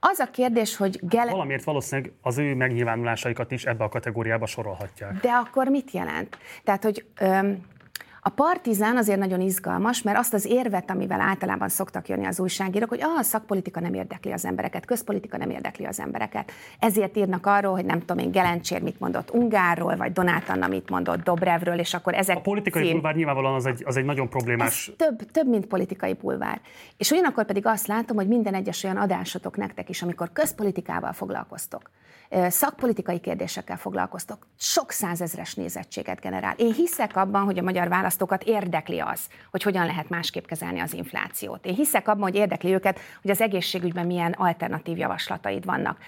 Az 0.00 0.18
a 0.18 0.30
kérdés, 0.30 0.76
hogy... 0.76 0.98
Gele... 1.02 1.30
Valamiért 1.30 1.64
valószínűleg 1.64 2.12
az 2.20 2.38
ő 2.38 2.54
megnyilvánulásaikat 2.54 3.50
is 3.50 3.64
ebbe 3.64 3.84
a 3.84 3.88
kategóriába 3.88 4.46
sorolhatják. 4.46 5.20
De 5.20 5.30
akkor 5.30 5.68
mit 5.68 5.90
jelent? 5.90 6.38
Tehát, 6.64 6.82
hogy 6.82 7.06
öm, 7.20 7.64
a 8.24 8.28
partizán 8.28 8.96
azért 8.96 9.18
nagyon 9.18 9.40
izgalmas, 9.40 10.02
mert 10.02 10.18
azt 10.18 10.34
az 10.34 10.44
érvet, 10.44 10.90
amivel 10.90 11.20
általában 11.20 11.68
szoktak 11.68 12.08
jönni 12.08 12.26
az 12.26 12.40
újságírók, 12.40 12.88
hogy 12.88 13.02
ah, 13.02 13.18
a 13.18 13.22
szakpolitika 13.22 13.80
nem 13.80 13.94
érdekli 13.94 14.32
az 14.32 14.44
embereket, 14.44 14.84
közpolitika 14.84 15.36
nem 15.36 15.50
érdekli 15.50 15.84
az 15.84 16.00
embereket. 16.00 16.52
Ezért 16.78 17.16
írnak 17.16 17.46
arról, 17.46 17.72
hogy 17.72 17.84
nem 17.84 17.98
tudom 17.98 18.18
én, 18.18 18.30
Gelencsér 18.30 18.82
mit 18.82 19.00
mondott 19.00 19.34
Ungárról, 19.34 19.96
vagy 19.96 20.12
Donát 20.12 20.48
Anna 20.48 20.66
mit 20.66 20.90
mondott 20.90 21.22
Dobrevről, 21.22 21.78
és 21.78 21.94
akkor 21.94 22.14
ezek... 22.14 22.36
A 22.36 22.40
politikai 22.40 22.82
cím... 22.82 22.92
bulvár 22.92 23.14
nyilvánvalóan 23.14 23.54
az 23.54 23.66
egy, 23.66 23.82
az 23.86 23.96
egy 23.96 24.04
nagyon 24.04 24.28
problémás... 24.28 24.88
Ez 24.88 24.94
több, 24.96 25.30
több, 25.30 25.48
mint 25.48 25.66
politikai 25.66 26.12
bulvár. 26.12 26.60
És 26.96 27.10
ugyanakkor 27.10 27.44
pedig 27.44 27.66
azt 27.66 27.86
látom, 27.86 28.16
hogy 28.16 28.28
minden 28.28 28.54
egyes 28.54 28.84
olyan 28.84 28.96
adásotok 28.96 29.56
nektek 29.56 29.88
is, 29.88 30.02
amikor 30.02 30.32
közpolitikával 30.32 31.12
foglalkoztok, 31.12 31.90
szakpolitikai 32.48 33.20
kérdésekkel 33.20 33.76
foglalkoztok, 33.76 34.46
sok 34.58 34.90
százezres 34.90 35.54
nézettséget 35.54 36.20
generál. 36.20 36.54
Én 36.56 36.72
hiszek 36.72 37.16
abban, 37.16 37.44
hogy 37.44 37.58
a 37.58 37.62
magyar 37.62 37.88
választókat 38.12 38.42
érdekli 38.42 38.98
az, 38.98 39.20
hogy 39.50 39.62
hogyan 39.62 39.86
lehet 39.86 40.08
másképp 40.08 40.44
kezelni 40.44 40.80
az 40.80 40.92
inflációt. 40.94 41.66
Én 41.66 41.74
hiszek 41.74 42.08
abban, 42.08 42.22
hogy 42.22 42.34
érdekli 42.34 42.72
őket, 42.72 43.00
hogy 43.22 43.30
az 43.30 43.40
egészségügyben 43.40 44.06
milyen 44.06 44.32
alternatív 44.32 44.98
javaslataid 44.98 45.64
vannak. 45.64 45.98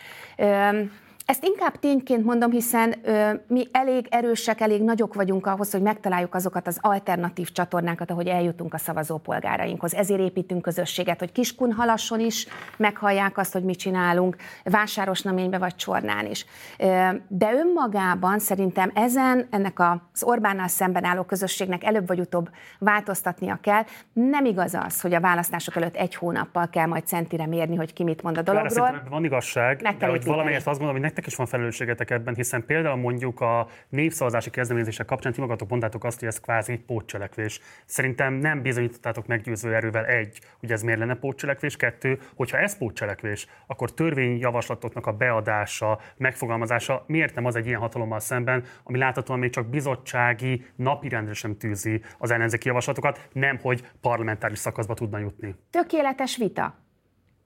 Ezt 1.26 1.44
inkább 1.44 1.78
tényként 1.78 2.24
mondom, 2.24 2.50
hiszen 2.50 2.94
ö, 3.02 3.30
mi 3.46 3.68
elég 3.72 4.06
erősek, 4.10 4.60
elég 4.60 4.82
nagyok 4.82 5.14
vagyunk 5.14 5.46
ahhoz, 5.46 5.72
hogy 5.72 5.82
megtaláljuk 5.82 6.34
azokat 6.34 6.66
az 6.66 6.78
alternatív 6.80 7.52
csatornákat, 7.52 8.10
ahogy 8.10 8.26
eljutunk 8.26 8.74
a 8.74 8.78
szavazópolgárainkhoz. 8.78 9.94
Ezért 9.94 10.20
építünk 10.20 10.62
közösséget, 10.62 11.18
hogy 11.18 11.32
Kiskunhalasson 11.32 12.20
is 12.20 12.46
meghallják 12.76 13.38
azt, 13.38 13.52
hogy 13.52 13.62
mit 13.64 13.78
csinálunk, 13.78 14.36
Vásárosnaménybe 14.64 15.58
vagy 15.58 15.76
Csornán 15.76 16.26
is. 16.26 16.46
Ö, 16.78 17.08
de 17.28 17.52
önmagában 17.52 18.38
szerintem 18.38 18.90
ezen, 18.94 19.46
ennek 19.50 19.80
az 19.80 20.22
Orbánnal 20.22 20.68
szemben 20.68 21.04
álló 21.04 21.22
közösségnek 21.22 21.84
előbb 21.84 22.06
vagy 22.06 22.20
utóbb 22.20 22.50
változtatnia 22.78 23.58
kell. 23.62 23.82
Nem 24.12 24.44
igaz 24.44 24.74
az, 24.74 25.00
hogy 25.00 25.14
a 25.14 25.20
választások 25.20 25.76
előtt 25.76 25.96
egy 25.96 26.14
hónappal 26.14 26.68
kell 26.68 26.86
majd 26.86 27.06
centire 27.06 27.46
mérni, 27.46 27.76
hogy 27.76 27.92
ki 27.92 28.04
mit 28.04 28.22
mond 28.22 28.38
a 28.38 28.42
dologról. 28.42 29.02
van 29.10 29.24
igazság, 29.24 29.94
de 29.98 30.06
hogy 30.06 30.24
valamelyest 30.24 30.66
azt 30.66 30.78
gondolom, 30.78 31.02
hogy 31.02 31.12
nektek 31.14 31.32
is 31.32 31.38
van 31.38 31.46
felelősségetek 31.46 32.10
ebben, 32.10 32.34
hiszen 32.34 32.66
például 32.66 32.96
mondjuk 32.96 33.40
a 33.40 33.68
népszavazási 33.88 34.50
kezdeményezések 34.50 35.06
kapcsán 35.06 35.32
ti 35.32 35.40
magatok 35.40 35.68
mondtátok 35.68 36.04
azt, 36.04 36.18
hogy 36.18 36.28
ez 36.28 36.40
kvázi 36.40 36.76
pótcselekvés. 36.76 37.60
Szerintem 37.84 38.34
nem 38.34 38.62
bizonyítottátok 38.62 39.26
meggyőző 39.26 39.74
erővel 39.74 40.04
egy, 40.04 40.40
hogy 40.60 40.72
ez 40.72 40.82
miért 40.82 40.98
lenne 40.98 41.14
pótcselekvés, 41.14 41.76
kettő, 41.76 42.18
hogyha 42.34 42.58
ez 42.58 42.78
pótcselekvés, 42.78 43.46
akkor 43.66 43.94
törvényjavaslatoknak 43.94 45.06
a 45.06 45.12
beadása, 45.12 46.00
megfogalmazása 46.16 47.04
miért 47.06 47.34
nem 47.34 47.44
az 47.44 47.56
egy 47.56 47.66
ilyen 47.66 47.80
hatalommal 47.80 48.20
szemben, 48.20 48.64
ami 48.82 48.98
láthatóan 48.98 49.38
még 49.38 49.50
csak 49.50 49.66
bizottsági 49.66 50.66
napirendre 50.76 51.32
sem 51.32 51.56
tűzi 51.56 52.02
az 52.18 52.30
ellenzéki 52.30 52.68
javaslatokat, 52.68 53.28
nem 53.32 53.58
hogy 53.58 53.88
parlamentáris 54.00 54.58
szakaszba 54.58 54.94
tudna 54.94 55.18
jutni. 55.18 55.54
Tökéletes 55.70 56.36
vita 56.36 56.83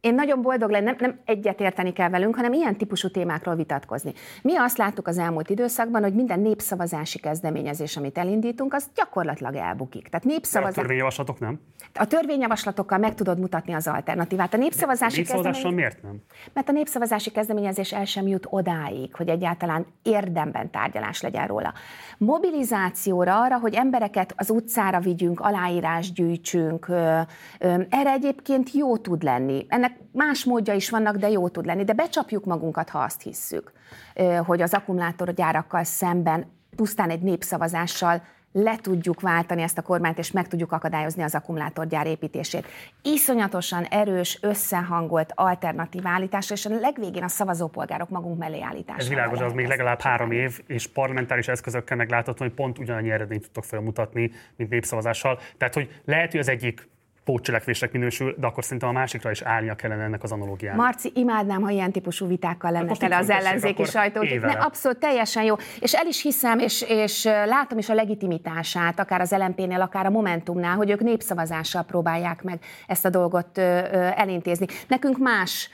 én 0.00 0.14
nagyon 0.14 0.42
boldog 0.42 0.70
lenni, 0.70 0.84
nem, 0.84 0.96
nem 0.98 1.20
egyet 1.24 1.60
érteni 1.60 1.92
kell 1.92 2.08
velünk, 2.08 2.36
hanem 2.36 2.52
ilyen 2.52 2.76
típusú 2.76 3.10
témákról 3.10 3.54
vitatkozni. 3.54 4.12
Mi 4.42 4.56
azt 4.56 4.78
láttuk 4.78 5.06
az 5.06 5.18
elmúlt 5.18 5.50
időszakban, 5.50 6.02
hogy 6.02 6.14
minden 6.14 6.40
népszavazási 6.40 7.18
kezdeményezés, 7.18 7.96
amit 7.96 8.18
elindítunk, 8.18 8.74
az 8.74 8.86
gyakorlatilag 8.94 9.54
elbukik. 9.54 10.08
Tehát 10.08 10.26
népszavazás... 10.26 10.76
A 10.76 10.80
törvényjavaslatok 10.80 11.38
nem? 11.38 11.60
A 11.94 12.06
törvényjavaslatokkal 12.06 12.98
meg 12.98 13.14
tudod 13.14 13.38
mutatni 13.38 13.72
az 13.72 13.86
alternatívát. 13.86 14.54
A 14.54 14.56
népszavazási 14.56 15.22
kezdeményezés... 15.22 15.72
miért 15.72 16.02
nem? 16.02 16.22
Mert 16.52 16.68
a 16.68 16.72
népszavazási 16.72 17.30
kezdeményezés 17.30 17.92
el 17.92 18.04
sem 18.04 18.26
jut 18.26 18.46
odáig, 18.50 19.14
hogy 19.14 19.28
egyáltalán 19.28 19.86
érdemben 20.02 20.70
tárgyalás 20.70 21.20
legyen 21.22 21.46
róla. 21.46 21.72
Mobilizációra 22.18 23.40
arra, 23.40 23.58
hogy 23.58 23.74
embereket 23.74 24.32
az 24.36 24.50
utcára 24.50 25.00
vigyünk, 25.00 25.40
aláírás 25.40 26.12
gyűjtsünk, 26.12 26.86
erre 27.88 28.12
egyébként 28.12 28.70
jó 28.70 28.96
tud 28.96 29.22
lenni. 29.22 29.66
Ennek 29.68 29.87
ennek 29.88 30.00
más 30.12 30.44
módja 30.44 30.74
is 30.74 30.90
vannak, 30.90 31.16
de 31.16 31.28
jó 31.28 31.48
tud 31.48 31.66
lenni. 31.66 31.84
De 31.84 31.92
becsapjuk 31.92 32.44
magunkat, 32.44 32.88
ha 32.88 32.98
azt 32.98 33.22
hisszük, 33.22 33.72
hogy 34.46 34.62
az 34.62 34.74
akkumulátorgyárakkal 34.74 35.84
szemben 35.84 36.46
pusztán 36.76 37.10
egy 37.10 37.22
népszavazással 37.22 38.22
le 38.52 38.76
tudjuk 38.76 39.20
váltani 39.20 39.62
ezt 39.62 39.78
a 39.78 39.82
kormányt, 39.82 40.18
és 40.18 40.30
meg 40.30 40.48
tudjuk 40.48 40.72
akadályozni 40.72 41.22
az 41.22 41.34
akkumulátorgyár 41.34 42.06
építését. 42.06 42.66
Iszonyatosan 43.02 43.84
erős, 43.84 44.38
összehangolt 44.42 45.32
alternatív 45.34 46.06
állításra, 46.06 46.54
és 46.54 46.66
a 46.66 46.78
legvégén 46.80 47.22
a 47.22 47.28
szavazópolgárok 47.28 48.08
magunk 48.08 48.38
mellé 48.38 48.62
állításra. 48.62 49.02
Ez 49.02 49.08
világos, 49.08 49.40
az 49.40 49.52
még 49.52 49.66
legalább 49.66 50.00
három 50.00 50.30
év, 50.30 50.60
és 50.66 50.86
parlamentáris 50.86 51.48
eszközökkel 51.48 51.96
meglátható, 51.96 52.44
hogy 52.44 52.54
pont 52.54 52.78
ugyanannyi 52.78 53.10
eredményt 53.10 53.42
tudtok 53.42 53.64
felmutatni, 53.64 54.30
mint 54.56 54.70
népszavazással. 54.70 55.38
Tehát, 55.58 55.74
hogy 55.74 56.00
lehet, 56.04 56.30
hogy 56.30 56.40
az 56.40 56.48
egyik 56.48 56.88
pótcselekvésnek 57.28 57.92
minősül, 57.92 58.34
de 58.38 58.46
akkor 58.46 58.64
szerintem 58.64 58.88
a 58.88 58.92
másikra 58.92 59.30
is 59.30 59.42
állnia 59.42 59.74
kellene 59.74 60.02
ennek 60.02 60.22
az 60.22 60.32
analógiának. 60.32 60.80
Marci, 60.80 61.12
imádnám, 61.14 61.62
ha 61.62 61.70
ilyen 61.70 61.92
típusú 61.92 62.26
vitákkal 62.26 62.70
lenne 62.70 62.96
tele 62.96 63.16
az 63.16 63.30
ellenzéki 63.30 63.84
sajtó. 63.84 64.22
Ne, 64.22 64.52
abszolút, 64.52 64.98
teljesen 64.98 65.42
jó. 65.42 65.54
És 65.80 65.94
el 65.94 66.06
is 66.06 66.22
hiszem, 66.22 66.58
és, 66.58 66.82
és 66.82 67.24
látom 67.24 67.78
is 67.78 67.88
a 67.88 67.94
legitimitását, 67.94 69.00
akár 69.00 69.20
az 69.20 69.30
LMP-nél, 69.30 69.80
akár 69.80 70.06
a 70.06 70.10
Momentumnál, 70.10 70.76
hogy 70.76 70.90
ők 70.90 71.00
népszavazással 71.00 71.82
próbálják 71.82 72.42
meg 72.42 72.58
ezt 72.86 73.04
a 73.04 73.10
dolgot 73.10 73.58
elintézni. 73.58 74.66
Nekünk 74.86 75.18
más 75.18 75.70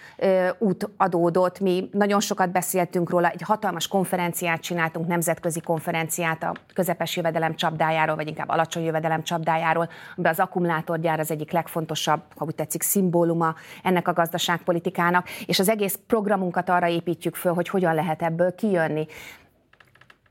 út 0.58 0.90
adódott, 0.96 1.60
mi 1.60 1.88
nagyon 1.92 2.20
sokat 2.20 2.52
beszéltünk 2.52 3.10
róla, 3.10 3.28
egy 3.28 3.42
hatalmas 3.42 3.88
konferenciát 3.88 4.60
csináltunk, 4.60 5.06
nemzetközi 5.06 5.60
konferenciát 5.60 6.42
a 6.42 6.54
közepes 6.74 7.16
jövedelem 7.16 7.54
csapdájáról, 7.54 8.16
vagy 8.16 8.28
inkább 8.28 8.48
alacsony 8.48 8.84
jövedelem 8.84 9.22
csapdájáról, 9.22 9.88
amiben 10.14 10.32
az 10.32 10.40
akkumulátorgyár 10.40 11.20
az 11.20 11.30
egyik 11.30 11.43
egyik 11.44 11.52
legfontosabb, 11.56 12.22
ha 12.36 12.44
úgy 12.44 12.54
tetszik, 12.54 12.82
szimbóluma 12.82 13.54
ennek 13.82 14.08
a 14.08 14.12
gazdaságpolitikának, 14.12 15.28
és 15.46 15.58
az 15.58 15.68
egész 15.68 15.98
programunkat 16.06 16.68
arra 16.68 16.88
építjük 16.88 17.34
föl, 17.34 17.52
hogy 17.52 17.68
hogyan 17.68 17.94
lehet 17.94 18.22
ebből 18.22 18.54
kijönni 18.54 19.06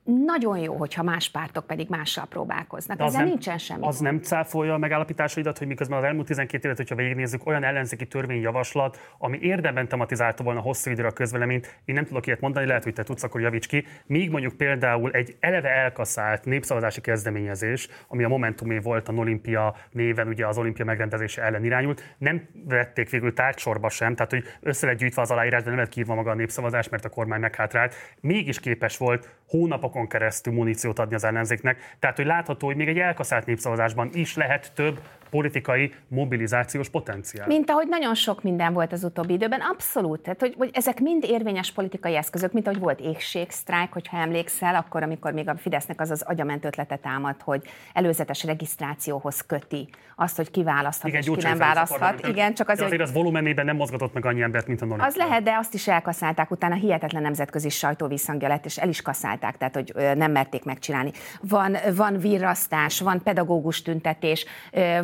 nagyon 0.04 0.58
jó, 0.58 0.76
hogyha 0.76 1.04
más 1.04 1.30
pártok 1.30 1.66
pedig 1.66 1.90
mással 1.90 2.26
próbálkoznak. 2.26 2.98
De 2.98 3.04
Ezzel 3.04 3.20
nem, 3.20 3.30
nincsen 3.30 3.58
semmi. 3.58 3.88
Az 3.88 4.00
nem 4.00 4.20
cáfolja 4.20 4.74
a 4.74 4.78
megállapításaidat, 4.78 5.58
hogy 5.58 5.68
miközben 5.68 5.98
az 5.98 6.04
elmúlt 6.04 6.28
12 6.28 6.64
évet, 6.66 6.78
hogyha 6.78 6.96
végignézzük, 6.96 7.46
olyan 7.46 7.64
ellenzéki 7.64 8.08
törvényjavaslat, 8.08 9.14
ami 9.18 9.38
érdemben 9.42 9.88
tematizálta 9.88 10.44
volna 10.44 10.60
hosszú 10.60 10.92
időre 10.92 11.08
a 11.08 11.12
közveleményt, 11.12 11.80
én 11.86 11.96
nem 11.96 12.06
tudok 12.06 12.28
ilyet 12.28 12.40
mondani, 12.40 12.66
lehet, 12.66 12.84
hogy 12.84 12.94
te 12.94 13.04
tudsz, 13.04 13.24
akkor 13.24 13.42
javíts 13.42 13.68
ki. 13.68 13.86
Míg 14.06 14.30
mondjuk 14.30 14.54
például 14.54 15.12
egy 15.12 15.36
eleve 15.40 15.70
elkaszált 15.70 16.46
népszavazási 16.46 17.02
kezdeményezés, 17.02 17.88
ami 18.08 18.24
a 18.24 18.28
Momentumé 18.28 18.78
volt 18.78 19.08
a 19.08 19.14
Olimpia 19.14 19.76
néven, 19.92 20.28
ugye 20.28 20.48
az 20.48 20.58
olimpia 20.58 20.86
megrendezése 20.86 21.42
ellen 21.42 21.64
irányult, 21.64 22.16
nem 22.18 22.48
vették 22.66 23.10
végül 23.10 23.34
tárgysorba 23.34 23.90
sem, 23.90 24.16
tehát 24.16 24.32
hogy 24.32 24.44
össze 24.62 24.86
lett 24.86 24.98
gyűjtve 24.98 25.22
az 25.22 25.32
aláírás, 25.32 25.64
de 25.64 25.70
nem 25.70 25.80
lett 25.80 25.90
kívva 25.90 26.16
maga 26.16 26.32
a 26.32 26.36
népszavazás, 26.36 26.90
mert 26.90 27.06
a 27.06 27.10
kormány 27.10 27.40
meghátrált. 27.40 27.96
Mégis 28.22 28.60
képes 28.60 28.98
volt 28.98 29.30
hónapok 29.48 29.93
hónapokon 29.94 30.08
keresztül 30.08 30.54
muníciót 30.54 31.00
adni 31.00 31.16
az 31.16 31.24
ellenzéknek. 31.24 31.96
Tehát, 32.00 32.16
hogy 32.16 32.26
látható, 32.26 32.68
hogy 32.68 32.76
még 32.76 32.88
egy 32.88 33.00
elkaszált 33.00 33.46
népszavazásban 33.46 34.10
is 34.14 34.36
lehet 34.36 34.72
több 34.76 35.00
politikai 35.34 35.94
mobilizációs 36.08 36.90
potenciál. 36.90 37.48
Mint 37.48 37.70
ahogy 37.70 37.88
nagyon 37.88 38.16
sok 38.16 38.44
minden 38.44 38.74
volt 38.74 38.92
az 38.92 39.04
utóbbi 39.04 39.34
időben, 39.34 39.60
abszolút. 39.62 40.20
Tehát, 40.20 40.40
hogy, 40.40 40.54
hogy 40.58 40.70
ezek 40.74 41.00
mind 41.00 41.24
érvényes 41.24 41.72
politikai 41.72 42.16
eszközök, 42.16 42.52
mint 42.52 42.68
ahogy 42.68 42.80
volt 42.80 43.00
éhségsztrájk, 43.00 43.92
hogyha 43.94 44.18
emlékszel, 44.18 44.76
akkor, 44.76 45.04
amikor 45.04 45.34
még 45.34 45.50
a 45.50 45.56
Fidesznek 45.56 46.02
az 46.02 46.12
az 46.12 46.22
agyament 46.22 46.66
ötlete 46.66 46.96
támad, 46.96 47.36
hogy 47.42 47.62
előzetes 47.94 48.44
regisztrációhoz 48.44 49.42
köti 49.42 49.90
azt, 50.16 50.36
hogy 50.36 50.52
ki 50.52 50.64
választhat 50.64 51.10
Igen, 51.10 51.22
és 51.22 51.30
ki 51.36 51.42
nem 51.42 51.58
választhat. 51.58 52.28
Igen, 52.28 52.54
csak 52.54 52.70
azért, 52.70 52.86
azért 52.86 53.02
az 53.02 53.14
volumenében 53.14 53.66
nem 53.66 53.76
mozgatott 53.76 54.14
meg 54.14 54.26
annyi 54.26 54.42
embert, 54.42 54.68
mint 54.68 54.82
a 54.82 54.86
Nolip. 54.86 55.06
Az 55.06 55.16
lehet, 55.16 55.44
de 55.44 55.56
azt 55.58 55.74
is 55.74 55.88
elkaszálták, 55.88 56.52
utána 56.52 56.76
hihetetlen 56.76 57.22
nemzetközi 57.22 57.70
sajtóvisszhangja 57.70 58.48
lett, 58.48 58.66
és 58.66 58.78
el 58.78 58.90
is 58.90 59.02
kaszálták, 59.02 59.58
tehát 59.58 59.76
hogy 59.76 59.94
nem 60.16 60.32
merték 60.32 60.64
megcsinálni. 60.64 61.12
Van, 61.42 61.78
van 61.96 62.18
virrasztás, 62.18 63.00
van 63.00 63.24
pedagógus 63.24 63.82
tüntetés, 63.82 64.46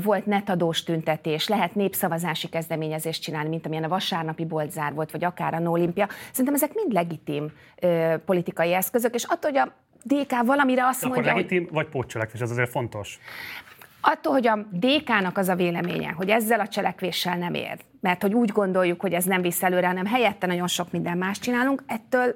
volt 0.03 0.18
volt 0.25 0.39
netadós 0.41 0.83
tüntetés, 0.83 1.47
lehet 1.47 1.75
népszavazási 1.75 2.49
kezdeményezést 2.49 3.21
csinálni, 3.21 3.49
mint 3.49 3.65
amilyen 3.65 3.83
a 3.83 3.87
vasárnapi 3.87 4.45
boltzár 4.45 4.93
volt, 4.93 5.11
vagy 5.11 5.23
akár 5.23 5.53
a 5.53 5.69
Olimpia. 5.69 6.07
Szerintem 6.29 6.53
ezek 6.53 6.73
mind 6.73 6.91
legitim 6.91 7.51
ö, 7.81 8.15
politikai 8.25 8.73
eszközök, 8.73 9.13
és 9.13 9.23
attól, 9.23 9.51
hogy 9.51 9.59
a 9.59 9.73
DK 10.03 10.45
valamire 10.45 10.85
azt 10.85 11.01
De 11.01 11.07
mondja, 11.07 11.31
akkor 11.31 11.41
legitim 11.41 11.63
hogy... 11.63 11.73
vagy 11.73 11.87
pótcselekvés, 11.87 12.41
ez 12.41 12.51
azért 12.51 12.69
fontos. 12.69 13.19
Attól, 14.01 14.33
hogy 14.33 14.47
a 14.47 14.57
DK-nak 14.71 15.37
az 15.37 15.47
a 15.47 15.55
véleménye, 15.55 16.09
hogy 16.09 16.29
ezzel 16.29 16.59
a 16.59 16.67
cselekvéssel 16.67 17.37
nem 17.37 17.53
ér, 17.53 17.77
mert 18.01 18.21
hogy 18.21 18.33
úgy 18.33 18.51
gondoljuk, 18.51 19.01
hogy 19.01 19.13
ez 19.13 19.25
nem 19.25 19.41
visz 19.41 19.63
előre, 19.63 19.87
hanem 19.87 20.05
helyette 20.05 20.47
nagyon 20.47 20.67
sok 20.67 20.91
minden 20.91 21.17
más 21.17 21.39
csinálunk, 21.39 21.83
ettől 21.87 22.35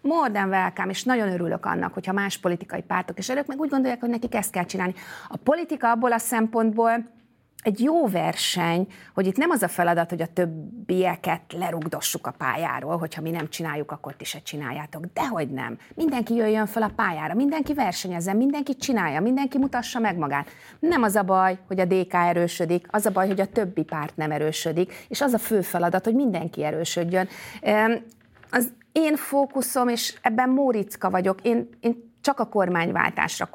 more 0.00 0.30
than 0.30 0.48
welcome, 0.48 0.90
és 0.90 1.04
nagyon 1.04 1.32
örülök 1.32 1.66
annak, 1.66 1.94
hogyha 1.94 2.12
más 2.12 2.38
politikai 2.38 2.82
pártok 2.82 3.18
és 3.18 3.28
erők 3.28 3.46
meg 3.46 3.60
úgy 3.60 3.70
gondolják, 3.70 4.00
hogy 4.00 4.10
nekik 4.10 4.34
ezt 4.34 4.50
kell 4.50 4.64
csinálni. 4.64 4.94
A 5.28 5.36
politika 5.36 5.90
abból 5.90 6.12
a 6.12 6.18
szempontból 6.18 7.18
egy 7.62 7.80
jó 7.80 8.06
verseny, 8.06 8.86
hogy 9.14 9.26
itt 9.26 9.36
nem 9.36 9.50
az 9.50 9.62
a 9.62 9.68
feladat, 9.68 10.10
hogy 10.10 10.22
a 10.22 10.26
többieket 10.26 11.40
lerugdossuk 11.52 12.26
a 12.26 12.34
pályáról, 12.38 12.98
hogyha 12.98 13.22
mi 13.22 13.30
nem 13.30 13.48
csináljuk, 13.48 13.92
akkor 13.92 14.14
ti 14.14 14.24
se 14.24 14.38
csináljátok. 14.42 15.04
Dehogy 15.12 15.50
nem. 15.50 15.78
Mindenki 15.94 16.34
jöjjön 16.34 16.66
fel 16.66 16.82
a 16.82 16.90
pályára, 16.96 17.34
mindenki 17.34 17.74
versenyezzen, 17.74 18.36
mindenki 18.36 18.76
csinálja, 18.76 19.20
mindenki 19.20 19.58
mutassa 19.58 19.98
meg 19.98 20.16
magát. 20.16 20.48
Nem 20.78 21.02
az 21.02 21.16
a 21.16 21.22
baj, 21.22 21.58
hogy 21.66 21.80
a 21.80 21.84
DK 21.84 22.14
erősödik, 22.14 22.86
az 22.90 23.06
a 23.06 23.10
baj, 23.10 23.26
hogy 23.26 23.40
a 23.40 23.46
többi 23.46 23.82
párt 23.82 24.16
nem 24.16 24.30
erősödik, 24.30 24.92
és 25.08 25.20
az 25.20 25.32
a 25.32 25.38
fő 25.38 25.60
feladat, 25.60 26.04
hogy 26.04 26.14
mindenki 26.14 26.64
erősödjön. 26.64 27.28
Az 28.50 28.72
én 28.92 29.16
fókuszom, 29.16 29.88
és 29.88 30.18
ebben 30.22 30.48
Móriczka 30.48 31.10
vagyok, 31.10 31.40
én, 31.42 31.68
én 31.80 32.12
csak 32.20 32.38
a 32.38 32.48
kormányváltásra 32.48 33.48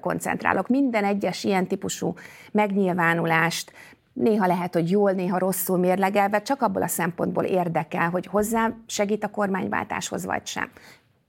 koncentrálok. 0.00 0.68
Minden 0.68 1.04
egyes 1.04 1.44
ilyen 1.44 1.66
típusú 1.66 2.14
megnyilvánulást, 2.52 3.72
néha 4.12 4.46
lehet, 4.46 4.74
hogy 4.74 4.90
jól, 4.90 5.12
néha 5.12 5.38
rosszul 5.38 5.78
mérlegelve, 5.78 6.42
csak 6.42 6.62
abból 6.62 6.82
a 6.82 6.86
szempontból 6.86 7.44
érdekel, 7.44 8.10
hogy 8.10 8.26
hozzá 8.26 8.70
segít 8.86 9.24
a 9.24 9.30
kormánywáltáshoz, 9.30 10.24
vagy 10.24 10.46
sem. 10.46 10.70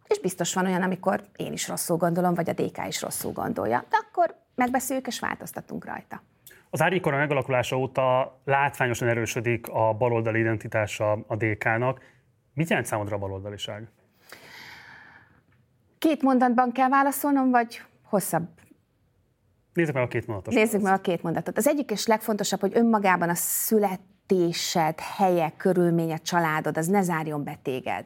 És 0.07 0.19
biztos 0.19 0.53
van 0.53 0.65
olyan, 0.65 0.81
amikor 0.81 1.21
én 1.35 1.53
is 1.53 1.67
rosszul 1.67 1.97
gondolom, 1.97 2.33
vagy 2.33 2.49
a 2.49 2.53
DK 2.53 2.87
is 2.87 3.01
rosszul 3.01 3.31
gondolja. 3.31 3.83
De 3.89 3.97
akkor 4.09 4.35
megbeszéljük 4.55 5.07
és 5.07 5.19
változtatunk 5.19 5.85
rajta. 5.85 6.21
Az 6.69 6.81
árnyékora 6.81 7.17
megalakulása 7.17 7.77
óta 7.77 8.39
látványosan 8.45 9.07
erősödik 9.07 9.67
a 9.67 9.93
baloldali 9.93 10.39
identitása 10.39 11.11
a 11.11 11.35
DK-nak, 11.35 12.01
Mit 12.59 12.69
jelent 12.69 12.87
számodra 12.87 13.15
a 13.15 13.19
baloldaliság? 13.19 13.87
Két 15.97 16.21
mondatban 16.21 16.71
kell 16.71 16.89
válaszolnom, 16.89 17.49
vagy 17.49 17.81
hosszabb? 18.03 18.47
Nézzük 19.73 19.93
meg 19.93 20.03
a 20.03 20.07
két 20.07 20.27
mondatot. 20.27 20.53
Nézzük 20.53 20.81
meg 20.81 20.93
a 20.93 21.01
két 21.01 21.23
mondatot. 21.23 21.57
Az 21.57 21.67
egyik 21.67 21.91
és 21.91 22.07
legfontosabb, 22.07 22.59
hogy 22.59 22.71
önmagában 22.75 23.29
a 23.29 23.33
születésed, 23.35 24.99
helye, 24.99 25.53
körülménye, 25.57 26.17
családod, 26.17 26.77
az 26.77 26.87
ne 26.87 27.01
zárjon 27.01 27.43
be 27.43 27.59
téged 27.61 28.05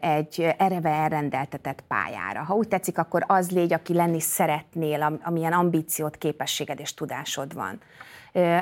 egy 0.00 0.54
ereve 0.58 0.90
elrendeltetett 0.90 1.84
pályára. 1.88 2.42
Ha 2.42 2.54
úgy 2.54 2.68
tetszik, 2.68 2.98
akkor 2.98 3.24
az 3.26 3.50
légy, 3.50 3.72
aki 3.72 3.94
lenni 3.94 4.20
szeretnél, 4.20 5.20
amilyen 5.22 5.52
ambíciót, 5.52 6.16
képességed 6.16 6.80
és 6.80 6.94
tudásod 6.94 7.54
van. 7.54 7.80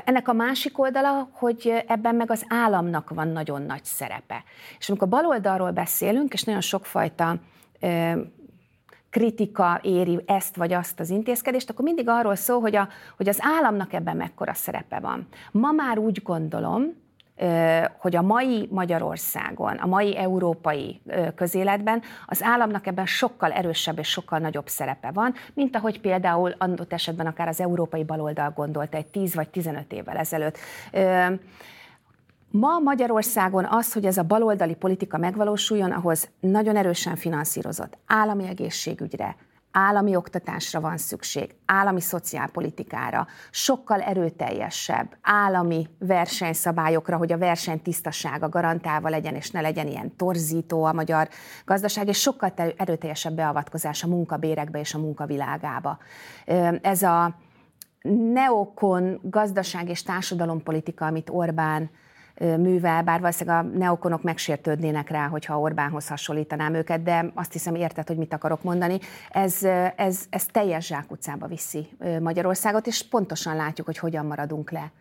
Ennek 0.04 0.28
a 0.28 0.32
másik 0.32 0.78
oldala, 0.78 1.28
hogy 1.32 1.84
ebben 1.86 2.14
meg 2.14 2.30
az 2.30 2.44
államnak 2.48 3.10
van 3.10 3.28
nagyon 3.28 3.62
nagy 3.62 3.84
szerepe. 3.84 4.44
És 4.78 4.88
amikor 4.88 5.08
baloldalról 5.08 5.70
beszélünk, 5.70 6.32
és 6.32 6.42
nagyon 6.42 6.60
sokfajta 6.60 7.36
kritika 9.10 9.80
éri 9.82 10.22
ezt 10.26 10.56
vagy 10.56 10.72
azt 10.72 11.00
az 11.00 11.10
intézkedést, 11.10 11.70
akkor 11.70 11.84
mindig 11.84 12.08
arról 12.08 12.34
szól, 12.34 12.60
hogy, 12.60 12.76
a, 12.76 12.88
hogy 13.16 13.28
az 13.28 13.38
államnak 13.40 13.92
ebben 13.92 14.16
mekkora 14.16 14.54
szerepe 14.54 14.98
van. 15.00 15.26
Ma 15.50 15.72
már 15.72 15.98
úgy 15.98 16.22
gondolom, 16.22 17.01
hogy 17.98 18.16
a 18.16 18.22
mai 18.22 18.68
Magyarországon, 18.70 19.76
a 19.76 19.86
mai 19.86 20.16
európai 20.16 21.00
közéletben 21.34 22.02
az 22.26 22.42
államnak 22.42 22.86
ebben 22.86 23.06
sokkal 23.06 23.52
erősebb 23.52 23.98
és 23.98 24.08
sokkal 24.08 24.38
nagyobb 24.38 24.68
szerepe 24.68 25.10
van, 25.10 25.34
mint 25.54 25.76
ahogy 25.76 26.00
például 26.00 26.54
adott 26.58 26.92
esetben 26.92 27.26
akár 27.26 27.48
az 27.48 27.60
európai 27.60 28.04
baloldal 28.04 28.52
gondolta 28.56 28.96
egy 28.96 29.06
10 29.06 29.34
vagy 29.34 29.48
15 29.48 29.92
évvel 29.92 30.16
ezelőtt. 30.16 30.58
Ma 32.50 32.78
Magyarországon 32.78 33.64
az, 33.64 33.92
hogy 33.92 34.04
ez 34.04 34.18
a 34.18 34.22
baloldali 34.22 34.74
politika 34.74 35.18
megvalósuljon, 35.18 35.90
ahhoz 35.92 36.28
nagyon 36.40 36.76
erősen 36.76 37.16
finanszírozott 37.16 37.98
állami 38.06 38.48
egészségügyre, 38.48 39.36
állami 39.72 40.16
oktatásra 40.16 40.80
van 40.80 40.96
szükség, 40.96 41.54
állami 41.66 42.00
szociálpolitikára, 42.00 43.26
sokkal 43.50 44.00
erőteljesebb 44.00 45.16
állami 45.22 45.88
versenyszabályokra, 45.98 47.16
hogy 47.16 47.32
a 47.32 47.38
verseny 47.38 47.82
tisztasága 47.82 48.48
garantálva 48.48 49.08
legyen, 49.08 49.34
és 49.34 49.50
ne 49.50 49.60
legyen 49.60 49.86
ilyen 49.86 50.16
torzító 50.16 50.84
a 50.84 50.92
magyar 50.92 51.28
gazdaság, 51.64 52.08
és 52.08 52.20
sokkal 52.20 52.52
erőteljesebb 52.76 53.34
beavatkozás 53.34 54.02
a 54.02 54.08
munkabérekbe 54.08 54.78
és 54.78 54.94
a 54.94 54.98
munkavilágába. 54.98 55.98
Ez 56.80 57.02
a 57.02 57.36
neokon 58.32 59.20
gazdaság 59.22 59.88
és 59.88 60.02
társadalompolitika, 60.02 61.06
amit 61.06 61.30
Orbán 61.30 61.90
művel, 62.38 63.02
bár 63.02 63.20
valószínűleg 63.20 63.64
a 63.64 63.68
neokonok 63.78 64.22
megsértődnének 64.22 65.10
rá, 65.10 65.26
hogyha 65.26 65.60
Orbánhoz 65.60 66.08
hasonlítanám 66.08 66.74
őket, 66.74 67.02
de 67.02 67.30
azt 67.34 67.52
hiszem 67.52 67.74
érted, 67.74 68.06
hogy 68.06 68.16
mit 68.16 68.32
akarok 68.32 68.62
mondani. 68.62 68.98
Ez, 69.30 69.64
ez, 69.96 70.24
ez 70.30 70.46
teljes 70.46 70.86
zsákutcába 70.86 71.46
viszi 71.46 71.88
Magyarországot, 72.20 72.86
és 72.86 73.08
pontosan 73.08 73.56
látjuk, 73.56 73.86
hogy 73.86 73.98
hogyan 73.98 74.26
maradunk 74.26 74.70
le 74.70 74.92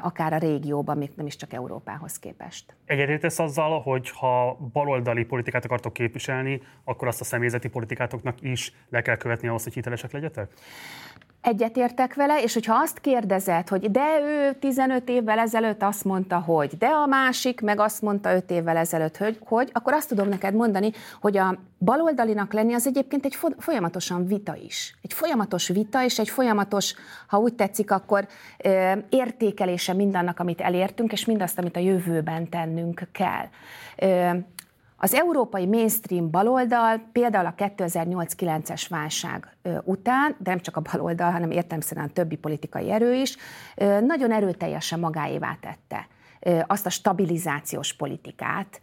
akár 0.00 0.32
a 0.32 0.38
régióban, 0.38 0.96
még 0.96 1.10
nem 1.14 1.26
is 1.26 1.36
csak 1.36 1.52
Európához 1.52 2.18
képest. 2.18 2.74
Egyetértesz 2.86 3.38
azzal, 3.38 3.80
hogy 3.80 4.10
ha 4.10 4.58
baloldali 4.72 5.24
politikát 5.24 5.64
akartok 5.64 5.92
képviselni, 5.92 6.62
akkor 6.84 7.08
azt 7.08 7.20
a 7.20 7.24
személyzeti 7.24 7.68
politikátoknak 7.68 8.42
is 8.42 8.72
le 8.88 9.02
kell 9.02 9.16
követni 9.16 9.48
ahhoz, 9.48 9.62
hogy 9.62 9.72
hitelesek 9.72 10.12
legyetek? 10.12 10.52
Egyetértek 11.40 12.14
vele, 12.14 12.42
és 12.42 12.54
hogyha 12.54 12.74
azt 12.74 12.98
kérdezed, 12.98 13.68
hogy 13.68 13.90
de 13.90 14.20
ő 14.20 14.52
15 14.52 15.08
évvel 15.08 15.38
ezelőtt 15.38 15.82
azt 15.82 16.04
mondta, 16.04 16.38
hogy, 16.38 16.76
de 16.78 16.86
a 16.86 17.06
másik 17.06 17.60
meg 17.60 17.80
azt 17.80 18.02
mondta 18.02 18.34
5 18.34 18.50
évvel 18.50 18.76
ezelőtt, 18.76 19.16
hogy, 19.16 19.38
hogy 19.44 19.70
akkor 19.72 19.92
azt 19.92 20.08
tudom 20.08 20.28
neked 20.28 20.54
mondani, 20.54 20.92
hogy 21.20 21.36
a 21.36 21.58
baloldalinak 21.78 22.52
lenni 22.52 22.74
az 22.74 22.86
egyébként 22.86 23.24
egy 23.24 23.38
folyamatosan 23.58 24.26
vita 24.26 24.56
is. 24.56 24.98
Egy 25.02 25.12
folyamatos 25.12 25.68
vita, 25.68 26.04
és 26.04 26.18
egy 26.18 26.28
folyamatos, 26.28 26.94
ha 27.26 27.38
úgy 27.38 27.54
tetszik, 27.54 27.90
akkor 27.90 28.26
ö, 28.58 28.92
értékelése 29.08 29.92
mindannak, 29.92 30.38
amit 30.40 30.60
elértünk, 30.60 31.12
és 31.12 31.24
mindazt, 31.24 31.58
amit 31.58 31.76
a 31.76 31.80
jövőben 31.80 32.48
tennünk 32.48 33.08
kell. 33.12 33.46
Ö, 33.96 34.38
az 35.02 35.14
európai 35.14 35.66
mainstream 35.66 36.30
baloldal 36.30 37.00
például 37.12 37.46
a 37.46 37.54
2008-9-es 37.56 38.86
válság 38.88 39.56
után, 39.84 40.36
de 40.38 40.50
nem 40.50 40.60
csak 40.60 40.76
a 40.76 40.82
baloldal, 40.92 41.30
hanem 41.30 41.50
értelmszerűen 41.50 42.06
a 42.06 42.12
többi 42.12 42.36
politikai 42.36 42.90
erő 42.90 43.14
is, 43.14 43.36
nagyon 44.00 44.32
erőteljesen 44.32 45.00
magáévá 45.00 45.56
tette 45.60 46.06
azt 46.66 46.86
a 46.86 46.90
stabilizációs 46.90 47.92
politikát, 47.92 48.80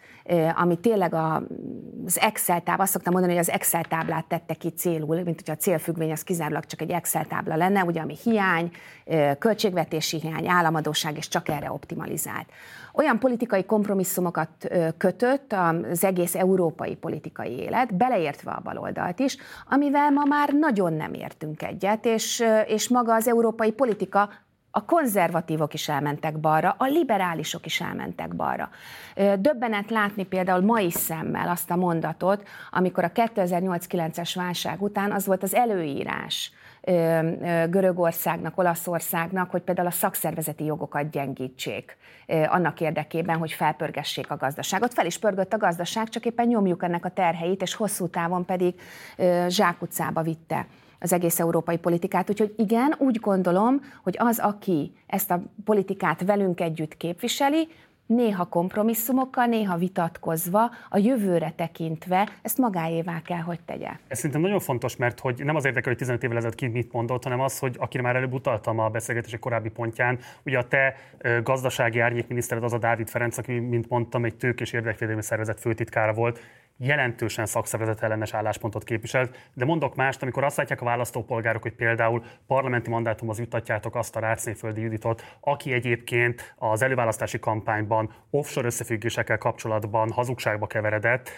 ami 0.55 0.79
tényleg 0.79 1.13
az 1.13 2.19
Excel 2.19 2.61
tábla, 2.61 2.83
azt 2.83 2.91
szoktam 2.91 3.13
mondani, 3.13 3.33
hogy 3.33 3.43
az 3.43 3.49
Excel 3.49 3.83
táblát 3.83 4.25
tette 4.25 4.53
ki 4.53 4.69
célul, 4.69 5.15
mint 5.15 5.35
hogyha 5.35 5.53
a 5.53 5.57
célfüggvény 5.57 6.11
az 6.11 6.23
kizárólag 6.23 6.65
csak 6.65 6.81
egy 6.81 6.91
Excel 6.91 7.25
tábla 7.25 7.55
lenne, 7.55 7.83
ugye 7.83 8.01
ami 8.01 8.15
hiány, 8.23 8.71
költségvetési 9.39 10.19
hiány, 10.19 10.47
államadóság, 10.47 11.17
és 11.17 11.27
csak 11.27 11.49
erre 11.49 11.71
optimalizált. 11.71 12.49
Olyan 12.97 13.19
politikai 13.19 13.65
kompromisszumokat 13.65 14.49
kötött 14.97 15.53
az 15.53 16.03
egész 16.03 16.35
európai 16.35 16.95
politikai 16.95 17.51
élet, 17.51 17.95
beleértve 17.95 18.51
a 18.51 18.61
baloldalt 18.63 19.19
is, 19.19 19.37
amivel 19.69 20.11
ma 20.11 20.23
már 20.25 20.53
nagyon 20.53 20.93
nem 20.93 21.13
értünk 21.13 21.63
egyet, 21.63 22.05
és, 22.05 22.43
és 22.67 22.89
maga 22.89 23.13
az 23.13 23.27
európai 23.27 23.71
politika 23.71 24.29
a 24.71 24.85
konzervatívok 24.85 25.73
is 25.73 25.89
elmentek 25.89 26.39
balra, 26.39 26.75
a 26.77 26.85
liberálisok 26.85 27.65
is 27.65 27.81
elmentek 27.81 28.35
balra. 28.35 28.69
Döbbenet 29.39 29.89
látni 29.89 30.25
például 30.25 30.61
mai 30.61 30.91
szemmel 30.91 31.49
azt 31.49 31.71
a 31.71 31.75
mondatot, 31.75 32.47
amikor 32.71 33.03
a 33.03 33.11
2008-9-es 33.11 34.31
válság 34.35 34.81
után 34.81 35.11
az 35.11 35.25
volt 35.25 35.43
az 35.43 35.53
előírás, 35.53 36.51
Görögországnak, 37.69 38.57
Olaszországnak, 38.57 39.51
hogy 39.51 39.61
például 39.61 39.87
a 39.87 39.91
szakszervezeti 39.91 40.63
jogokat 40.63 41.09
gyengítsék 41.09 41.97
annak 42.27 42.81
érdekében, 42.81 43.37
hogy 43.37 43.51
felpörgessék 43.51 44.31
a 44.31 44.37
gazdaságot. 44.37 44.93
Fel 44.93 45.05
is 45.05 45.17
pörgött 45.17 45.53
a 45.53 45.57
gazdaság, 45.57 46.09
csak 46.09 46.25
éppen 46.25 46.47
nyomjuk 46.47 46.83
ennek 46.83 47.05
a 47.05 47.09
terheit, 47.09 47.61
és 47.61 47.75
hosszú 47.75 48.07
távon 48.07 48.45
pedig 48.45 48.73
zsákutcába 49.47 50.21
vitte 50.21 50.67
az 50.99 51.13
egész 51.13 51.39
európai 51.39 51.77
politikát. 51.77 52.29
Úgyhogy 52.29 52.53
igen, 52.57 52.95
úgy 52.97 53.19
gondolom, 53.19 53.81
hogy 54.03 54.15
az, 54.19 54.39
aki 54.39 54.93
ezt 55.07 55.31
a 55.31 55.41
politikát 55.65 56.23
velünk 56.25 56.61
együtt 56.61 56.97
képviseli, 56.97 57.67
néha 58.07 58.45
kompromisszumokkal, 58.45 59.45
néha 59.45 59.77
vitatkozva, 59.77 60.71
a 60.89 60.97
jövőre 60.97 61.53
tekintve 61.55 62.29
ezt 62.41 62.57
magáévá 62.57 63.21
kell, 63.21 63.39
hogy 63.39 63.59
tegye. 63.65 63.89
Ez 64.07 64.17
szerintem 64.17 64.41
nagyon 64.41 64.59
fontos, 64.59 64.95
mert 64.95 65.19
hogy 65.19 65.43
nem 65.43 65.55
az 65.55 65.65
érdekel, 65.65 65.89
hogy 65.89 65.97
15 65.97 66.23
évvel 66.23 66.37
ezelőtt 66.37 66.55
ki 66.55 66.67
mit 66.67 66.91
mondott, 66.91 67.23
hanem 67.23 67.39
az, 67.39 67.59
hogy 67.59 67.75
akire 67.79 68.03
már 68.03 68.15
előbb 68.15 68.33
utaltam 68.33 68.79
a 68.79 68.89
beszélgetés 68.89 69.37
korábbi 69.39 69.69
pontján, 69.69 70.19
ugye 70.45 70.57
a 70.57 70.67
te 70.67 70.95
gazdasági 71.43 71.99
árnyékminisztered 71.99 72.63
az 72.63 72.73
a 72.73 72.77
Dávid 72.77 73.09
Ferenc, 73.09 73.37
aki, 73.37 73.59
mint 73.59 73.89
mondtam, 73.89 74.25
egy 74.25 74.35
tők 74.35 74.61
és 74.61 74.73
érdekvédelmi 74.73 75.21
szervezet 75.21 75.59
főtitkára 75.59 76.13
volt, 76.13 76.39
jelentősen 76.77 77.45
szakszervezet 77.45 78.03
ellenes 78.03 78.33
álláspontot 78.33 78.83
képviselt, 78.83 79.49
de 79.53 79.65
mondok 79.65 79.95
mást, 79.95 80.21
amikor 80.21 80.43
azt 80.43 80.57
látják 80.57 80.81
a 80.81 80.85
választópolgárok, 80.85 81.61
hogy 81.61 81.73
például 81.73 82.23
parlamenti 82.47 82.89
mandátumhoz 82.89 83.39
jutatjátok 83.39 83.95
azt 83.95 84.15
a 84.15 84.19
Rácnéföldi 84.19 84.81
Juditot, 84.81 85.37
aki 85.39 85.73
egyébként 85.73 86.53
az 86.57 86.81
előválasztási 86.81 87.39
kampányban 87.39 88.13
offshore 88.29 88.67
összefüggésekkel 88.67 89.37
kapcsolatban 89.37 90.11
hazugságba 90.11 90.67
keveredett, 90.67 91.29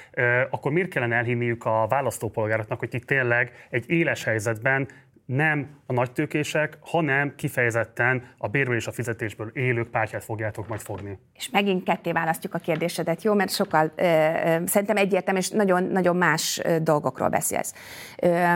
akkor 0.50 0.72
miért 0.72 0.90
kellene 0.90 1.16
elhinniük 1.16 1.66
a 1.66 1.88
választópolgároknak, 1.88 2.80
hogy 2.80 2.94
itt 2.94 3.06
tényleg 3.06 3.68
egy 3.70 3.90
éles 3.90 4.24
helyzetben 4.24 4.88
nem 5.36 5.68
a 5.86 5.94
nagytőkések, 5.94 6.78
hanem 6.82 7.36
kifejezetten 7.36 8.24
a 8.38 8.48
bérből 8.48 8.76
és 8.76 8.88
a 8.88 8.92
fizetésből 8.92 9.52
élők 9.54 9.90
pártját 9.90 10.24
fogjátok 10.24 10.68
majd 10.68 10.82
fogni. 10.82 11.20
És 11.34 11.50
megint 11.50 11.84
ketté 11.84 12.12
választjuk 12.12 12.54
a 12.54 12.58
kérdésedet, 12.58 13.24
jó? 13.24 13.34
Mert 13.34 13.52
sokkal 13.52 13.92
ö, 13.96 14.04
ö, 14.04 14.66
szerintem 14.66 14.98
egyértelmű, 14.98 15.40
és 15.40 15.50
nagyon, 15.50 15.84
nagyon 15.84 16.16
más 16.16 16.62
dolgokról 16.82 17.30
beszélsz. 17.30 17.74
Ö, 18.22 18.54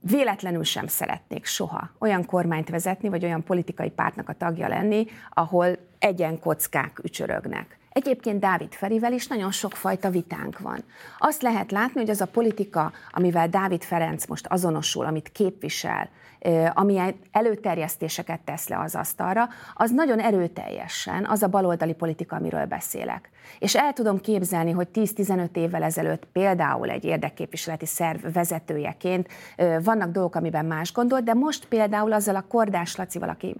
véletlenül 0.00 0.64
sem 0.64 0.86
szeretnék 0.86 1.44
soha 1.44 1.90
olyan 1.98 2.24
kormányt 2.24 2.68
vezetni, 2.68 3.08
vagy 3.08 3.24
olyan 3.24 3.44
politikai 3.44 3.90
pártnak 3.90 4.28
a 4.28 4.32
tagja 4.32 4.68
lenni, 4.68 5.06
ahol 5.30 5.76
egyenkockák 5.98 7.00
ücsörögnek. 7.02 7.78
Egyébként 7.92 8.40
Dávid 8.40 8.72
Ferivel 8.72 9.12
is 9.12 9.26
nagyon 9.26 9.50
sokfajta 9.50 10.10
vitánk 10.10 10.58
van. 10.58 10.84
Azt 11.18 11.42
lehet 11.42 11.70
látni, 11.70 12.00
hogy 12.00 12.10
az 12.10 12.20
a 12.20 12.26
politika, 12.26 12.92
amivel 13.10 13.48
Dávid 13.48 13.82
Ferenc 13.82 14.26
most 14.26 14.46
azonosul, 14.46 15.04
amit 15.04 15.32
képvisel, 15.32 16.08
ami 16.74 17.00
előterjesztéseket 17.32 18.40
tesz 18.40 18.68
le 18.68 18.78
az 18.78 18.94
asztalra, 18.94 19.48
az 19.74 19.90
nagyon 19.90 20.20
erőteljesen 20.20 21.26
az 21.26 21.42
a 21.42 21.48
baloldali 21.48 21.92
politika, 21.92 22.36
amiről 22.36 22.64
beszélek. 22.64 23.30
És 23.58 23.76
el 23.76 23.92
tudom 23.92 24.20
képzelni, 24.20 24.70
hogy 24.70 24.88
10-15 24.94 25.56
évvel 25.56 25.82
ezelőtt 25.82 26.24
például 26.32 26.90
egy 26.90 27.04
érdekképviseleti 27.04 27.86
szerv 27.86 28.32
vezetőjeként 28.32 29.28
vannak 29.82 30.10
dolgok, 30.10 30.34
amiben 30.34 30.64
más 30.64 30.92
gondol, 30.92 31.20
de 31.20 31.34
most 31.34 31.66
például 31.66 32.12
azzal 32.12 32.36
a 32.36 32.46
Kordás 32.48 32.96
Lacival, 32.96 33.28
aki 33.28 33.56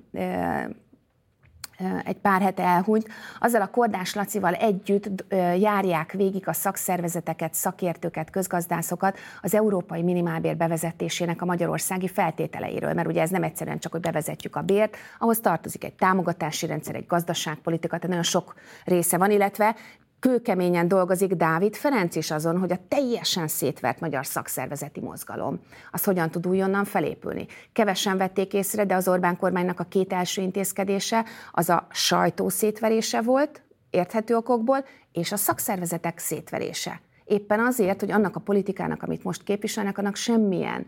egy 2.05 2.17
pár 2.17 2.41
hete 2.41 2.63
elhunyt, 2.63 3.09
azzal 3.41 3.61
a 3.61 3.67
Kordás 3.67 4.15
Lacival 4.15 4.55
együtt 4.55 5.25
járják 5.59 6.13
végig 6.13 6.49
a 6.49 6.53
szakszervezeteket, 6.53 7.55
szakértőket, 7.55 8.31
közgazdászokat 8.31 9.19
az 9.43 9.55
európai 9.55 10.03
minimálbér 10.03 10.57
bevezetésének 10.57 11.43
a 11.43 11.45
magyarországi 11.45 12.09
feltételeiről, 12.09 12.93
mert 12.93 13.09
ugye 13.09 13.21
ez 13.21 13.31
nem 13.31 13.43
egyszerűen 13.43 13.79
csak, 13.79 13.93
hogy 13.93 14.01
bevezetjük 14.01 14.57
a 14.57 14.63
bért, 14.63 14.97
ahhoz 15.19 15.41
tartozik 15.41 15.85
egy 15.85 15.95
támogatási 15.95 16.67
rendszer, 16.67 16.95
egy 16.95 17.07
gazdaságpolitika, 17.07 17.97
tehát 17.97 18.09
nagyon 18.09 18.23
sok 18.23 18.55
része 18.85 19.19
van, 19.19 19.31
illetve 19.31 19.77
kőkeményen 20.21 20.89
dolgozik 20.89 21.33
Dávid 21.33 21.77
Ferenc 21.77 22.17
is 22.17 22.31
azon, 22.31 22.59
hogy 22.59 22.73
a 22.73 22.79
teljesen 22.89 23.49
szétvert 23.49 24.01
magyar 24.01 24.27
szakszervezeti 24.27 25.01
mozgalom, 25.01 25.61
az 25.91 26.05
hogyan 26.05 26.31
tud 26.31 26.47
újonnan 26.47 26.85
felépülni. 26.85 27.47
Kevesen 27.73 28.17
vették 28.17 28.53
észre, 28.53 28.85
de 28.85 28.95
az 28.95 29.09
Orbán 29.09 29.37
kormánynak 29.37 29.81
a 29.81 29.85
két 29.85 30.13
első 30.13 30.43
intézkedése 30.43 31.25
az 31.53 31.69
a 31.69 31.87
sajtó 31.91 32.49
szétverése 32.49 33.23
volt, 33.23 33.63
érthető 33.91 34.37
okokból, 34.37 34.85
és 35.13 35.33
a 35.33 35.37
szakszervezetek 35.37 36.19
szétverése. 36.19 37.01
Éppen 37.25 37.61
azért, 37.61 38.01
hogy 38.01 38.11
annak 38.11 38.37
a 38.37 38.41
politikának, 38.41 39.03
amit 39.03 39.25
most 39.25 39.43
képviselnek, 39.43 39.99
annak 39.99 40.17
semmilyen 40.17 40.87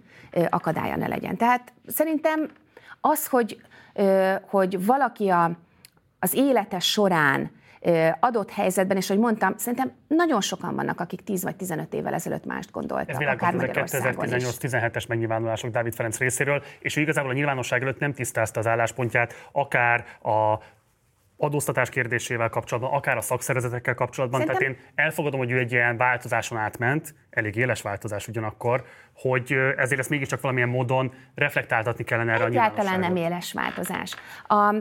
akadálya 0.49 0.97
ne 0.97 1.07
legyen. 1.07 1.37
Tehát 1.37 1.73
szerintem 1.87 2.51
az, 3.01 3.27
hogy, 3.27 3.61
hogy 4.47 4.87
valaki 4.87 5.29
a, 5.29 5.51
az 6.19 6.35
élete 6.35 6.79
során 6.79 7.51
adott 8.21 8.51
helyzetben, 8.51 8.97
és 8.97 9.09
hogy 9.09 9.19
mondtam, 9.19 9.57
szerintem 9.57 9.93
nagyon 10.07 10.41
sokan 10.41 10.75
vannak, 10.75 11.01
akik 11.01 11.21
10 11.21 11.43
vagy 11.43 11.57
15 11.57 11.95
évvel 11.95 12.15
ezelőtt 12.15 12.45
mást 12.45 12.71
gondoltak, 12.71 13.23
Ez 13.23 13.29
akár 13.29 13.55
Magyarországon 13.55 14.27
2018-17-es 14.29 15.09
megnyilvánulások 15.09 15.71
Dávid 15.71 15.95
Ferenc 15.95 16.19
részéről, 16.19 16.63
és 16.81 16.97
ő 16.97 17.01
igazából 17.01 17.31
a 17.31 17.35
nyilvánosság 17.35 17.83
előtt 17.83 17.99
nem 17.99 18.13
tisztázta 18.13 18.61
az 18.61 18.67
álláspontját, 18.67 19.49
akár 19.53 20.05
a 20.23 20.59
adóztatás 21.43 21.89
kérdésével 21.89 22.49
kapcsolatban, 22.49 22.93
akár 22.93 23.17
a 23.17 23.21
szakszervezetekkel 23.21 23.95
kapcsolatban. 23.95 24.41
Szerintem... 24.41 24.73
Tehát 24.73 24.79
én 24.79 24.93
elfogadom, 24.95 25.39
hogy 25.39 25.51
ő 25.51 25.59
egy 25.59 25.73
ilyen 25.73 25.97
változáson 25.97 26.59
átment, 26.59 27.15
elég 27.31 27.57
éles 27.57 27.83
változás 27.83 28.29
ugyanakkor, 28.29 28.85
hogy 29.15 29.53
ezért 29.77 30.01
ezt 30.01 30.11
mégiscsak 30.11 30.41
valamilyen 30.41 30.69
módon 30.69 31.13
reflektáltatni 31.35 32.05
kellene 32.05 32.33
erre 32.33 32.45
Egyáltalán 32.45 32.95
a 32.95 32.99
nem 32.99 33.17
éles 33.17 33.53
változás. 33.53 34.17
A, 34.47 34.75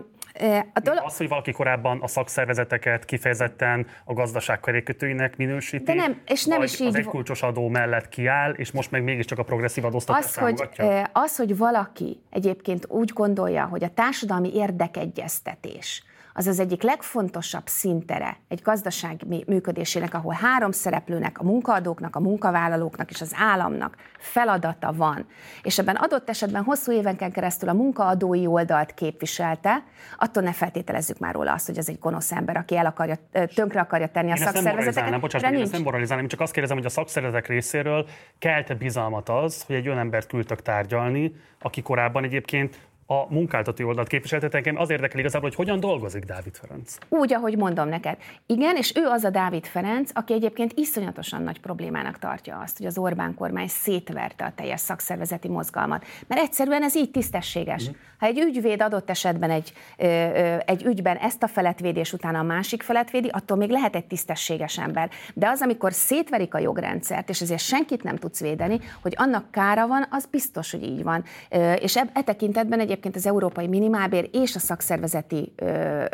a 0.74 0.80
dolog... 0.80 1.04
Az, 1.06 1.18
hogy 1.18 1.28
valaki 1.28 1.52
korábban 1.52 2.02
a 2.02 2.08
szakszervezeteket 2.08 3.06
kifejezetten 3.06 3.88
a 4.06 4.14
gazdaság 4.14 4.60
kerékötőinek 4.60 5.38
minősíti, 5.38 5.84
De 5.84 5.94
nem, 5.94 6.22
és 6.28 6.46
nem 6.46 6.62
is 6.62 6.80
így... 6.80 6.88
az 6.88 6.96
egykulcsos 6.96 7.42
adó 7.42 7.68
mellett 7.68 8.10
kiáll, 8.10 8.52
és 8.52 8.72
most 8.72 8.92
meg 8.92 9.04
mégiscsak 9.04 9.40
a 9.40 9.44
progresszív 9.44 9.86
adóztatást 9.86 10.28
az, 10.28 10.36
hogy, 10.36 10.70
az, 11.12 11.36
hogy 11.36 11.58
valaki 11.58 12.22
egyébként 12.30 12.86
úgy 12.88 13.12
gondolja, 13.14 13.66
hogy 13.66 13.84
a 13.84 13.90
társadalmi 13.90 14.56
érdekegyeztetés 14.56 16.04
az 16.34 16.48
az 16.48 16.60
egyik 16.60 16.82
legfontosabb 16.82 17.68
szintere 17.68 18.38
egy 18.48 18.62
gazdaság 18.62 19.22
működésének, 19.48 20.14
ahol 20.14 20.34
három 20.34 20.72
szereplőnek, 20.72 21.40
a 21.40 21.44
munkaadóknak, 21.44 22.16
a 22.16 22.20
munkavállalóknak 22.20 23.10
és 23.10 23.22
az 23.22 23.34
államnak 23.38 23.96
feladata 24.18 24.94
van, 24.94 25.26
és 25.64 25.80
ebben 25.80 25.96
adott 25.96 26.30
esetben 26.30 26.64
hosszú 26.64 26.92
évenken 26.92 27.32
keresztül 27.32 27.70
a 27.70 27.74
munkaadói 27.74 28.48
oldalt 28.48 28.94
képviselte, 28.94 29.84
attól 30.18 30.44
ne 30.44 30.54
feltételezzük 30.54 31.20
már 31.20 31.34
róla 31.34 31.54
azt, 31.54 31.66
hogy 31.66 31.78
ez 31.78 31.90
egy 31.90 32.00
gonosz 32.00 32.32
ember, 32.32 32.58
aki 32.58 32.78
el 32.78 32.86
akarja, 32.86 33.16
tönkre 33.56 33.80
akarja 33.80 34.08
tenni 34.08 34.32
a 34.32 34.36
szakszervezeteket. 34.36 35.10
Nem 35.10 35.20
bocsáss, 35.20 35.42
én 35.42 35.62
ezt 35.62 35.72
nem 35.72 35.82
moralizálnám, 35.82 36.28
csak 36.28 36.40
azt 36.40 36.52
kérdezem, 36.52 36.78
hogy 36.78 36.86
a 36.86 36.90
szakszervezetek 36.90 37.48
részéről 37.48 38.08
kelte 38.40 38.76
bizalmat 38.76 39.30
az, 39.30 39.64
hogy 39.64 39.76
egy 39.76 39.88
olyan 39.88 40.00
embert 40.00 40.28
küldtek 40.28 40.62
tárgyalni, 40.62 41.36
aki 41.60 41.82
korábban 41.82 42.24
egyébként 42.24 42.80
a 43.06 43.34
munkáltató 43.34 43.88
oldalt 43.88 44.08
képviseltet 44.08 44.56
engem 44.56 44.78
az 44.78 44.90
érdekel 44.90 45.20
igazából, 45.20 45.50
hogy 45.50 45.58
hogyan 45.58 45.80
dolgozik 45.80 46.24
Dávid 46.24 46.56
Ferenc. 46.56 46.98
Úgy, 47.10 47.34
ahogy 47.34 47.58
mondom 47.58 47.90
neked. 47.90 48.18
Igen, 48.46 48.76
és 48.76 48.94
ő 48.96 49.06
az 49.06 49.24
a 49.24 49.30
Dávid 49.30 49.66
Ferenc, 49.66 50.10
aki 50.14 50.34
egyébként 50.34 50.72
iszonyatosan 50.76 51.44
nagy 51.44 51.60
problémának 51.60 52.20
tartja 52.20 52.60
azt, 52.64 52.78
hogy 52.78 52.86
az 52.86 52.98
Orbán 52.98 53.36
kormány 53.36 53.68
szétverte 53.68 54.46
a 54.46 54.52
teljes 54.56 54.80
szakszervezeti 54.80 55.48
mozgalmat. 55.48 56.06
Mert 56.28 56.42
egyszerűen 56.42 56.84
ez 56.84 56.96
így 56.96 57.12
tisztességes. 57.12 57.90
Mm. 57.90 57.94
Ha 58.18 58.26
egy 58.26 58.40
ügyvéd 58.40 58.82
adott 58.82 59.10
esetben 59.10 59.50
egy, 59.50 59.74
ö, 59.98 60.06
ö, 60.06 60.58
egy 60.66 60.84
ügyben 60.84 61.18
ezt 61.18 61.44
a 61.44 61.48
felet 61.48 61.80
védi, 61.80 62.00
és 62.00 62.14
utána 62.14 62.40
a 62.40 62.44
másik 62.44 62.84
felet 62.84 63.12
védi, 63.12 63.28
attól 63.28 63.58
még 63.58 63.70
lehet 63.70 63.96
egy 63.96 64.06
tisztességes 64.06 64.78
ember. 64.78 65.10
De 65.34 65.50
az, 65.50 65.62
amikor 65.62 65.94
szétverik 65.94 66.54
a 66.54 66.60
jogrendszert, 66.60 67.30
és 67.30 67.42
ezért 67.42 67.62
senkit 67.62 68.04
nem 68.04 68.16
tudsz 68.16 68.40
védeni, 68.40 68.80
hogy 69.02 69.14
annak 69.18 69.52
kára 69.52 69.88
van, 69.88 70.06
az 70.10 70.26
biztos, 70.26 70.72
hogy 70.72 70.84
így 70.84 71.04
van. 71.04 71.24
Ö, 71.50 71.74
és 71.74 71.96
e, 71.96 72.10
e 72.14 72.22
tekintetben 72.22 72.80
egyébként 72.80 73.00
egyébként 73.02 73.26
az 73.26 73.32
európai 73.32 73.68
minimálbér 73.68 74.30
és 74.32 74.56
a 74.56 74.60
szakszervezeti 74.60 75.54
ö, 75.56 75.66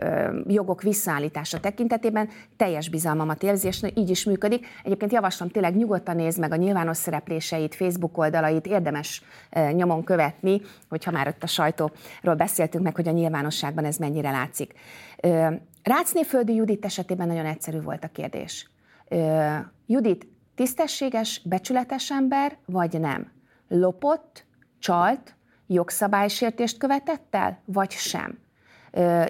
ö, 0.01 0.39
jogok 0.47 0.81
visszaállítása 0.81 1.59
tekintetében 1.59 2.29
teljes 2.57 2.89
bizalmamat 2.89 3.43
érzi, 3.43 3.67
és 3.67 3.81
így 3.93 4.09
is 4.09 4.23
működik. 4.23 4.67
Egyébként 4.83 5.11
javaslom, 5.11 5.49
tényleg 5.49 5.75
nyugodtan 5.75 6.15
nézd 6.15 6.39
meg 6.39 6.51
a 6.51 6.55
nyilvános 6.55 6.97
szerepléseit, 6.97 7.75
Facebook 7.75 8.17
oldalait, 8.17 8.67
érdemes 8.67 9.23
ö, 9.51 9.71
nyomon 9.71 10.03
követni, 10.03 10.61
hogyha 10.89 11.11
már 11.11 11.27
ott 11.27 11.43
a 11.43 11.47
sajtóról 11.47 12.35
beszéltünk 12.37 12.83
meg, 12.83 12.95
hogy 12.95 13.07
a 13.07 13.11
nyilvánosságban 13.11 13.85
ez 13.85 13.97
mennyire 13.97 14.31
látszik. 14.31 14.73
Ö, 15.21 15.47
Rácnéföldi 15.83 16.53
Judit 16.55 16.85
esetében 16.85 17.27
nagyon 17.27 17.45
egyszerű 17.45 17.81
volt 17.81 18.03
a 18.03 18.09
kérdés. 18.13 18.69
Ö, 19.07 19.55
Judit 19.85 20.27
tisztességes, 20.55 21.41
becsületes 21.45 22.11
ember, 22.11 22.57
vagy 22.65 22.99
nem? 22.99 23.31
Lopott, 23.67 24.45
csalt, 24.79 25.36
jogszabálysértést 25.67 26.77
követett 26.77 27.35
el, 27.35 27.61
vagy 27.65 27.91
sem. 27.91 28.39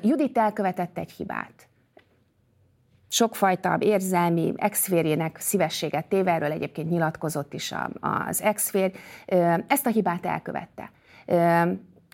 Judit 0.02 0.38
elkövetett 0.38 0.98
egy 0.98 1.12
hibát. 1.12 1.68
Sokfajta 3.10 3.78
érzelmi 3.80 4.54
exférjének 4.56 5.40
szívességet 5.40 6.06
téve, 6.06 6.32
erről 6.32 6.52
egyébként 6.52 6.90
nyilatkozott 6.90 7.54
is 7.54 7.74
az 8.00 8.42
exfér, 8.42 8.92
ezt 9.68 9.86
a 9.86 9.90
hibát 9.90 10.26
elkövette 10.26 10.92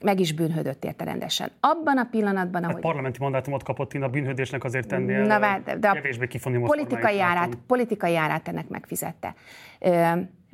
meg 0.03 0.19
is 0.19 0.33
bűnhődött 0.33 0.85
érte 0.85 1.03
rendesen. 1.03 1.51
Abban 1.59 1.97
a 1.97 2.07
pillanatban, 2.11 2.63
ahogy... 2.63 2.73
Hát 2.73 2.83
parlamenti 2.83 3.17
mandátumot 3.21 3.63
kapott, 3.63 3.93
én 3.93 4.03
a 4.03 4.07
bűnhődésnek 4.07 4.63
azért 4.63 4.87
tennél 4.87 5.25
Na, 5.25 5.39
de, 5.39 5.77
de 5.77 5.89
a 5.89 5.93
kevésbé 5.93 6.27
politikai 6.65 7.19
árát, 7.19 7.57
politikai 7.67 8.15
árát 8.15 8.47
ennek 8.47 8.67
megfizette. 8.67 9.35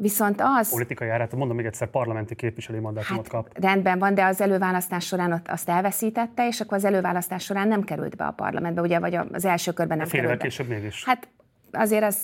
Viszont 0.01 0.41
az... 0.43 0.69
Politikai 0.69 1.09
árát, 1.09 1.35
mondom 1.35 1.55
még 1.55 1.65
egyszer, 1.65 1.87
parlamenti 1.87 2.35
képviselői 2.35 2.81
mandátumot 2.81 3.27
hát, 3.31 3.43
kap. 3.43 3.59
Rendben 3.59 3.99
van, 3.99 4.13
de 4.13 4.25
az 4.25 4.41
előválasztás 4.41 5.05
során 5.05 5.41
azt 5.45 5.69
elveszítette, 5.69 6.47
és 6.47 6.61
akkor 6.61 6.77
az 6.77 6.85
előválasztás 6.85 7.43
során 7.43 7.67
nem 7.67 7.83
került 7.83 8.15
be 8.15 8.25
a 8.25 8.31
parlamentbe, 8.31 8.81
ugye, 8.81 8.99
vagy 8.99 9.15
az 9.31 9.45
első 9.45 9.71
körben 9.71 9.97
nem 9.97 10.07
Fél 10.07 10.21
került 10.21 10.39
be. 10.39 10.43
később 10.43 10.67
mégis. 10.67 11.05
Hát 11.05 11.27
azért 11.71 12.03
az 12.03 12.17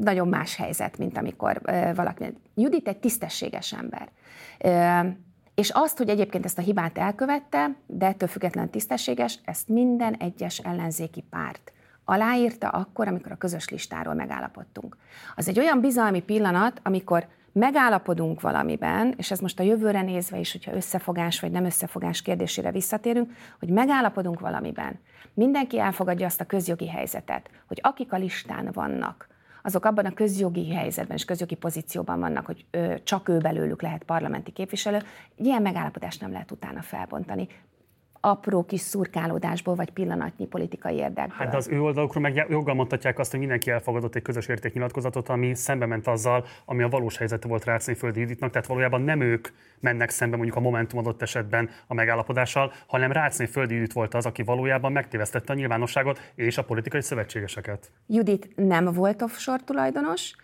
nagyon 0.00 0.28
más 0.28 0.56
helyzet, 0.56 0.98
mint 0.98 1.16
amikor 1.16 1.60
uh, 1.64 1.94
valaki... 1.94 2.24
Judit 2.54 2.88
egy 2.88 2.98
tisztességes 2.98 3.72
ember. 3.72 4.08
Uh, 4.64 5.12
és 5.54 5.70
azt, 5.70 5.98
hogy 5.98 6.08
egyébként 6.08 6.44
ezt 6.44 6.58
a 6.58 6.62
hibát 6.62 6.98
elkövette, 6.98 7.76
de 7.86 8.06
ettől 8.06 8.28
független 8.28 8.70
tisztességes, 8.70 9.38
ezt 9.44 9.68
minden 9.68 10.14
egyes 10.14 10.58
ellenzéki 10.58 11.24
párt 11.30 11.72
aláírta 12.04 12.68
akkor, 12.68 13.08
amikor 13.08 13.32
a 13.32 13.36
közös 13.36 13.68
listáról 13.68 14.14
megállapodtunk. 14.14 14.96
Az 15.36 15.48
egy 15.48 15.58
olyan 15.58 15.80
bizalmi 15.80 16.22
pillanat, 16.22 16.80
amikor 16.82 17.26
megállapodunk 17.52 18.40
valamiben, 18.40 19.14
és 19.16 19.30
ez 19.30 19.40
most 19.40 19.60
a 19.60 19.62
jövőre 19.62 20.02
nézve 20.02 20.38
is, 20.38 20.52
hogyha 20.52 20.74
összefogás 20.74 21.40
vagy 21.40 21.50
nem 21.50 21.64
összefogás 21.64 22.22
kérdésére 22.22 22.70
visszatérünk, 22.70 23.32
hogy 23.58 23.68
megállapodunk 23.68 24.40
valamiben. 24.40 25.00
Mindenki 25.34 25.78
elfogadja 25.78 26.26
azt 26.26 26.40
a 26.40 26.44
közjogi 26.44 26.88
helyzetet, 26.88 27.50
hogy 27.68 27.78
akik 27.82 28.12
a 28.12 28.16
listán 28.16 28.68
vannak, 28.72 29.28
azok 29.62 29.84
abban 29.84 30.04
a 30.04 30.14
közjogi 30.14 30.74
helyzetben 30.74 31.16
és 31.16 31.24
közjogi 31.24 31.54
pozícióban 31.54 32.20
vannak, 32.20 32.46
hogy 32.46 32.64
ö, 32.70 32.94
csak 33.02 33.28
ő 33.28 33.38
belőlük 33.38 33.82
lehet 33.82 34.04
parlamenti 34.04 34.50
képviselő, 34.50 35.02
ilyen 35.36 35.62
megállapodást 35.62 36.20
nem 36.20 36.32
lehet 36.32 36.50
utána 36.50 36.82
felbontani 36.82 37.48
apró 38.24 38.64
kis 38.64 38.80
szurkálódásból, 38.80 39.74
vagy 39.74 39.90
pillanatnyi 39.90 40.46
politikai 40.46 40.94
érdekből. 40.94 41.36
Hát 41.36 41.50
de 41.50 41.56
az 41.56 41.68
ő 41.68 41.80
oldalukról 41.80 42.22
meg 42.22 42.46
joggal 42.48 42.74
mondhatják 42.74 43.18
azt, 43.18 43.30
hogy 43.30 43.40
mindenki 43.40 43.70
elfogadott 43.70 44.14
egy 44.14 44.22
közös 44.22 44.46
értéknyilatkozatot, 44.46 45.28
ami 45.28 45.54
szembe 45.54 45.86
ment 45.86 46.06
azzal, 46.06 46.44
ami 46.64 46.82
a 46.82 46.88
valós 46.88 47.16
helyzete 47.16 47.48
volt 47.48 47.64
Rácné 47.64 47.94
Földi 47.94 48.20
Juditnak, 48.20 48.50
tehát 48.50 48.66
valójában 48.66 49.02
nem 49.02 49.20
ők 49.20 49.48
mennek 49.80 50.10
szembe 50.10 50.36
mondjuk 50.36 50.56
a 50.56 50.60
Momentum 50.60 50.98
adott 50.98 51.22
esetben 51.22 51.70
a 51.86 51.94
megállapodással, 51.94 52.72
hanem 52.86 53.12
Rácné 53.12 53.46
Földi 53.46 53.74
Judit 53.74 53.92
volt 53.92 54.14
az, 54.14 54.26
aki 54.26 54.42
valójában 54.42 54.92
megtévesztette 54.92 55.52
a 55.52 55.56
nyilvánosságot 55.56 56.32
és 56.34 56.58
a 56.58 56.64
politikai 56.64 57.02
szövetségeseket. 57.02 57.90
Judit 58.06 58.56
nem 58.56 58.84
volt 58.84 59.22
offshore 59.22 59.62
tulajdonos, 59.64 60.34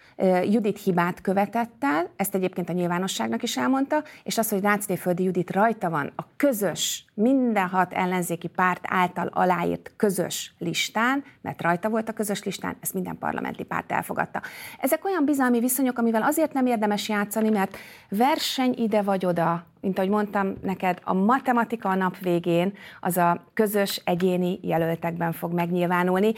Judit 0.44 0.82
hibát 0.82 1.20
követett 1.20 1.76
el, 1.80 2.10
ezt 2.16 2.34
egyébként 2.34 2.68
a 2.68 2.72
nyilvánosságnak 2.72 3.42
is 3.42 3.56
elmondta, 3.56 4.02
és 4.24 4.38
az, 4.38 4.48
hogy 4.48 4.60
Rácné 4.60 4.96
Földi 4.96 5.22
Judit 5.22 5.50
rajta 5.50 5.90
van 5.90 6.12
a 6.16 6.22
közös, 6.36 7.04
minden 7.14 7.67
hat 7.68 7.92
ellenzéki 7.92 8.46
párt 8.48 8.84
által 8.88 9.26
aláírt 9.32 9.92
közös 9.96 10.54
listán, 10.58 11.24
mert 11.40 11.62
rajta 11.62 11.88
volt 11.88 12.08
a 12.08 12.12
közös 12.12 12.42
listán, 12.42 12.76
ezt 12.80 12.94
minden 12.94 13.18
parlamenti 13.18 13.64
párt 13.64 13.92
elfogadta. 13.92 14.42
Ezek 14.80 15.04
olyan 15.04 15.24
bizalmi 15.24 15.60
viszonyok, 15.60 15.98
amivel 15.98 16.22
azért 16.22 16.52
nem 16.52 16.66
érdemes 16.66 17.08
játszani, 17.08 17.48
mert 17.48 17.76
verseny 18.08 18.74
ide 18.76 19.02
vagy 19.02 19.26
oda 19.26 19.66
mint 19.80 19.98
ahogy 19.98 20.10
mondtam 20.10 20.54
neked, 20.62 20.98
a 21.04 21.12
matematika 21.12 21.88
a 21.88 21.94
nap 21.94 22.18
végén 22.18 22.72
az 23.00 23.16
a 23.16 23.44
közös 23.54 24.00
egyéni 24.04 24.58
jelöltekben 24.62 25.32
fog 25.32 25.52
megnyilvánulni. 25.52 26.32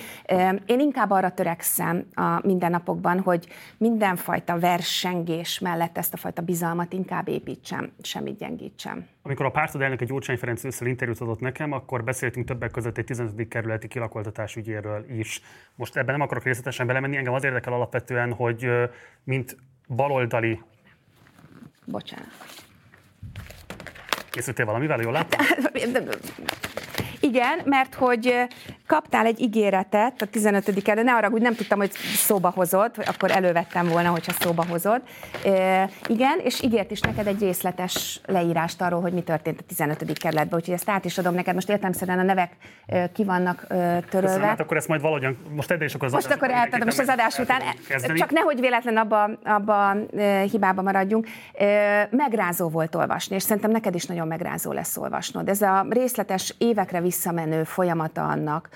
Én 0.67 0.81
inkább 0.81 1.11
arra 1.11 1.31
törekszem 1.31 2.07
a 2.15 2.41
mindennapokban, 2.47 3.21
hogy 3.21 3.47
mindenfajta 3.77 4.59
versengés 4.59 5.59
mellett 5.59 5.99
ezt 5.99 6.15
a 6.15 6.17
fajta 6.17 6.43
bizalmat 6.43 6.93
inkább 6.93 7.29
építsem, 7.29 7.93
semmit 8.03 8.39
gyengítsem. 8.39 9.07
Amikor 9.23 9.47
a 9.47 9.51
pártod 9.51 9.81
elnök 9.81 10.01
egy 10.01 10.09
Gyurcsány 10.09 10.39
Ferenc 10.39 10.65
ősszel 10.65 10.87
interjút 10.87 11.21
adott 11.21 11.41
nekem, 11.41 11.73
akkor 11.73 12.05
beszéltünk 12.05 12.47
többek 12.47 12.71
között 12.71 12.99
egy 12.99 13.05
15. 13.05 13.49
kerületi 13.49 13.89
kilakoltatás 13.89 14.57
ügyéről 14.57 15.05
is. 15.19 15.41
Most 15.75 15.97
ebben 15.97 16.13
nem 16.13 16.21
akarok 16.21 16.45
részletesen 16.45 16.87
belemenni, 16.87 17.17
engem 17.17 17.35
az 17.35 17.45
érdekel 17.45 17.73
alapvetően, 17.73 18.33
hogy 18.33 18.69
mint 19.25 19.57
baloldali 19.89 20.61
Bocsánat. 21.87 22.60
Készültél 24.31 24.65
valamivel, 24.65 25.01
jól 25.01 25.13
láttam? 25.13 25.47
Igen, 27.21 27.61
mert 27.65 27.95
hogy 27.95 28.35
kaptál 28.91 29.27
egy 29.27 29.41
ígéretet 29.41 30.23
a 30.23 30.27
15 30.27 30.89
elő, 30.89 31.03
ne 31.03 31.15
arra, 31.15 31.29
hogy 31.29 31.41
nem 31.41 31.55
tudtam, 31.55 31.79
hogy 31.79 31.91
szóba 32.15 32.53
hozod, 32.55 32.91
akkor 33.07 33.31
elővettem 33.31 33.89
volna, 33.89 34.11
hogyha 34.11 34.33
szóba 34.33 34.65
hozod. 34.69 35.03
E, 35.45 35.89
igen, 36.07 36.39
és 36.43 36.63
ígért 36.63 36.91
is 36.91 37.01
neked 37.01 37.27
egy 37.27 37.41
részletes 37.41 38.21
leírást 38.27 38.83
arról, 38.83 39.01
hogy 39.01 39.13
mi 39.13 39.23
történt 39.23 39.61
a 39.61 39.65
15. 39.69 40.19
kerületben, 40.19 40.59
úgyhogy 40.59 40.75
ezt 40.75 40.91
át 40.91 41.05
is 41.05 41.19
adom 41.19 41.35
neked. 41.35 41.55
Most 41.55 41.69
értelmszerűen 41.69 42.19
a 42.19 42.23
nevek 42.23 42.53
ki 43.13 43.25
vannak 43.25 43.67
törölve. 43.67 44.07
Köszönöm, 44.11 44.43
hát 44.43 44.61
akkor 44.61 44.77
ezt 44.77 44.89
majd 44.89 45.01
valahogyan, 45.01 45.39
most 45.55 45.71
edd 45.71 45.83
is 45.83 45.95
akkor 45.95 46.07
az 46.07 46.13
Most 46.13 46.31
akkor 46.31 46.51
eltadom, 46.51 46.87
most 46.87 46.99
az 46.99 47.09
adás 47.09 47.39
után. 47.39 47.61
Kezdeni. 47.89 48.19
Csak 48.19 48.31
nehogy 48.31 48.61
véletlen 48.61 48.97
abba, 48.97 49.31
abba 49.45 49.97
hibába 50.51 50.83
maradjunk. 50.83 51.27
Megrázó 52.11 52.69
volt 52.69 52.95
olvasni, 52.95 53.35
és 53.35 53.43
szerintem 53.43 53.71
neked 53.71 53.95
is 53.95 54.05
nagyon 54.05 54.27
megrázó 54.27 54.73
lesz 54.73 54.97
olvasnod. 54.97 55.49
Ez 55.49 55.63
a 55.63 55.87
részletes 55.91 56.55
évekre 56.59 57.01
visszamenő 57.01 57.65
folyamata 57.65 58.29
annak, 58.29 58.69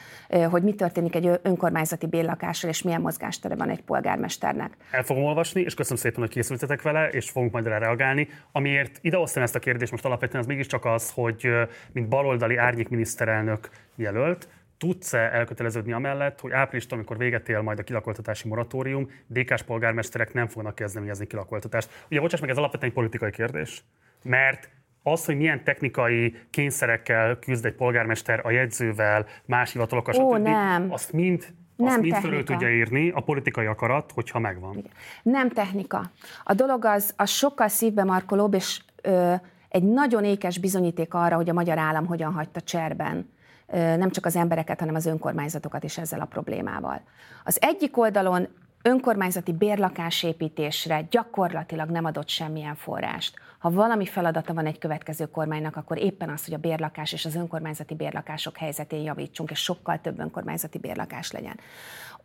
hogy 0.51 0.63
mi 0.63 0.75
történik 0.75 1.15
egy 1.15 1.31
önkormányzati 1.43 2.07
bérlakással, 2.07 2.71
és 2.71 2.83
milyen 2.83 3.01
mozgástere 3.01 3.55
van 3.55 3.71
egy 3.71 3.83
polgármesternek. 3.83 4.77
El 4.91 5.03
fogom 5.03 5.23
olvasni, 5.23 5.61
és 5.61 5.75
köszönöm 5.75 5.99
szépen, 5.99 6.21
hogy 6.21 6.31
készültetek 6.31 6.83
vele, 6.83 7.09
és 7.09 7.31
fogunk 7.31 7.53
majd 7.53 7.67
rá 7.67 7.79
reagálni. 7.79 8.29
Amiért 8.53 8.99
idehoztam 9.01 9.43
ezt 9.43 9.55
a 9.55 9.59
kérdést 9.59 9.91
most 9.91 10.05
alapvetően, 10.05 10.43
az 10.43 10.49
mégiscsak 10.49 10.85
az, 10.85 11.11
hogy 11.11 11.49
mint 11.93 12.09
baloldali 12.09 12.57
árnyék 12.57 12.89
miniszterelnök 12.89 13.69
jelölt, 13.95 14.49
tudsz-e 14.79 15.19
elköteleződni 15.19 15.93
amellett, 15.93 16.41
hogy 16.41 16.53
áprilistól, 16.53 16.99
amikor 16.99 17.19
véget 17.19 17.49
él 17.49 17.61
majd 17.61 17.79
a 17.79 17.83
kilakoltatási 17.83 18.49
moratórium, 18.49 19.11
DK-s 19.27 19.63
polgármesterek 19.63 20.33
nem 20.33 20.47
fognak 20.47 20.75
kezdeményezni 20.75 21.27
kilakoltatást? 21.27 22.05
Ugye, 22.11 22.21
bocsáss 22.21 22.41
meg, 22.41 22.51
ez 22.51 22.57
alapvetően 22.57 22.91
egy 22.91 22.97
politikai 22.97 23.31
kérdés, 23.31 23.85
mert 24.23 24.69
az, 25.07 25.25
hogy 25.25 25.37
milyen 25.37 25.65
technikai 25.65 26.37
kényszerekkel 26.51 27.39
küzd 27.39 27.65
egy 27.65 27.75
polgármester 27.75 28.47
a 28.47 28.51
jegyzővel, 28.51 29.27
más 29.47 29.73
hivatalokkal, 29.73 30.15
Ó, 30.15 30.35
stb., 30.35 30.43
nem. 30.43 30.93
azt 30.93 31.13
mind 31.13 31.47
nem 31.77 31.87
azt 31.87 32.01
mind 32.01 32.15
fölül 32.15 32.45
tudja 32.45 32.71
írni 32.71 33.11
a 33.11 33.21
politikai 33.21 33.67
akarat, 33.67 34.13
hogyha 34.15 34.39
megvan. 34.39 34.77
Igen. 34.77 34.91
Nem 35.23 35.51
technika. 35.51 36.11
A 36.45 36.55
dolog 36.55 36.85
az, 36.85 37.15
az 37.17 37.31
sokkal 37.31 37.69
szívbemarkolóbb, 37.69 38.55
és 38.55 38.81
ö, 39.03 39.35
egy 39.69 39.83
nagyon 39.83 40.25
ékes 40.25 40.59
bizonyíték 40.59 41.15
arra, 41.15 41.37
hogy 41.37 41.49
a 41.49 41.53
magyar 41.53 41.79
állam 41.79 42.07
hogyan 42.07 42.33
hagyta 42.33 42.61
cserben 42.61 43.31
ö, 43.67 43.97
nem 43.97 44.11
csak 44.11 44.27
az 44.27 44.37
embereket, 44.37 44.81
hanem 44.81 44.95
az 44.95 45.07
önkormányzatokat 45.07 45.85
is 45.85 45.99
ezzel 45.99 46.21
a 46.21 46.25
problémával. 46.25 47.01
Az 47.45 47.59
egyik 47.61 47.99
oldalon 47.99 48.49
önkormányzati 48.83 49.53
bérlakásépítésre 49.53 51.07
gyakorlatilag 51.11 51.91
nem 51.91 52.05
adott 52.05 52.29
semmilyen 52.29 52.75
forrást. 52.75 53.35
Ha 53.65 53.71
valami 53.71 54.07
feladata 54.07 54.55
van 54.55 54.67
egy 54.67 54.79
következő 54.79 55.27
kormánynak, 55.27 55.77
akkor 55.77 55.99
éppen 55.99 56.29
az, 56.29 56.45
hogy 56.45 56.55
a 56.55 56.59
bérlakás 56.59 57.13
és 57.13 57.25
az 57.25 57.35
önkormányzati 57.35 57.95
bérlakások 57.95 58.57
helyzetén 58.57 59.03
javítsunk, 59.03 59.51
és 59.51 59.59
sokkal 59.59 60.01
több 60.01 60.19
önkormányzati 60.19 60.79
bérlakás 60.79 61.31
legyen. 61.31 61.59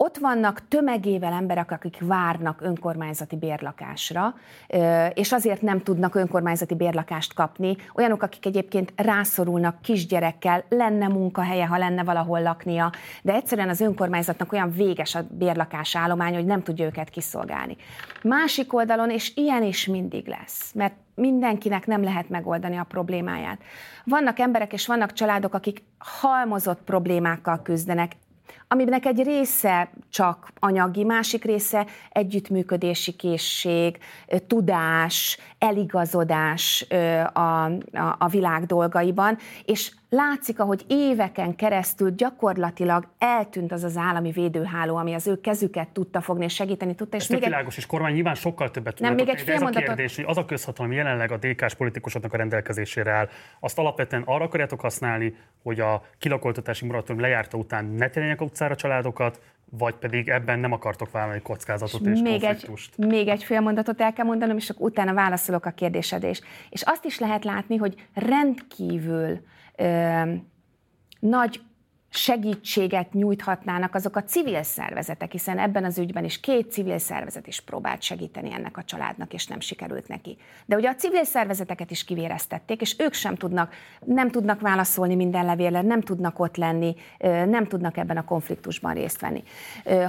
Ott 0.01 0.17
vannak 0.17 0.67
tömegével 0.67 1.33
emberek, 1.33 1.71
akik 1.71 1.97
várnak 1.99 2.61
önkormányzati 2.61 3.35
bérlakásra, 3.35 4.35
és 5.13 5.31
azért 5.31 5.61
nem 5.61 5.83
tudnak 5.83 6.15
önkormányzati 6.15 6.75
bérlakást 6.75 7.33
kapni. 7.33 7.75
Olyanok, 7.93 8.21
akik 8.21 8.45
egyébként 8.45 8.93
rászorulnak 8.95 9.81
kisgyerekkel, 9.81 10.63
lenne 10.69 11.07
munkahelye, 11.07 11.65
ha 11.65 11.77
lenne 11.77 12.03
valahol 12.03 12.41
laknia, 12.41 12.91
de 13.21 13.33
egyszerűen 13.33 13.69
az 13.69 13.81
önkormányzatnak 13.81 14.51
olyan 14.53 14.71
véges 14.71 15.15
a 15.15 15.27
bérlakás 15.29 15.95
állomány, 15.95 16.33
hogy 16.33 16.45
nem 16.45 16.63
tudja 16.63 16.85
őket 16.85 17.09
kiszolgálni. 17.09 17.75
Másik 18.23 18.73
oldalon, 18.73 19.09
és 19.09 19.31
ilyen 19.35 19.63
is 19.63 19.85
mindig 19.85 20.27
lesz, 20.27 20.71
mert 20.73 20.93
mindenkinek 21.15 21.87
nem 21.87 22.03
lehet 22.03 22.29
megoldani 22.29 22.77
a 22.77 22.83
problémáját. 22.83 23.61
Vannak 24.03 24.39
emberek 24.39 24.73
és 24.73 24.87
vannak 24.87 25.13
családok, 25.13 25.53
akik 25.53 25.83
halmozott 25.97 26.81
problémákkal 26.81 27.61
küzdenek, 27.61 28.11
aminek 28.71 29.05
egy 29.05 29.23
része 29.23 29.89
csak 30.09 30.51
anyagi, 30.59 31.03
másik 31.03 31.43
része 31.43 31.85
együttműködési 32.09 33.11
készség, 33.11 33.97
tudás, 34.47 35.37
eligazodás 35.57 36.85
a, 37.33 37.39
a, 37.39 38.15
a 38.17 38.27
világ 38.27 38.65
dolgaiban, 38.65 39.37
és 39.65 39.91
látszik, 40.09 40.59
ahogy 40.59 40.85
éveken 40.87 41.55
keresztül 41.55 42.15
gyakorlatilag 42.15 43.07
eltűnt 43.17 43.71
az 43.71 43.83
az 43.83 43.97
állami 43.97 44.31
védőháló, 44.31 44.95
ami 44.95 45.13
az 45.13 45.27
ő 45.27 45.41
kezüket 45.41 45.89
tudta 45.89 46.21
fogni 46.21 46.43
és 46.43 46.53
segíteni 46.53 46.95
tudta. 46.95 47.17
És 47.17 47.23
Ez 47.23 47.29
még 47.29 47.43
világos, 47.43 47.73
egy... 47.73 47.79
és 47.79 47.85
kormány 47.85 48.13
nyilván 48.13 48.35
sokkal 48.35 48.71
többet 48.71 48.95
tud. 48.95 49.05
Nem, 49.05 49.15
még 49.15 49.29
egy 49.29 49.49
ez 49.49 49.61
a 49.61 49.69
kérdés, 49.69 50.15
hogy 50.15 50.25
az 50.27 50.37
a 50.37 50.45
közhatalom 50.45 50.91
jelenleg 50.91 51.31
a 51.31 51.37
DK-s 51.37 51.73
politikusoknak 51.73 52.33
a 52.33 52.37
rendelkezésére 52.37 53.11
áll, 53.11 53.29
azt 53.59 53.77
alapvetően 53.77 54.23
arra 54.25 54.43
akarjátok 54.43 54.81
használni, 54.81 55.35
hogy 55.63 55.79
a 55.79 56.03
kilakoltatási 56.17 56.85
moratórium 56.85 57.21
lejárta 57.21 57.57
után 57.57 57.85
ne 57.85 58.09
térjenek 58.09 58.41
utcára 58.41 58.75
családokat, 58.75 59.41
vagy 59.71 59.93
pedig 59.93 60.29
ebben 60.29 60.59
nem 60.59 60.71
akartok 60.71 61.11
vállalni 61.11 61.41
kockázatot 61.41 62.05
és 62.05 62.19
még 62.19 62.43
egy, 62.43 62.69
még 62.97 63.27
egy 63.27 63.43
fél 63.43 63.59
mondatot 63.59 64.01
el 64.01 64.13
kell 64.13 64.25
mondanom, 64.25 64.57
és 64.57 64.71
utána 64.77 65.13
válaszolok 65.13 65.65
a 65.65 65.69
kérdésedre 65.69 66.29
És 66.69 66.81
azt 66.81 67.05
is 67.05 67.19
lehet 67.19 67.43
látni, 67.43 67.75
hogy 67.75 68.07
rendkívül 68.13 69.39
nagy 71.19 71.61
segítséget 72.09 73.13
nyújthatnának 73.13 73.95
azok 73.95 74.15
a 74.15 74.23
civil 74.23 74.63
szervezetek, 74.63 75.31
hiszen 75.31 75.59
ebben 75.59 75.83
az 75.83 75.97
ügyben 75.97 76.23
is 76.23 76.39
két 76.39 76.71
civil 76.71 76.97
szervezet 76.97 77.47
is 77.47 77.61
próbált 77.61 78.01
segíteni 78.01 78.53
ennek 78.53 78.77
a 78.77 78.83
családnak, 78.83 79.33
és 79.33 79.47
nem 79.47 79.59
sikerült 79.59 80.07
neki. 80.07 80.37
De 80.65 80.75
ugye 80.75 80.89
a 80.89 80.95
civil 80.95 81.23
szervezeteket 81.23 81.91
is 81.91 82.03
kivéreztették, 82.03 82.81
és 82.81 82.95
ők 82.99 83.13
sem 83.13 83.35
tudnak, 83.35 83.73
nem 84.05 84.29
tudnak 84.31 84.61
válaszolni 84.61 85.15
minden 85.15 85.45
levélre, 85.45 85.81
nem 85.81 86.01
tudnak 86.01 86.39
ott 86.39 86.57
lenni, 86.57 86.95
nem 87.45 87.67
tudnak 87.67 87.97
ebben 87.97 88.17
a 88.17 88.25
konfliktusban 88.25 88.93
részt 88.93 89.21
venni. 89.21 89.43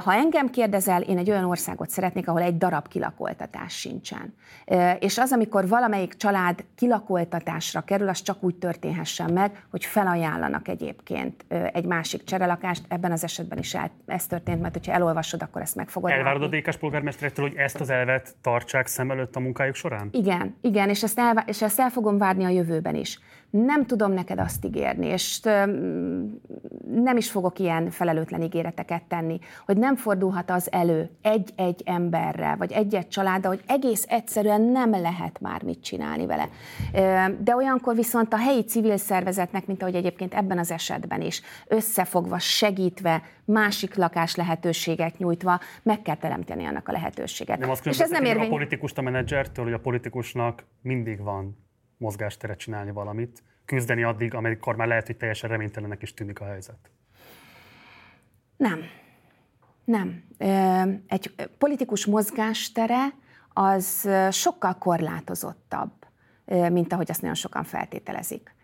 Ha 0.05 0.15
engem 0.15 0.51
kérdezel, 0.51 1.03
én 1.03 1.19
egy 1.19 1.31
olyan 1.31 1.45
országot 1.45 1.91
szeretnék, 1.91 2.29
ahol 2.29 2.43
egy 2.43 2.59
darab 2.59 2.89
kilakoltatás 2.89 3.79
sincsen. 3.79 4.35
És 4.99 5.19
az, 5.19 5.33
amikor 5.33 5.69
valamelyik 5.69 6.15
család 6.15 6.65
kilakoltatásra 6.75 7.81
kerül, 7.81 8.09
az 8.09 8.23
csak 8.23 8.43
úgy 8.43 8.55
történhessen 8.55 9.33
meg, 9.33 9.65
hogy 9.71 9.85
felajánlanak 9.85 10.69
egyébként 10.69 11.45
egy 11.73 11.89
másik 11.91 12.25
cserelakást, 12.25 12.85
ebben 12.89 13.13
az 13.13 13.25
esetben 13.25 13.59
is 13.59 13.75
el, 13.75 13.91
ez 14.07 14.27
történt, 14.27 14.61
mert 14.61 14.75
hogyha 14.75 14.93
elolvasod, 14.93 15.43
akkor 15.43 15.63
ezt 15.63 15.75
meg 15.75 15.89
fogod 15.89 16.11
Elvárod 16.11 16.41
látni. 16.41 16.57
a 16.57 16.61
DK-s 16.61 16.77
polgármesterektől, 16.77 17.49
hogy 17.49 17.57
ezt 17.57 17.81
az 17.81 17.91
elvet 17.91 18.35
tartsák 18.41 18.87
szem 18.87 19.11
előtt 19.11 19.37
a 19.37 19.41
munkájuk 19.41 19.75
során? 19.75 20.09
Igen, 20.13 20.57
igen, 20.61 20.89
és 20.89 21.03
ezt, 21.03 21.19
el, 21.19 21.45
és 21.47 21.63
ezt 21.63 21.81
el 21.81 21.91
fogom 21.91 22.19
várni 22.19 22.45
a 22.45 22.49
jövőben 22.49 22.95
is 22.95 23.19
nem 23.51 23.87
tudom 23.87 24.13
neked 24.13 24.39
azt 24.39 24.65
ígérni, 24.65 25.07
és 25.07 25.41
nem 26.95 27.17
is 27.17 27.31
fogok 27.31 27.59
ilyen 27.59 27.91
felelőtlen 27.91 28.43
ígéreteket 28.43 29.03
tenni, 29.03 29.39
hogy 29.67 29.77
nem 29.77 29.97
fordulhat 29.97 30.51
az 30.51 30.73
elő 30.73 31.11
egy-egy 31.23 31.83
emberrel, 31.85 32.57
vagy 32.57 32.73
egy-egy 32.73 33.09
családdal, 33.09 33.51
hogy 33.51 33.63
egész 33.67 34.07
egyszerűen 34.09 34.61
nem 34.61 34.91
lehet 34.91 35.41
már 35.41 35.63
mit 35.63 35.83
csinálni 35.83 36.27
vele. 36.27 36.49
De 37.39 37.55
olyankor 37.55 37.95
viszont 37.95 38.33
a 38.33 38.39
helyi 38.39 38.65
civil 38.65 38.97
szervezetnek, 38.97 39.67
mint 39.67 39.83
ahogy 39.83 39.95
egyébként 39.95 40.35
ebben 40.35 40.59
az 40.59 40.71
esetben 40.71 41.21
is, 41.21 41.43
összefogva, 41.69 42.39
segítve, 42.39 43.23
másik 43.45 43.95
lakás 43.95 44.35
lehetőséget 44.35 45.19
nyújtva, 45.19 45.61
meg 45.83 46.03
kell 46.03 46.17
teremteni 46.17 46.65
annak 46.65 46.89
a 46.89 46.93
lehetőséget. 46.93 47.59
Nem 47.59 47.71
azt 47.71 47.87
és 47.87 48.01
ez 48.01 48.11
nem 48.11 48.25
érvény... 48.25 48.47
a 48.47 48.49
politikust 48.49 48.99
a 48.99 49.03
menedzsertől, 49.03 49.65
hogy 49.65 49.75
a 49.75 49.79
politikusnak 49.79 50.65
mindig 50.83 51.23
van 51.23 51.69
mozgásteret 52.01 52.59
csinálni 52.59 52.91
valamit, 52.91 53.43
küzdeni 53.65 54.03
addig, 54.03 54.35
amikor 54.35 54.77
már 54.77 54.87
lehet, 54.87 55.07
hogy 55.07 55.17
teljesen 55.17 55.51
reménytelenek 55.51 56.03
is 56.03 56.15
tűnik 56.15 56.41
a 56.41 56.45
helyzet? 56.45 56.91
Nem. 58.57 58.83
Nem. 59.85 60.25
Egy 61.07 61.35
politikus 61.59 62.07
mozgástere 62.07 63.07
az 63.53 64.09
sokkal 64.31 64.79
korlátozottabb, 64.79 65.93
mint 66.69 66.93
ahogy 66.93 67.11
azt 67.11 67.21
nagyon 67.21 67.37
sokan 67.37 67.65
feltételezik. 67.65 68.55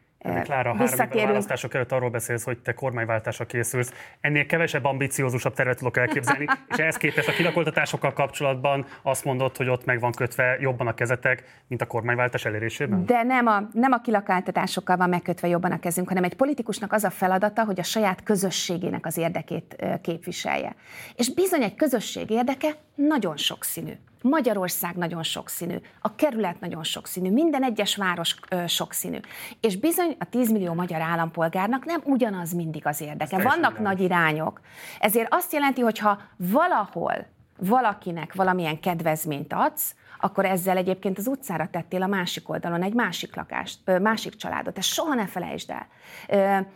Klára, 0.43 0.77
három 0.77 1.25
választások 1.27 1.75
előtt 1.75 1.93
arról 1.93 2.11
beszélsz, 2.11 2.45
hogy 2.45 2.59
te 2.59 2.73
kormányváltásra 2.73 3.47
készülsz. 3.47 3.93
Ennél 4.21 4.47
kevesebb 4.47 4.85
ambiciózusabb 4.85 5.55
tervet 5.55 5.79
tudok 5.79 5.97
elképzelni, 5.97 6.47
és 6.71 6.77
ehhez 6.77 6.97
képest 6.97 7.29
a 7.29 7.33
kilakoltatásokkal 7.33 8.13
kapcsolatban 8.13 8.87
azt 9.03 9.25
mondod, 9.25 9.57
hogy 9.57 9.69
ott 9.69 9.85
meg 9.85 10.01
van 10.01 10.13
kötve 10.13 10.57
jobban 10.61 10.87
a 10.87 10.95
kezetek, 10.95 11.45
mint 11.67 11.83
a 11.83 11.87
kormányváltás 11.87 12.45
elérésében? 12.45 13.07
De 13.07 13.23
nem 13.23 13.47
a, 13.47 13.69
nem 13.73 13.93
a 13.93 14.01
kilakoltatásokkal 14.01 14.97
van 14.97 15.09
megkötve 15.09 15.49
jobban 15.49 15.73
a 15.73 15.79
kezünk, 15.79 16.09
hanem 16.09 16.25
egy 16.25 16.37
politikusnak 16.37 16.93
az 16.93 17.05
a 17.05 17.11
feladata, 17.11 17.65
hogy 17.65 17.81
a 17.81 17.83
saját 17.83 18.23
közösségének 18.23 19.07
az 19.07 19.17
érdekét 19.17 19.77
képviselje. 20.03 20.75
És 21.15 21.35
bizony 21.35 21.63
egy 21.63 21.75
közösség 21.75 22.31
érdeke 22.31 22.69
nagyon 22.95 23.37
sokszínű. 23.37 23.93
Magyarország 24.29 24.97
nagyon 24.97 25.23
sokszínű, 25.23 25.77
a 26.01 26.15
kerület 26.15 26.61
nagyon 26.61 26.85
sokszínű, 26.85 27.31
minden 27.31 27.63
egyes 27.63 27.97
város 27.97 28.37
ö, 28.51 28.67
sokszínű. 28.67 29.19
És 29.61 29.77
bizony 29.77 30.17
a 30.19 30.25
10 30.25 30.51
millió 30.51 30.73
magyar 30.73 31.01
állampolgárnak 31.01 31.85
nem 31.85 32.01
ugyanaz 32.05 32.53
mindig 32.53 32.87
az 32.87 33.01
érdeke. 33.01 33.43
Vannak 33.43 33.79
nagy 33.79 34.01
irányok. 34.01 34.61
Ezért 35.01 35.29
azt 35.31 35.53
jelenti, 35.53 35.81
hogy 35.81 35.99
ha 35.99 36.21
valahol 36.37 37.27
valakinek 37.59 38.35
valamilyen 38.35 38.81
kedvezményt 38.81 39.53
adsz, 39.53 39.95
akkor 40.21 40.45
ezzel 40.45 40.77
egyébként 40.77 41.19
az 41.19 41.27
utcára 41.27 41.69
tettél 41.71 42.03
a 42.03 42.07
másik 42.07 42.49
oldalon 42.49 42.83
egy 42.83 42.95
másik 42.95 43.37
lakást, 43.37 43.79
ö, 43.85 43.99
másik 43.99 44.37
családot. 44.37 44.79
Ezt 44.79 44.89
soha 44.89 45.15
ne 45.15 45.27
felejtsd 45.27 45.71
el. 45.71 45.87
Ö, 46.29 46.67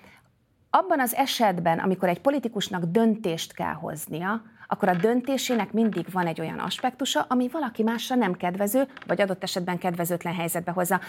abban 0.71 1.01
az 1.01 1.15
esetben, 1.15 1.79
amikor 1.79 2.09
egy 2.09 2.21
politikusnak 2.21 2.85
döntést 2.85 3.53
kell 3.53 3.73
hoznia, 3.73 4.43
akkor 4.71 4.89
a 4.89 4.95
döntésének 4.95 5.73
mindig 5.73 6.07
van 6.13 6.27
egy 6.27 6.41
olyan 6.41 6.59
aspektusa, 6.59 7.27
ami 7.29 7.49
valaki 7.49 7.83
másra 7.83 8.15
nem 8.15 8.33
kedvező, 8.33 8.89
vagy 9.07 9.21
adott 9.21 9.43
esetben 9.43 9.79
kedvezőtlen 9.79 10.35
helyzetbe 10.35 10.71
hozza. 10.71 11.01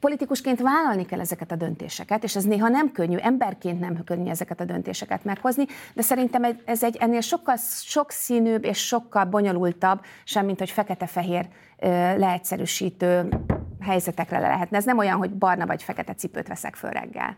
Politikusként 0.00 0.60
vállalni 0.60 1.06
kell 1.06 1.20
ezeket 1.20 1.52
a 1.52 1.56
döntéseket, 1.56 2.24
és 2.24 2.36
ez 2.36 2.44
néha 2.44 2.68
nem 2.68 2.92
könnyű, 2.92 3.16
emberként 3.16 3.80
nem 3.80 4.04
könnyű 4.04 4.30
ezeket 4.30 4.60
a 4.60 4.64
döntéseket 4.64 5.24
meghozni, 5.24 5.66
de 5.94 6.02
szerintem 6.02 6.58
ez 6.64 6.82
egy 6.82 6.96
ennél 6.96 7.20
sokkal 7.20 7.56
sokszínűbb 7.82 8.64
és 8.64 8.78
sokkal 8.78 9.24
bonyolultabb, 9.24 10.00
semmint 10.24 10.58
hogy 10.58 10.70
fekete-fehér 10.70 11.48
leegyszerűsítő 12.16 13.28
helyzetekre 13.80 14.38
le 14.38 14.48
lehetne. 14.48 14.76
Ez 14.76 14.84
nem 14.84 14.98
olyan, 14.98 15.18
hogy 15.18 15.30
barna 15.30 15.66
vagy 15.66 15.82
fekete 15.82 16.14
cipőt 16.14 16.48
veszek 16.48 16.74
föl 16.74 16.90
reggel. 16.90 17.36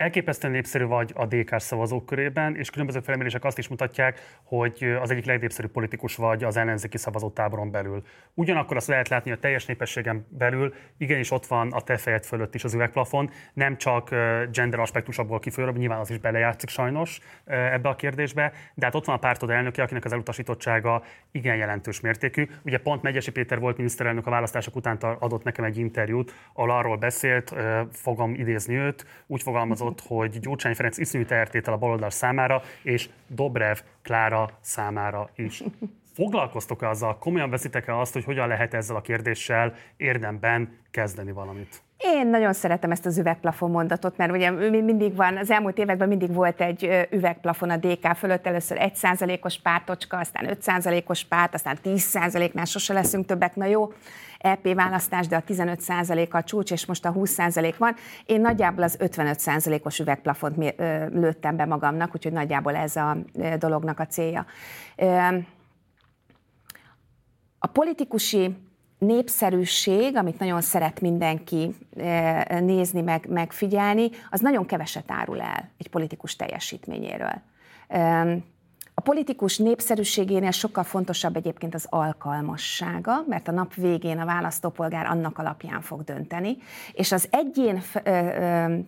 Elképesztően 0.00 0.52
népszerű 0.52 0.84
vagy 0.84 1.12
a 1.14 1.26
DK 1.26 1.58
szavazók 1.58 2.06
körében, 2.06 2.56
és 2.56 2.70
különböző 2.70 3.00
felmérések 3.00 3.44
azt 3.44 3.58
is 3.58 3.68
mutatják, 3.68 4.20
hogy 4.44 4.96
az 5.00 5.10
egyik 5.10 5.24
legnépszerűbb 5.24 5.70
politikus 5.70 6.16
vagy 6.16 6.44
az 6.44 6.56
ellenzéki 6.56 6.98
szavazótáboron 6.98 7.70
belül. 7.70 8.02
Ugyanakkor 8.34 8.76
azt 8.76 8.86
lehet 8.86 9.08
látni, 9.08 9.30
hogy 9.30 9.38
a 9.38 9.42
teljes 9.42 9.66
népességen 9.66 10.26
belül 10.28 10.74
igenis 10.98 11.30
ott 11.30 11.46
van 11.46 11.72
a 11.72 11.80
te 11.80 11.96
fejed 11.96 12.24
fölött 12.24 12.54
is 12.54 12.64
az 12.64 12.74
üvegplafon, 12.74 13.30
nem 13.52 13.76
csak 13.76 14.10
gender 14.52 14.78
aspektusokból 14.78 15.38
kifolyólag, 15.38 15.76
nyilván 15.76 15.98
az 15.98 16.10
is 16.10 16.18
belejátszik 16.18 16.68
sajnos 16.68 17.20
ebbe 17.44 17.88
a 17.88 17.96
kérdésbe, 17.96 18.52
de 18.74 18.84
hát 18.84 18.94
ott 18.94 19.04
van 19.04 19.16
a 19.16 19.18
pártod 19.18 19.50
elnöke, 19.50 19.82
akinek 19.82 20.04
az 20.04 20.12
elutasítottsága 20.12 21.02
igen 21.30 21.56
jelentős 21.56 22.00
mértékű. 22.00 22.48
Ugye 22.64 22.78
pont 22.78 23.02
Megyesi 23.02 23.30
Péter 23.30 23.58
volt 23.58 23.76
miniszterelnök 23.76 24.26
a 24.26 24.30
választások 24.30 24.76
után 24.76 24.96
adott 24.96 25.42
nekem 25.44 25.64
egy 25.64 25.78
interjút, 25.78 26.34
ahol 26.52 26.70
arról 26.70 26.96
beszélt, 26.96 27.54
fogom 27.92 28.34
idézni 28.34 28.74
őt, 28.74 29.06
úgy 29.26 29.42
fogalmazott, 29.42 29.88
elhangzott, 29.90 30.00
hogy 30.06 30.40
Gyurcsány 30.40 30.74
Ferenc 30.74 30.98
iszonyú 30.98 31.24
tehertétel 31.24 31.72
a 31.72 31.78
baloldal 31.78 32.10
számára, 32.10 32.62
és 32.82 33.08
Dobrev 33.26 33.78
Klára 34.02 34.50
számára 34.60 35.30
is. 35.34 35.62
Foglalkoztok-e 36.14 36.88
azzal, 36.88 37.18
komolyan 37.18 37.50
veszitek-e 37.50 37.98
azt, 37.98 38.12
hogy 38.12 38.24
hogyan 38.24 38.48
lehet 38.48 38.74
ezzel 38.74 38.96
a 38.96 39.00
kérdéssel 39.00 39.74
érdemben 39.96 40.78
kezdeni 40.90 41.32
valamit? 41.32 41.82
Én 41.98 42.26
nagyon 42.26 42.52
szeretem 42.52 42.90
ezt 42.90 43.06
az 43.06 43.18
üvegplafon 43.18 43.70
mondatot, 43.70 44.16
mert 44.16 44.32
ugye 44.32 44.50
mindig 44.70 45.16
van, 45.16 45.36
az 45.36 45.50
elmúlt 45.50 45.78
években 45.78 46.08
mindig 46.08 46.34
volt 46.34 46.60
egy 46.60 47.08
üvegplafon 47.10 47.70
a 47.70 47.76
DK 47.76 48.16
fölött, 48.16 48.46
először 48.46 48.78
1%-os 48.80 49.60
pártocska, 49.60 50.18
aztán 50.18 50.58
5%-os 50.60 51.24
párt, 51.24 51.54
aztán 51.54 51.78
10%-nál 51.84 52.64
sose 52.64 52.92
leszünk 52.92 53.26
többek, 53.26 53.54
na 53.54 53.64
jó, 53.64 53.92
EP 54.40 54.74
választás, 54.74 55.26
de 55.26 55.36
a 55.36 55.42
15% 55.42 56.30
a 56.30 56.42
csúcs, 56.42 56.72
és 56.72 56.86
most 56.86 57.04
a 57.04 57.12
20% 57.12 57.74
van. 57.78 57.94
Én 58.26 58.40
nagyjából 58.40 58.84
az 58.84 58.96
55%-os 59.00 59.98
üvegplafont 59.98 60.74
lőttem 61.12 61.56
be 61.56 61.64
magamnak, 61.64 62.10
úgyhogy 62.14 62.32
nagyjából 62.32 62.76
ez 62.76 62.96
a 62.96 63.16
dolognak 63.58 63.98
a 63.98 64.06
célja. 64.06 64.46
A 67.58 67.66
politikusi 67.66 68.56
népszerűség, 68.98 70.16
amit 70.16 70.38
nagyon 70.38 70.60
szeret 70.60 71.00
mindenki 71.00 71.74
nézni, 72.60 73.00
meg, 73.00 73.26
megfigyelni, 73.28 74.10
az 74.30 74.40
nagyon 74.40 74.66
keveset 74.66 75.10
árul 75.10 75.40
el 75.40 75.70
egy 75.78 75.88
politikus 75.88 76.36
teljesítményéről. 76.36 77.42
A 79.00 79.02
politikus 79.02 79.58
népszerűségénél 79.58 80.50
sokkal 80.50 80.84
fontosabb 80.84 81.36
egyébként 81.36 81.74
az 81.74 81.86
alkalmassága, 81.88 83.24
mert 83.26 83.48
a 83.48 83.52
nap 83.52 83.74
végén 83.74 84.18
a 84.18 84.24
választópolgár 84.24 85.06
annak 85.06 85.38
alapján 85.38 85.80
fog 85.80 86.04
dönteni, 86.04 86.56
és 86.92 87.12
az 87.12 87.28
egyén 87.30 87.82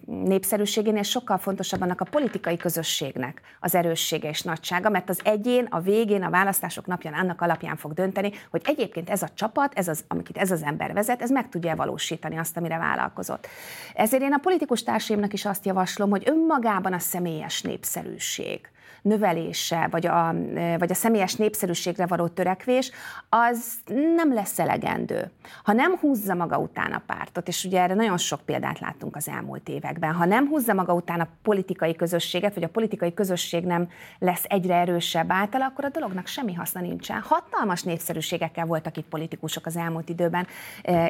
népszerűségénél 0.04 1.02
sokkal 1.02 1.38
fontosabb 1.38 1.80
annak 1.80 2.00
a 2.00 2.04
politikai 2.04 2.56
közösségnek 2.56 3.40
az 3.60 3.74
erőssége 3.74 4.28
és 4.28 4.42
nagysága, 4.42 4.88
mert 4.88 5.08
az 5.08 5.20
egyén 5.24 5.66
a 5.70 5.80
végén, 5.80 6.22
a 6.22 6.30
választások 6.30 6.86
napján 6.86 7.14
annak 7.14 7.40
alapján 7.40 7.76
fog 7.76 7.92
dönteni, 7.92 8.32
hogy 8.50 8.62
egyébként 8.64 9.10
ez 9.10 9.22
a 9.22 9.28
csapat, 9.34 9.72
ez 9.74 9.88
az, 9.88 10.04
amit 10.08 10.36
ez 10.36 10.50
az 10.50 10.62
ember 10.62 10.92
vezet, 10.92 11.22
ez 11.22 11.30
meg 11.30 11.48
tudja 11.48 11.76
valósítani 11.76 12.36
azt, 12.36 12.56
amire 12.56 12.78
vállalkozott. 12.78 13.46
Ezért 13.94 14.22
én 14.22 14.32
a 14.32 14.38
politikus 14.38 14.82
társaimnak 14.82 15.32
is 15.32 15.44
azt 15.44 15.66
javaslom, 15.66 16.10
hogy 16.10 16.22
önmagában 16.26 16.92
a 16.92 16.98
személyes 16.98 17.62
népszerűség, 17.62 18.70
növelése, 19.02 19.88
vagy 19.90 20.06
a, 20.06 20.34
vagy 20.78 20.90
a 20.90 20.94
személyes 20.94 21.34
népszerűségre 21.34 22.06
való 22.06 22.28
törekvés, 22.28 22.90
az 23.28 23.74
nem 24.16 24.34
lesz 24.34 24.58
elegendő. 24.58 25.30
Ha 25.64 25.72
nem 25.72 25.96
húzza 25.96 26.34
maga 26.34 26.58
után 26.58 26.92
a 26.92 27.02
pártot, 27.06 27.48
és 27.48 27.64
ugye 27.64 27.80
erre 27.80 27.94
nagyon 27.94 28.18
sok 28.18 28.40
példát 28.40 28.80
láttunk 28.80 29.16
az 29.16 29.28
elmúlt 29.28 29.68
években, 29.68 30.12
ha 30.12 30.24
nem 30.24 30.48
húzza 30.48 30.74
maga 30.74 30.94
után 30.94 31.20
a 31.20 31.28
politikai 31.42 31.96
közösséget, 31.96 32.54
vagy 32.54 32.64
a 32.64 32.68
politikai 32.68 33.14
közösség 33.14 33.64
nem 33.64 33.88
lesz 34.18 34.44
egyre 34.48 34.74
erősebb 34.74 35.32
által, 35.32 35.60
akkor 35.62 35.84
a 35.84 35.88
dolognak 35.88 36.26
semmi 36.26 36.54
haszna 36.54 36.80
nincsen. 36.80 37.20
Hatalmas 37.20 37.82
népszerűségekkel 37.82 38.66
voltak 38.66 38.96
itt 38.96 39.08
politikusok 39.08 39.66
az 39.66 39.76
elmúlt 39.76 40.08
időben, 40.08 40.46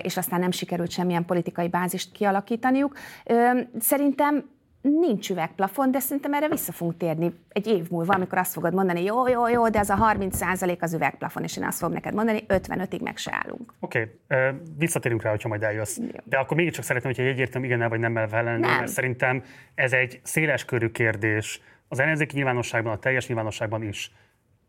és 0.03 0.17
aztán 0.17 0.41
nem 0.41 0.51
sikerült 0.51 0.91
semmilyen 0.91 1.25
politikai 1.25 1.69
bázist 1.69 2.13
kialakítaniuk. 2.13 2.97
Szerintem 3.79 4.45
nincs 4.83 5.31
üvegplafon, 5.31 5.91
de 5.91 5.99
szerintem 5.99 6.35
erre 6.35 6.49
vissza 6.49 6.73
fogunk 6.73 6.97
térni 6.97 7.33
egy 7.49 7.67
év 7.67 7.91
múlva, 7.91 8.15
amikor 8.15 8.39
azt 8.39 8.53
fogod 8.53 8.75
mondani, 8.75 9.05
jó, 9.05 9.29
jó, 9.29 9.49
jó, 9.49 9.69
de 9.69 9.79
az 9.79 9.91
a 9.91 9.97
30% 9.97 10.81
az 10.81 10.95
üvegplafon, 10.95 11.43
és 11.43 11.57
én 11.57 11.65
azt 11.65 11.79
fogom 11.79 11.95
neked 11.95 12.15
mondani, 12.15 12.45
55-ig 12.49 13.03
meg 13.03 13.17
se 13.17 13.31
állunk. 13.35 13.75
Oké, 13.81 14.19
okay. 14.29 14.53
visszatérünk 14.79 15.23
rá, 15.23 15.31
hogyha 15.31 15.49
majd 15.49 15.63
eljössz. 15.63 15.97
Jó. 15.99 16.07
De 16.25 16.37
akkor 16.37 16.57
mégiscsak 16.57 16.85
szeretném, 16.85 17.13
hogyha 17.13 17.31
egyértelmű 17.31 17.67
igen 17.67 17.89
vagy 17.89 18.01
nem 18.01 18.29
felelni, 18.29 18.61
mert 18.61 18.89
szerintem 18.89 19.43
ez 19.75 19.93
egy 19.93 20.21
széles 20.23 20.65
körű 20.65 20.89
kérdés. 20.89 21.61
Az 21.89 21.99
ellenzéki 21.99 22.37
nyilvánosságban, 22.37 22.93
a 22.93 22.99
teljes 22.99 23.27
nyilvánosságban 23.27 23.83
is. 23.83 24.13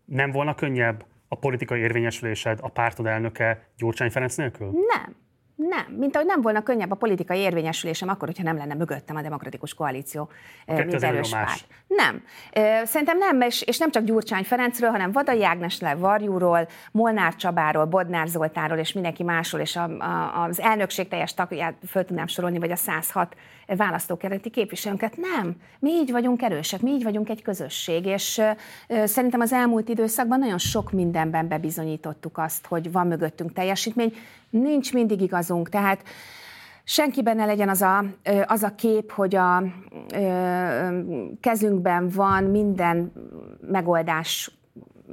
Nem 0.05 0.31
volna 0.31 0.55
könnyebb 0.55 1.05
a 1.27 1.35
politikai 1.35 1.79
érvényesülésed 1.79 2.59
a 2.61 2.69
pártod 2.69 3.05
elnöke 3.05 3.67
Gyurcsány 3.77 4.09
Ferenc 4.09 4.35
nélkül? 4.35 4.67
Nem. 4.67 5.15
Nem, 5.69 5.95
mint 5.97 6.15
ahogy 6.15 6.27
nem 6.27 6.41
volna 6.41 6.63
könnyebb 6.63 6.91
a 6.91 6.95
politikai 6.95 7.39
érvényesülésem 7.39 8.09
akkor, 8.09 8.27
hogyha 8.27 8.43
nem 8.43 8.57
lenne 8.57 8.73
mögöttem 8.73 9.15
a 9.15 9.21
demokratikus 9.21 9.73
koalíció, 9.73 10.29
mint 10.65 11.03
erős 11.03 11.29
párt. 11.29 11.65
Nem. 11.87 12.23
Szerintem 12.85 13.17
nem, 13.17 13.41
és, 13.41 13.61
és 13.61 13.77
nem 13.77 13.91
csak 13.91 14.03
Gyurcsány 14.03 14.43
Ferencről, 14.43 14.89
hanem 14.89 15.11
Vadai 15.11 15.45
Ágnesle 15.45 15.95
Varjúról, 15.95 16.67
Molnár 16.91 17.35
Csabáról, 17.35 17.85
Bodnár 17.85 18.27
Zoltáról 18.27 18.77
és 18.77 18.93
mindenki 18.93 19.23
másról, 19.23 19.61
és 19.61 19.75
a, 19.75 19.83
a, 19.83 20.43
az 20.43 20.61
elnökség 20.61 21.07
teljes 21.07 21.33
tagját 21.33 21.75
föl 21.87 22.05
tudnám 22.05 22.27
sorolni, 22.27 22.59
vagy 22.59 22.71
a 22.71 22.75
106 22.75 23.35
választókerületi 23.67 24.49
képviselőnket. 24.49 25.17
Nem. 25.17 25.55
Mi 25.79 25.89
így 25.89 26.11
vagyunk 26.11 26.41
erősek, 26.41 26.81
mi 26.81 26.91
így 26.91 27.03
vagyunk 27.03 27.29
egy 27.29 27.41
közösség, 27.41 28.05
és 28.05 28.41
szerintem 29.03 29.39
az 29.39 29.53
elmúlt 29.53 29.89
időszakban 29.89 30.39
nagyon 30.39 30.57
sok 30.57 30.91
mindenben 30.91 31.47
bebizonyítottuk 31.47 32.37
azt, 32.37 32.65
hogy 32.65 32.91
van 32.91 33.07
mögöttünk 33.07 33.53
teljesítmény. 33.53 34.13
Nincs 34.49 34.93
mindig 34.93 35.21
igazunk, 35.21 35.69
tehát 35.69 36.03
senkiben 36.83 37.35
ne 37.35 37.45
legyen 37.45 37.69
az 37.69 37.81
a, 37.81 38.05
az 38.45 38.63
a 38.63 38.75
kép, 38.75 39.11
hogy 39.11 39.35
a 39.35 39.63
kezünkben 41.41 42.09
van 42.09 42.43
minden 42.43 43.11
megoldás 43.61 44.51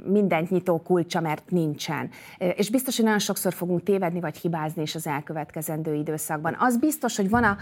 mindent 0.05 0.49
nyitó 0.49 0.81
kulcsa, 0.81 1.21
mert 1.21 1.43
nincsen. 1.49 2.09
És 2.37 2.69
biztos, 2.69 2.95
hogy 2.95 3.05
nagyon 3.05 3.19
sokszor 3.19 3.53
fogunk 3.53 3.83
tévedni 3.83 4.19
vagy 4.19 4.37
hibázni 4.37 4.81
is 4.81 4.95
az 4.95 5.07
elkövetkezendő 5.07 5.93
időszakban. 5.93 6.55
Az 6.59 6.77
biztos, 6.77 7.15
hogy 7.17 7.29
van, 7.29 7.43
a, 7.43 7.57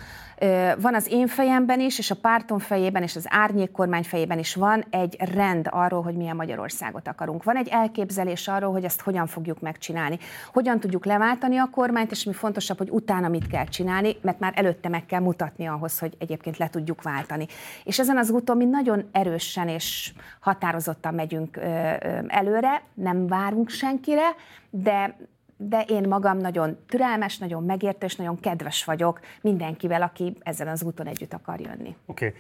van 0.81 0.95
az 0.95 1.07
én 1.11 1.27
fejemben 1.27 1.79
is, 1.79 1.97
és 1.97 2.11
a 2.11 2.15
pártom 2.15 2.59
fejében, 2.59 3.03
és 3.03 3.15
az 3.15 3.25
árnyék 3.29 3.71
kormány 3.71 4.03
fejében 4.03 4.39
is 4.39 4.55
van 4.55 4.85
egy 4.89 5.17
rend 5.33 5.67
arról, 5.69 6.01
hogy 6.01 6.15
milyen 6.15 6.35
Magyarországot 6.35 7.07
akarunk. 7.07 7.43
Van 7.43 7.57
egy 7.57 7.67
elképzelés 7.67 8.47
arról, 8.47 8.71
hogy 8.71 8.83
ezt 8.83 9.01
hogyan 9.01 9.27
fogjuk 9.27 9.61
megcsinálni. 9.61 10.17
Hogyan 10.53 10.79
tudjuk 10.79 11.05
leváltani 11.05 11.57
a 11.57 11.69
kormányt, 11.71 12.11
és 12.11 12.23
mi 12.23 12.33
fontosabb, 12.33 12.77
hogy 12.77 12.89
utána 12.89 13.27
mit 13.27 13.47
kell 13.47 13.65
csinálni, 13.65 14.15
mert 14.21 14.39
már 14.39 14.53
előtte 14.55 14.89
meg 14.89 15.05
kell 15.05 15.19
mutatni 15.19 15.67
ahhoz, 15.67 15.99
hogy 15.99 16.15
egyébként 16.19 16.57
le 16.57 16.69
tudjuk 16.69 17.01
váltani. 17.01 17.47
És 17.83 17.99
ezen 17.99 18.17
az 18.17 18.29
úton 18.29 18.57
mi 18.57 18.65
nagyon 18.65 19.09
erősen 19.11 19.67
és 19.67 20.13
határozottan 20.39 21.13
megyünk 21.13 21.59
előre, 22.29 22.81
nem 22.93 23.27
várunk 23.27 23.69
senkire, 23.69 24.35
de 24.69 25.15
de 25.61 25.81
én 25.87 26.07
magam 26.07 26.37
nagyon 26.37 26.77
türelmes, 26.87 27.37
nagyon 27.37 27.63
megértő 27.63 28.05
és 28.05 28.15
nagyon 28.15 28.39
kedves 28.39 28.83
vagyok 28.83 29.19
mindenkivel, 29.41 30.01
aki 30.01 30.35
ezen 30.39 30.67
az 30.67 30.83
úton 30.83 31.07
együtt 31.07 31.33
akar 31.33 31.59
jönni. 31.59 31.95
Oké, 32.05 32.27
okay. 32.27 32.39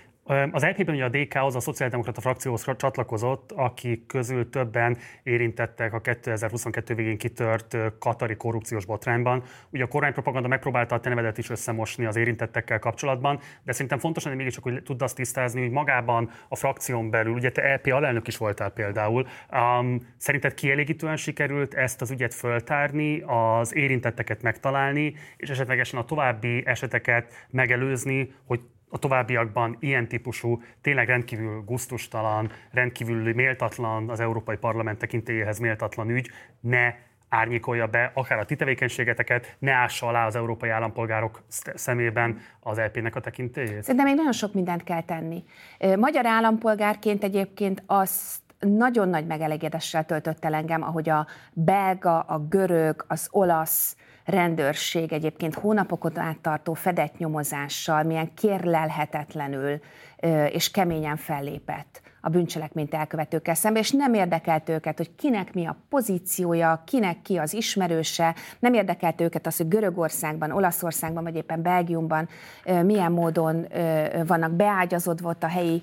Az 0.51 0.63
LP-ben 0.63 0.95
ugye 0.95 1.03
a 1.03 1.09
DK 1.09 1.35
az 1.35 1.55
a 1.55 1.59
szociáldemokrata 1.59 2.21
frakcióhoz 2.21 2.65
csatlakozott, 2.77 3.51
akik 3.51 4.05
közül 4.05 4.49
többen 4.49 4.97
érintettek 5.23 5.93
a 5.93 5.99
2022 5.99 6.95
végén 6.95 7.17
kitört 7.17 7.77
katari 7.99 8.35
korrupciós 8.35 8.85
botrányban. 8.85 9.43
Ugye 9.69 9.83
a 9.83 9.87
kormánypropaganda 9.87 10.47
megpróbálta 10.47 10.95
a 10.95 10.99
tenevedet 10.99 11.37
is 11.37 11.49
összemosni 11.49 12.05
az 12.05 12.15
érintettekkel 12.15 12.79
kapcsolatban, 12.79 13.39
de 13.63 13.71
szerintem 13.71 13.99
fontos 13.99 14.23
lenne 14.23 14.35
mégiscsak, 14.35 14.63
hogy 14.63 14.83
tudd 14.83 15.03
azt 15.03 15.15
tisztázni, 15.15 15.61
hogy 15.61 15.71
magában 15.71 16.29
a 16.47 16.55
frakción 16.55 17.09
belül, 17.09 17.33
ugye 17.33 17.51
te 17.51 17.73
LP 17.73 17.93
alelnök 17.93 18.27
is 18.27 18.37
voltál 18.37 18.69
például, 18.69 19.27
um, 19.51 19.99
szerinted 20.17 20.53
kielégítően 20.53 21.15
sikerült 21.15 21.73
ezt 21.73 22.01
az 22.01 22.11
ügyet 22.11 22.33
föltárni, 22.33 23.23
az 23.25 23.75
érintetteket 23.75 24.41
megtalálni, 24.41 25.13
és 25.37 25.49
esetlegesen 25.49 25.99
a 25.99 26.05
további 26.05 26.63
eseteket 26.65 27.47
megelőzni, 27.49 28.33
hogy 28.45 28.59
a 28.89 28.97
továbbiakban 28.97 29.77
ilyen 29.79 30.07
típusú, 30.07 30.61
tényleg 30.81 31.07
rendkívül 31.07 31.63
guztustalan, 31.65 32.51
rendkívül 32.71 33.33
méltatlan, 33.33 34.09
az 34.09 34.19
Európai 34.19 34.57
Parlament 34.57 34.97
tekintélyéhez 34.97 35.59
méltatlan 35.59 36.09
ügy 36.09 36.29
ne 36.59 36.93
árnyékolja 37.29 37.87
be 37.87 38.11
akár 38.13 38.39
a 38.39 38.45
ti 38.45 38.55
tevékenységeteket, 38.55 39.55
ne 39.59 39.71
ássa 39.71 40.07
alá 40.07 40.25
az 40.25 40.35
európai 40.35 40.69
állampolgárok 40.69 41.41
szemében 41.75 42.39
az 42.59 42.77
LP-nek 42.77 43.15
a 43.15 43.19
tekintélyét? 43.19 43.81
Szerintem 43.81 44.05
még 44.05 44.15
nagyon 44.15 44.31
sok 44.31 44.53
mindent 44.53 44.83
kell 44.83 45.01
tenni. 45.01 45.43
Magyar 45.97 46.25
állampolgárként 46.25 47.23
egyébként 47.23 47.83
azt 47.85 48.41
nagyon 48.59 49.09
nagy 49.09 49.25
megelégedéssel 49.25 50.05
töltött 50.05 50.45
el 50.45 50.53
engem, 50.53 50.81
ahogy 50.83 51.09
a 51.09 51.27
belga, 51.53 52.19
a 52.19 52.39
görög, 52.39 53.05
az 53.07 53.27
olasz, 53.31 53.95
rendőrség 54.29 55.13
egyébként 55.13 55.55
hónapokon 55.55 56.17
át 56.17 56.37
tartó 56.37 56.73
fedett 56.73 57.17
nyomozással 57.17 58.03
milyen 58.03 58.33
kérlelhetetlenül 58.33 59.79
és 60.49 60.71
keményen 60.71 61.17
fellépett 61.17 62.01
a 62.21 62.29
bűncselekményt 62.29 62.93
elkövetőkkel 62.93 63.55
szemben, 63.55 63.81
és 63.81 63.91
nem 63.91 64.13
érdekelt 64.13 64.69
őket, 64.69 64.97
hogy 64.97 65.15
kinek 65.15 65.53
mi 65.53 65.65
a 65.65 65.77
pozíciója, 65.89 66.83
kinek 66.85 67.21
ki 67.21 67.37
az 67.37 67.53
ismerőse, 67.53 68.35
nem 68.59 68.73
érdekelt 68.73 69.21
őket 69.21 69.47
az, 69.47 69.57
hogy 69.57 69.67
Görögországban, 69.67 70.51
Olaszországban, 70.51 71.23
vagy 71.23 71.35
éppen 71.35 71.61
Belgiumban 71.61 72.29
milyen 72.83 73.11
módon 73.11 73.67
vannak 74.27 74.51
beágyazódva 74.51 75.29
ott 75.29 75.43
a 75.43 75.47
helyi 75.47 75.81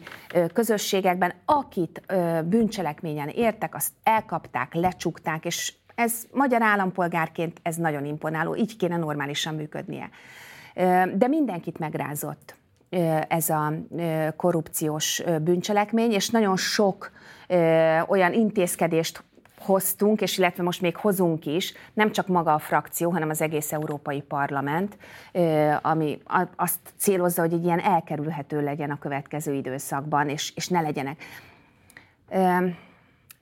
közösségekben. 0.52 1.32
Akit 1.44 2.02
bűncselekményen 2.44 3.28
értek, 3.28 3.74
azt 3.74 3.92
elkapták, 4.02 4.74
lecsukták, 4.74 5.44
és 5.44 5.72
ez 5.96 6.26
magyar 6.32 6.62
állampolgárként 6.62 7.60
ez 7.62 7.76
nagyon 7.76 8.04
imponáló, 8.04 8.56
így 8.56 8.76
kéne 8.76 8.96
normálisan 8.96 9.54
működnie. 9.54 10.10
De 11.14 11.26
mindenkit 11.28 11.78
megrázott 11.78 12.56
ez 13.28 13.48
a 13.48 13.72
korrupciós 14.36 15.22
bűncselekmény, 15.42 16.12
és 16.12 16.30
nagyon 16.30 16.56
sok 16.56 17.10
olyan 18.06 18.32
intézkedést 18.32 19.24
hoztunk, 19.58 20.20
és 20.20 20.38
illetve 20.38 20.62
most 20.62 20.80
még 20.80 20.96
hozunk 20.96 21.46
is, 21.46 21.74
nem 21.92 22.12
csak 22.12 22.26
maga 22.26 22.54
a 22.54 22.58
frakció, 22.58 23.10
hanem 23.10 23.28
az 23.28 23.40
egész 23.40 23.72
Európai 23.72 24.20
Parlament, 24.20 24.96
ami 25.82 26.18
azt 26.56 26.78
célozza, 26.96 27.40
hogy 27.40 27.52
egy 27.52 27.64
ilyen 27.64 27.80
elkerülhető 27.80 28.62
legyen 28.62 28.90
a 28.90 28.98
következő 28.98 29.54
időszakban, 29.54 30.28
és, 30.28 30.52
és 30.54 30.68
ne 30.68 30.80
legyenek 30.80 31.22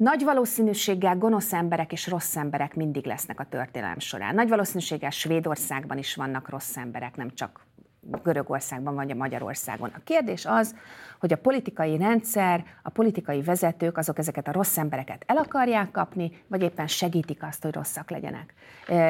nagy 0.05 0.25
valószínűséggel 0.25 1.17
gonosz 1.17 1.53
emberek 1.53 1.93
és 1.93 2.09
rossz 2.09 2.37
emberek 2.37 2.75
mindig 2.75 3.07
lesznek 3.07 3.41
a 3.41 3.47
történelem 3.49 3.99
során. 3.99 4.35
Nagy 4.35 4.49
valószínűséggel 4.49 5.11
Svédországban 5.11 5.99
is 5.99 6.15
vannak 6.15 6.49
rossz 6.49 6.77
emberek, 6.77 7.17
nem 7.17 7.31
csak 7.35 7.67
Görögországban 8.23 8.95
vagy 8.95 9.11
a 9.11 9.15
Magyarországon. 9.15 9.91
A 9.95 10.01
kérdés 10.05 10.47
az, 10.47 10.75
hogy 11.21 11.33
a 11.33 11.37
politikai 11.37 11.97
rendszer, 11.97 12.65
a 12.83 12.91
politikai 12.91 13.43
vezetők 13.43 13.99
azok 13.99 14.19
ezeket 14.19 14.49
a 14.49 14.53
rossz 14.53 14.77
embereket 14.77 15.25
el 15.27 15.37
akarják 15.37 15.91
kapni, 15.91 16.43
vagy 16.47 16.63
éppen 16.63 16.87
segítik 16.87 17.43
azt, 17.43 17.63
hogy 17.63 17.75
rosszak 17.75 18.11
legyenek. 18.11 18.55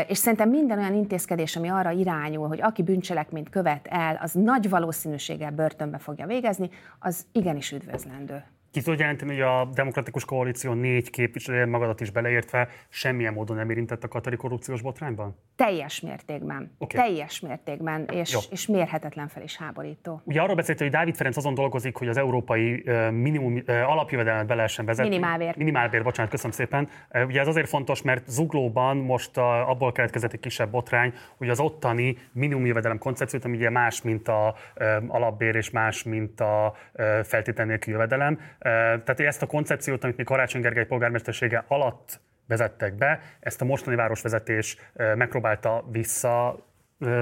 És 0.08 0.18
szerintem 0.18 0.50
minden 0.50 0.78
olyan 0.78 0.94
intézkedés, 0.94 1.56
ami 1.56 1.68
arra 1.68 1.90
irányul, 1.90 2.48
hogy 2.48 2.62
aki 2.62 2.82
bűncselekményt 2.82 3.48
követ 3.48 3.86
el, 3.86 4.18
az 4.22 4.32
nagy 4.32 4.68
valószínűséggel 4.68 5.50
börtönbe 5.50 5.98
fogja 5.98 6.26
végezni, 6.26 6.70
az 6.98 7.26
igenis 7.32 7.72
üdvözlendő. 7.72 8.44
Ki 8.74 8.82
tudod 8.82 8.98
jelenteni, 8.98 9.30
hogy 9.32 9.40
a 9.40 9.68
demokratikus 9.74 10.24
koalíció 10.24 10.72
négy 10.72 11.10
képviselője 11.10 11.66
magadat 11.66 12.00
is 12.00 12.10
beleértve 12.10 12.68
semmilyen 12.88 13.32
módon 13.32 13.56
nem 13.56 13.70
érintett 13.70 14.04
a 14.04 14.08
katari 14.08 14.36
korrupciós 14.36 14.82
botrányban? 14.82 15.36
Teljes 15.56 16.00
mértékben. 16.00 16.74
Okay. 16.78 17.06
Teljes 17.06 17.40
mértékben, 17.40 18.04
és, 18.12 18.38
és 18.50 18.66
mérhetetlen 18.66 19.28
fel 19.28 19.42
is 19.42 19.56
háborító. 19.56 20.22
Ugye 20.24 20.40
arról 20.40 20.54
beszélt, 20.54 20.78
hogy 20.78 20.90
Dávid 20.90 21.16
Ferenc 21.16 21.36
azon 21.36 21.54
dolgozik, 21.54 21.96
hogy 21.96 22.08
az 22.08 22.16
európai 22.16 22.82
uh, 22.86 23.10
minimum 23.10 23.54
uh, 23.54 23.90
alapjövedelmet 23.90 24.46
be 24.46 24.54
lehessen 24.54 24.84
vezetni. 24.84 25.10
Minimálbér. 25.10 25.56
Minimálbér, 25.56 26.02
bocsánat, 26.02 26.30
köszönöm 26.30 26.52
szépen. 26.52 26.88
Uh, 27.10 27.26
ugye 27.26 27.40
ez 27.40 27.46
azért 27.46 27.68
fontos, 27.68 28.02
mert 28.02 28.28
Zuglóban 28.28 28.96
most 28.96 29.36
uh, 29.36 29.44
abból 29.70 29.92
keletkezett 29.92 30.32
egy 30.32 30.40
kisebb 30.40 30.70
botrány, 30.70 31.12
hogy 31.36 31.48
az 31.48 31.60
ottani 31.60 32.18
minimumjövedelem 32.32 32.98
koncepciót, 32.98 33.44
ami 33.44 33.56
ugye 33.56 33.70
más, 33.70 34.02
mint 34.02 34.28
a 34.28 34.54
uh, 34.76 34.86
alapbér, 35.08 35.54
és 35.54 35.70
más, 35.70 36.02
mint 36.02 36.40
a 36.40 36.74
uh, 36.92 37.20
feltétlen 37.20 37.66
nélkül 37.66 37.92
jövedelem, 37.92 38.38
tehát 38.64 39.20
ezt 39.20 39.42
a 39.42 39.46
koncepciót, 39.46 40.04
amit 40.04 40.16
mi 40.16 40.24
Karácsony 40.24 40.60
Gergely 40.60 40.86
polgármestersége 40.86 41.64
alatt 41.68 42.20
vezettek 42.46 42.94
be, 42.94 43.20
ezt 43.40 43.60
a 43.60 43.64
mostani 43.64 43.96
városvezetés 43.96 44.76
megpróbálta 44.94 45.84
vissza 45.90 46.64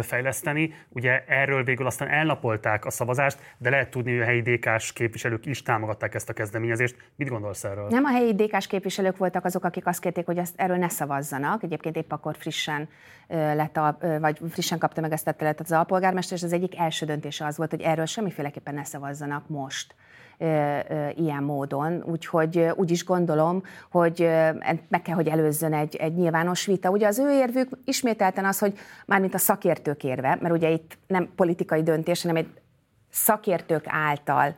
fejleszteni. 0.03 0.75
Ugye 0.89 1.25
erről 1.27 1.65
végül 1.65 1.87
aztán 1.87 2.09
elnapolták 2.09 2.85
a 2.85 2.91
szavazást, 2.91 3.39
de 3.59 3.71
lehet 3.71 3.91
tudni, 3.91 4.13
hogy 4.13 4.21
a 4.21 4.25
helyi 4.25 4.41
DK-s 4.41 4.93
képviselők 4.93 5.47
is 5.47 5.63
támogatták 5.63 6.15
ezt 6.15 6.29
a 6.29 6.33
kezdeményezést. 6.33 6.97
Mit 7.17 7.29
gondolsz 7.29 7.65
erről? 7.65 7.89
Nem 7.89 8.05
a 8.05 8.11
helyi 8.11 8.35
DK-s 8.35 8.67
képviselők 8.67 9.17
voltak 9.17 9.45
azok, 9.45 9.65
akik 9.65 9.87
azt 9.87 10.01
kérték, 10.01 10.27
hogy 10.27 10.39
ezt, 10.39 10.61
erről 10.61 10.77
ne 10.77 10.89
szavazzanak. 10.89 11.63
Egyébként 11.63 11.97
épp 11.97 12.13
akkor 12.13 12.37
frissen 12.37 12.89
lett 13.29 13.77
a, 13.77 13.99
vagy 14.21 14.39
frissen 14.51 14.79
kapta 14.79 15.01
meg 15.01 15.13
ezt 15.13 15.27
a 15.27 15.33
telet 15.33 15.61
az 15.61 15.73
alpolgármester, 15.73 16.37
és 16.37 16.43
az 16.43 16.53
egyik 16.53 16.79
első 16.79 17.07
döntése 17.07 17.47
az 17.47 17.57
volt, 17.57 17.71
hogy 17.71 17.83
erről 17.83 18.07
semmiféleképpen 18.07 18.75
ne 18.75 18.85
szavazzanak 18.85 19.49
most 19.49 19.95
ilyen 21.15 21.43
módon. 21.43 22.03
Úgyhogy 22.07 22.69
úgy 22.75 22.91
is 22.91 23.05
gondolom, 23.05 23.63
hogy 23.91 24.21
meg 24.89 25.03
kell, 25.03 25.15
hogy 25.15 25.29
előzzön 25.29 25.75
egy, 25.75 25.97
egy 25.97 26.15
nyilvános 26.15 26.67
vita. 26.67 26.91
Ugye 26.91 27.07
az 27.07 27.19
ő 27.19 27.31
érvük 27.31 27.69
ismételten 27.85 28.45
az, 28.45 28.59
hogy 28.59 28.79
mármint 29.07 29.35
a 29.35 29.39
szakértők 29.39 30.05
érve, 30.05 30.39
mert 30.41 30.55
ugye 30.55 30.71
itt 30.71 30.99
nem 31.07 31.29
politikai 31.37 31.83
döntés, 31.83 32.23
hanem 32.23 32.37
egy 32.37 32.49
szakértők 33.11 33.85
által 33.89 34.55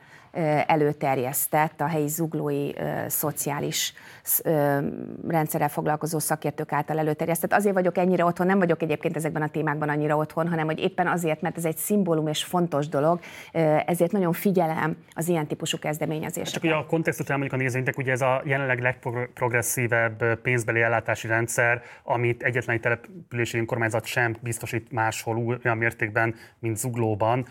előterjesztett 0.67 1.81
a 1.81 1.87
helyi 1.87 2.07
zuglói 2.07 2.71
szociális 3.07 3.93
rendszerrel 5.27 5.69
foglalkozó 5.69 6.19
szakértők 6.19 6.71
által 6.71 6.99
előterjesztett. 6.99 7.53
Azért 7.53 7.75
vagyok 7.75 7.97
ennyire 7.97 8.25
otthon, 8.25 8.47
nem 8.47 8.57
vagyok 8.57 8.81
egyébként 8.81 9.15
ezekben 9.15 9.41
a 9.41 9.47
témákban 9.47 9.89
annyira 9.89 10.17
otthon, 10.17 10.47
hanem 10.47 10.65
hogy 10.65 10.79
éppen 10.79 11.07
azért, 11.07 11.41
mert 11.41 11.57
ez 11.57 11.65
egy 11.65 11.77
szimbólum 11.77 12.27
és 12.27 12.43
fontos 12.43 12.87
dolog, 12.87 13.19
ezért 13.85 14.11
nagyon 14.11 14.33
figyelem 14.33 14.97
az 15.13 15.27
ilyen 15.27 15.47
típusú 15.47 15.79
kezdeményezéseket. 15.79 16.53
Csak 16.53 16.63
ugye 16.63 16.73
a 16.73 16.85
kontextust 16.85 17.29
elmondjuk 17.29 17.59
a 17.59 17.63
nézőinknek, 17.63 17.97
ugye 17.97 18.11
ez 18.11 18.21
a 18.21 18.41
jelenleg 18.45 18.79
legprogresszívebb 18.79 20.39
pénzbeli 20.41 20.81
ellátási 20.81 21.27
rendszer, 21.27 21.81
amit 22.03 22.43
egyetlen 22.43 22.81
települési 22.81 23.57
önkormányzat 23.57 24.05
sem 24.05 24.35
biztosít 24.41 24.91
máshol 24.91 25.59
olyan 25.63 25.77
mértékben, 25.77 26.35
mint 26.59 26.77
Zuglóban, 26.77 27.47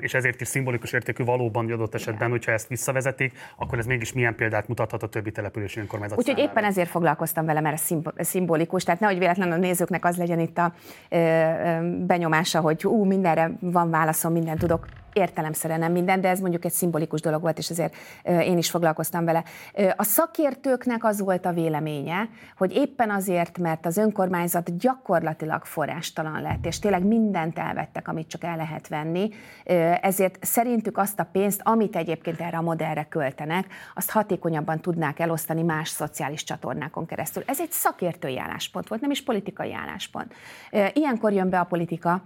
és 0.00 0.14
ezért 0.14 0.40
is 0.40 0.48
szimbolikus 0.48 0.92
értékű 0.92 1.24
valóban, 1.24 1.70
adott 1.72 1.94
esetben, 1.94 2.10
hogyha 2.18 2.52
ezt 2.52 2.68
visszavezetik, 2.68 3.32
akkor 3.56 3.78
ez 3.78 3.86
mégis 3.86 4.12
milyen 4.12 4.34
példát 4.34 4.68
mutathat 4.68 5.02
a 5.02 5.08
többi 5.08 5.30
települési 5.30 5.80
önkormányzat 5.80 6.18
Úgyhogy 6.18 6.38
éppen 6.38 6.64
ezért 6.64 6.88
foglalkoztam 6.88 7.44
vele, 7.44 7.60
mert 7.60 7.82
ez 8.16 8.28
szimbolikus, 8.28 8.84
tehát 8.84 9.00
nehogy 9.00 9.18
véletlenül 9.18 9.54
a 9.54 9.56
nézőknek 9.56 10.04
az 10.04 10.16
legyen 10.16 10.38
itt 10.38 10.58
a 10.58 10.72
benyomása, 12.06 12.60
hogy 12.60 12.86
ú, 12.86 13.04
mindenre 13.04 13.50
van 13.60 13.90
válaszom, 13.90 14.32
mindent 14.32 14.58
tudok 14.58 14.86
értelemszerűen 15.12 15.78
nem 15.78 15.92
minden, 15.92 16.20
de 16.20 16.28
ez 16.28 16.40
mondjuk 16.40 16.64
egy 16.64 16.72
szimbolikus 16.72 17.20
dolog 17.20 17.42
volt, 17.42 17.58
és 17.58 17.68
ezért 17.68 17.96
én 18.24 18.58
is 18.58 18.70
foglalkoztam 18.70 19.24
vele. 19.24 19.44
A 19.96 20.04
szakértőknek 20.04 21.04
az 21.04 21.20
volt 21.20 21.46
a 21.46 21.52
véleménye, 21.52 22.28
hogy 22.56 22.76
éppen 22.76 23.10
azért, 23.10 23.58
mert 23.58 23.86
az 23.86 23.96
önkormányzat 23.96 24.78
gyakorlatilag 24.78 25.64
forrástalan 25.64 26.42
lett, 26.42 26.66
és 26.66 26.78
tényleg 26.78 27.04
mindent 27.04 27.58
elvettek, 27.58 28.08
amit 28.08 28.28
csak 28.28 28.44
el 28.44 28.56
lehet 28.56 28.88
venni, 28.88 29.30
ezért 30.00 30.38
szerintük 30.40 30.98
azt 30.98 31.20
a 31.20 31.28
pénzt, 31.32 31.60
amit 31.64 31.96
egyébként 31.96 32.40
erre 32.40 32.56
a 32.56 32.62
modellre 32.62 33.04
költenek, 33.04 33.66
azt 33.94 34.10
hatékonyabban 34.10 34.80
tudnák 34.80 35.18
elosztani 35.18 35.62
más 35.62 35.88
szociális 35.88 36.44
csatornákon 36.44 37.06
keresztül. 37.06 37.42
Ez 37.46 37.60
egy 37.60 37.70
szakértői 37.70 38.38
álláspont 38.38 38.88
volt, 38.88 39.00
nem 39.00 39.10
is 39.10 39.22
politikai 39.22 39.74
álláspont. 39.74 40.34
Ilyenkor 40.92 41.32
jön 41.32 41.48
be 41.48 41.60
a 41.60 41.64
politika, 41.64 42.22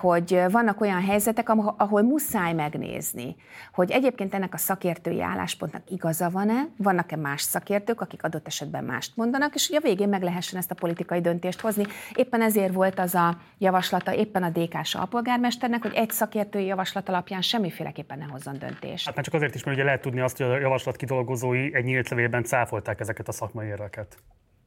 hogy 0.00 0.42
vannak 0.50 0.80
olyan 0.80 1.02
helyzetek, 1.02 1.48
ahol 1.76 1.99
ahol 2.00 2.12
muszáj 2.12 2.52
megnézni, 2.52 3.36
hogy 3.72 3.90
egyébként 3.90 4.34
ennek 4.34 4.54
a 4.54 4.56
szakértői 4.56 5.22
álláspontnak 5.22 5.82
igaza 5.90 6.30
van-e, 6.30 6.68
vannak-e 6.76 7.16
más 7.16 7.42
szakértők, 7.42 8.00
akik 8.00 8.22
adott 8.22 8.46
esetben 8.46 8.84
mást 8.84 9.16
mondanak, 9.16 9.54
és 9.54 9.68
hogy 9.68 9.76
a 9.76 9.80
végén 9.80 10.08
meg 10.08 10.22
lehessen 10.22 10.58
ezt 10.58 10.70
a 10.70 10.74
politikai 10.74 11.20
döntést 11.20 11.60
hozni. 11.60 11.84
Éppen 12.14 12.42
ezért 12.42 12.74
volt 12.74 12.98
az 12.98 13.14
a 13.14 13.36
javaslata 13.58 14.14
éppen 14.14 14.42
a 14.42 14.50
DK-s 14.50 14.94
alpolgármesternek, 14.94 15.82
hogy 15.82 15.94
egy 15.94 16.10
szakértői 16.10 16.64
javaslat 16.64 17.08
alapján 17.08 17.42
semmiféleképpen 17.42 18.18
ne 18.18 18.24
hozzon 18.24 18.58
döntést. 18.58 19.04
Hát 19.04 19.14
már 19.14 19.24
csak 19.24 19.34
azért 19.34 19.54
is, 19.54 19.64
mert 19.64 19.76
ugye 19.76 19.86
lehet 19.86 20.00
tudni 20.00 20.20
azt, 20.20 20.36
hogy 20.36 20.46
a 20.46 20.58
javaslat 20.58 20.96
kidolgozói 20.96 21.74
egy 21.74 21.84
nyílt 21.84 22.08
levélben 22.08 22.44
cáfolták 22.44 23.00
ezeket 23.00 23.28
a 23.28 23.32
szakmai 23.32 23.66
érveket. 23.66 24.16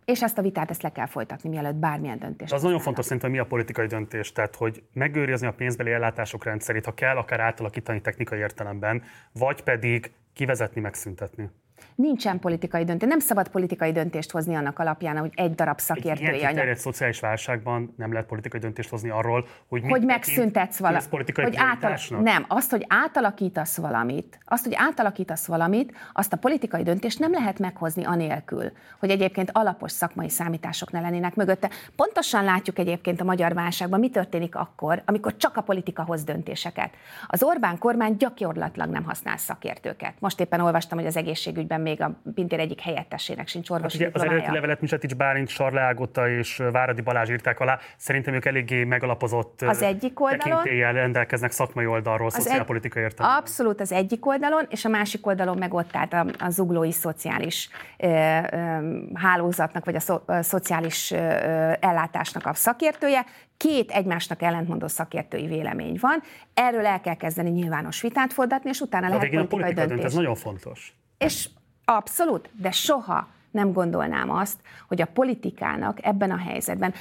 És 0.05 0.21
ezt 0.21 0.37
a 0.37 0.41
vitát 0.41 0.69
ezt 0.69 0.81
le 0.81 0.91
kell 0.91 1.05
folytatni, 1.05 1.49
mielőtt 1.49 1.75
bármilyen 1.75 2.19
döntés. 2.19 2.51
Az 2.51 2.63
nagyon 2.63 2.79
fontos 2.79 3.05
szerintem, 3.05 3.31
mi 3.31 3.37
a 3.37 3.45
politikai 3.45 3.87
döntés, 3.87 4.31
tehát 4.31 4.55
hogy 4.55 4.83
megőrizni 4.93 5.47
a 5.47 5.53
pénzbeli 5.53 5.91
ellátások 5.91 6.43
rendszerét, 6.43 6.85
ha 6.85 6.93
kell, 6.93 7.17
akár 7.17 7.39
átalakítani 7.39 8.01
technikai 8.01 8.39
értelemben, 8.39 9.03
vagy 9.31 9.61
pedig 9.63 10.11
kivezetni, 10.33 10.81
megszüntetni. 10.81 11.49
Nincsen 11.95 12.39
politikai 12.39 12.83
döntés. 12.83 13.09
Nem 13.09 13.19
szabad 13.19 13.47
politikai 13.47 13.91
döntést 13.91 14.31
hozni 14.31 14.55
annak 14.55 14.79
alapján, 14.79 15.17
hogy 15.17 15.31
egy 15.35 15.55
darab 15.55 15.79
szakértői 15.79 16.27
egy 16.27 16.43
anyag. 16.43 16.67
Egy 16.67 16.77
szociális 16.77 17.19
válságban 17.19 17.93
nem 17.97 18.11
lehet 18.11 18.27
politikai 18.27 18.59
döntést 18.59 18.89
hozni 18.89 19.09
arról, 19.09 19.47
hogy 19.67 19.83
hogy 19.89 20.03
megszüntetsz 20.03 20.77
valamit. 20.77 21.09
Hogy 21.35 21.55
átal... 21.55 21.97
Nem, 22.21 22.45
azt, 22.47 22.71
hogy 22.71 22.85
átalakítasz 22.87 23.77
valamit, 23.77 24.39
azt, 24.45 24.63
hogy 24.63 24.73
átalakítasz 24.75 25.45
valamit, 25.45 25.93
azt 26.13 26.33
a 26.33 26.37
politikai 26.37 26.83
döntést 26.83 27.19
nem 27.19 27.31
lehet 27.31 27.59
meghozni 27.59 28.03
anélkül, 28.03 28.71
hogy 28.99 29.09
egyébként 29.09 29.49
alapos 29.53 29.91
szakmai 29.91 30.29
számítások 30.29 30.91
ne 30.91 30.99
lennének 30.99 31.35
mögötte. 31.35 31.69
Pontosan 31.95 32.43
látjuk 32.43 32.79
egyébként 32.79 33.21
a 33.21 33.23
magyar 33.23 33.53
válságban, 33.53 33.99
mi 33.99 34.09
történik 34.09 34.55
akkor, 34.55 35.01
amikor 35.05 35.37
csak 35.37 35.57
a 35.57 35.61
politika 35.61 36.03
hoz 36.03 36.23
döntéseket. 36.23 36.93
Az 37.27 37.43
Orbán 37.43 37.77
kormány 37.77 38.15
gyakorlatilag 38.17 38.89
nem 38.89 39.03
használ 39.03 39.37
szakértőket. 39.37 40.13
Most 40.19 40.39
éppen 40.39 40.59
olvastam, 40.59 40.97
hogy 40.97 41.07
az 41.07 41.17
egészségügyben 41.17 41.72
még 41.81 42.01
a 42.01 42.21
Pintér 42.33 42.59
egyik 42.59 42.81
helyettesének 42.81 43.47
sincs 43.47 43.69
orvosi 43.69 44.03
hát 44.03 44.15
Az 44.15 44.21
eredeti 44.21 44.51
levelet 44.51 44.81
Misetics 44.81 45.15
Bálint, 45.15 45.47
Sarle 45.47 45.81
Ágotta 45.81 46.29
és 46.29 46.61
Váradi 46.71 47.01
Balázs 47.01 47.29
írták 47.29 47.59
alá. 47.59 47.79
Szerintem 47.97 48.33
ők 48.33 48.45
eléggé 48.45 48.83
megalapozott 48.83 49.61
az 49.61 49.81
egyik 49.81 50.19
oldalon, 50.19 50.63
rendelkeznek 50.63 51.51
szakmai 51.51 51.85
oldalról, 51.85 52.27
az 52.27 52.33
szociálpolitikai 52.33 53.03
egy, 53.03 53.09
értelemben. 53.09 53.41
Abszolút 53.41 53.81
az 53.81 53.91
egyik 53.91 54.25
oldalon, 54.25 54.65
és 54.69 54.85
a 54.85 54.89
másik 54.89 55.27
oldalon 55.27 55.57
meg 55.57 55.73
ott 55.73 55.95
állt 55.95 56.13
a, 56.13 56.25
a 56.39 56.49
zuglói 56.49 56.91
szociális 56.91 57.69
ö, 57.97 58.07
ö, 58.07 58.99
hálózatnak, 59.13 59.85
vagy 59.85 59.95
a, 59.95 59.99
szo, 59.99 60.19
a 60.25 60.41
szociális 60.41 61.11
ö, 61.11 61.17
ellátásnak 61.79 62.45
a 62.45 62.53
szakértője, 62.53 63.25
két 63.57 63.91
egymásnak 63.91 64.41
ellentmondó 64.41 64.87
szakértői 64.87 65.47
vélemény 65.47 65.97
van, 66.01 66.21
erről 66.53 66.85
el 66.85 67.01
kell 67.01 67.15
kezdeni 67.15 67.49
nyilvános 67.49 68.01
vitát 68.01 68.33
fordatni, 68.33 68.69
és 68.69 68.79
utána 68.79 69.07
lehet 69.07 69.19
politikai 69.19 69.43
a 69.43 69.47
politika 69.47 69.79
döntés. 69.79 69.95
Dönt, 69.95 70.07
ez 70.07 70.13
nagyon 70.13 70.35
fontos. 70.35 70.95
És 71.17 71.49
Abszolút, 71.85 72.49
de 72.51 72.71
soha 72.71 73.27
nem 73.51 73.71
gondolnám 73.71 74.29
azt, 74.29 74.57
hogy 74.87 75.01
a 75.01 75.05
politikának 75.05 76.05
ebben 76.05 76.31
a 76.31 76.37
helyzetben 76.37 76.93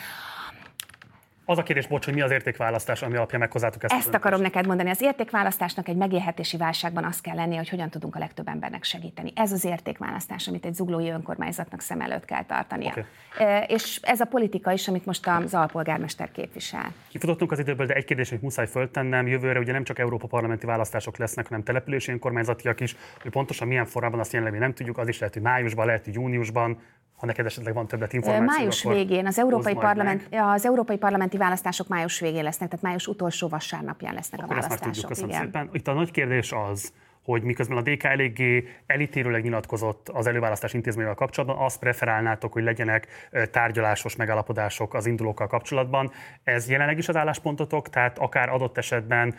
az 1.53 1.59
a 1.59 1.63
kérdés, 1.63 1.87
bocs, 1.87 2.05
hogy 2.05 2.15
mi 2.15 2.21
az 2.21 2.31
értékválasztás, 2.31 3.03
ami 3.03 3.17
alapján 3.17 3.41
meghozzátok 3.41 3.83
ezt. 3.83 3.93
Ezt 3.93 4.15
akarom 4.15 4.41
neked 4.41 4.67
mondani. 4.67 4.91
Az 4.91 5.01
értékválasztásnak 5.03 5.89
egy 5.89 5.97
megélhetési 5.97 6.57
válságban 6.57 7.05
az 7.05 7.21
kell 7.21 7.35
lennie, 7.35 7.57
hogy 7.57 7.69
hogyan 7.69 7.91
tudunk 7.91 8.17
a 8.17 8.19
legtöbb 8.19 8.49
embernek 8.49 8.85
segíteni. 8.85 9.33
Ez 9.35 9.53
az 9.53 9.65
értékválasztás, 9.65 10.49
amit 10.49 10.65
egy 10.65 10.75
zuglói 10.75 11.11
önkormányzatnak 11.11 11.81
szem 11.81 12.01
előtt 12.01 12.25
kell 12.25 12.45
tartania. 12.45 12.91
Okay. 12.91 13.05
E, 13.39 13.65
és 13.69 13.99
ez 14.03 14.21
a 14.21 14.25
politika 14.25 14.73
is, 14.73 14.89
amit 14.89 15.07
most 15.07 15.27
az 15.27 15.55
alpolgármester 15.55 16.31
képvisel. 16.31 16.93
Kifutottunk 17.09 17.53
az 17.53 17.59
időből, 17.59 17.87
de 17.87 17.95
egy 17.95 18.05
kérdés, 18.05 18.31
amit 18.31 18.43
muszáj 18.43 18.67
föltennem. 18.67 19.27
Jövőre 19.27 19.59
ugye 19.59 19.73
nem 19.73 19.85
csak 19.85 19.99
Európa 19.99 20.27
parlamenti 20.27 20.67
választások 20.67 21.17
lesznek, 21.17 21.49
hanem 21.49 21.63
települési 21.65 22.11
önkormányzatiak 22.11 22.81
is. 22.81 22.97
Hogy 23.23 23.31
pontosan 23.31 23.69
milyen 23.69 23.87
formában 23.87 24.21
azt 24.21 24.33
jelenleg 24.33 24.61
nem 24.61 24.75
tudjuk, 24.75 24.99
az 24.99 25.09
is 25.09 25.19
lehet, 25.19 25.35
hogy 25.35 25.43
májusban, 25.43 25.87
lehet, 25.87 26.05
hogy 26.05 26.15
júniusban 26.15 26.79
ha 27.23 27.29
neked 27.29 27.47
esetleg 27.47 27.75
van 27.75 27.87
többet 27.87 28.13
információ. 28.13 28.57
Május 28.57 28.83
végén, 28.83 29.27
az 29.27 29.39
Európai, 29.39 29.75
Parlament, 29.75 30.29
az 30.31 30.67
Európai 30.67 30.97
Parlamenti 30.97 31.37
választások 31.37 31.89
május 31.89 32.21
végén 32.21 32.43
lesznek, 32.43 32.69
tehát 32.69 32.85
május 32.85 33.07
utolsó 33.07 33.49
vasárnapján 33.49 34.15
lesznek 34.15 34.41
Akkor 34.41 34.57
a 34.57 34.61
választások. 34.61 34.91
Ezt 34.91 35.03
már 35.03 35.17
tudjuk, 35.17 35.29
köszönöm 35.29 35.31
igen. 35.31 35.43
szépen. 35.43 35.69
Itt 35.73 35.89
a 35.89 35.93
nagy 35.93 36.11
kérdés 36.11 36.53
az, 36.53 36.93
hogy 37.25 37.43
miközben 37.43 37.77
a 37.77 37.81
DK 37.83 38.05
eléggé 38.05 38.69
elítélőleg 38.87 39.43
nyilatkozott 39.43 40.09
az 40.09 40.27
előválasztás 40.27 40.75
intézményével 40.75 41.17
kapcsolatban, 41.17 41.65
azt 41.65 41.79
preferálnátok, 41.79 42.53
hogy 42.53 42.63
legyenek 42.63 43.31
tárgyalásos 43.51 44.17
megállapodások 44.17 44.95
az 44.95 45.07
indulókkal 45.07 45.47
kapcsolatban. 45.47 46.11
Ez 46.45 46.69
jelenleg 46.69 46.99
is 46.99 47.09
az 47.09 47.17
álláspontotok, 47.17 47.89
tehát 47.89 48.19
akár 48.19 48.49
adott 48.49 48.79
esetben 48.79 49.35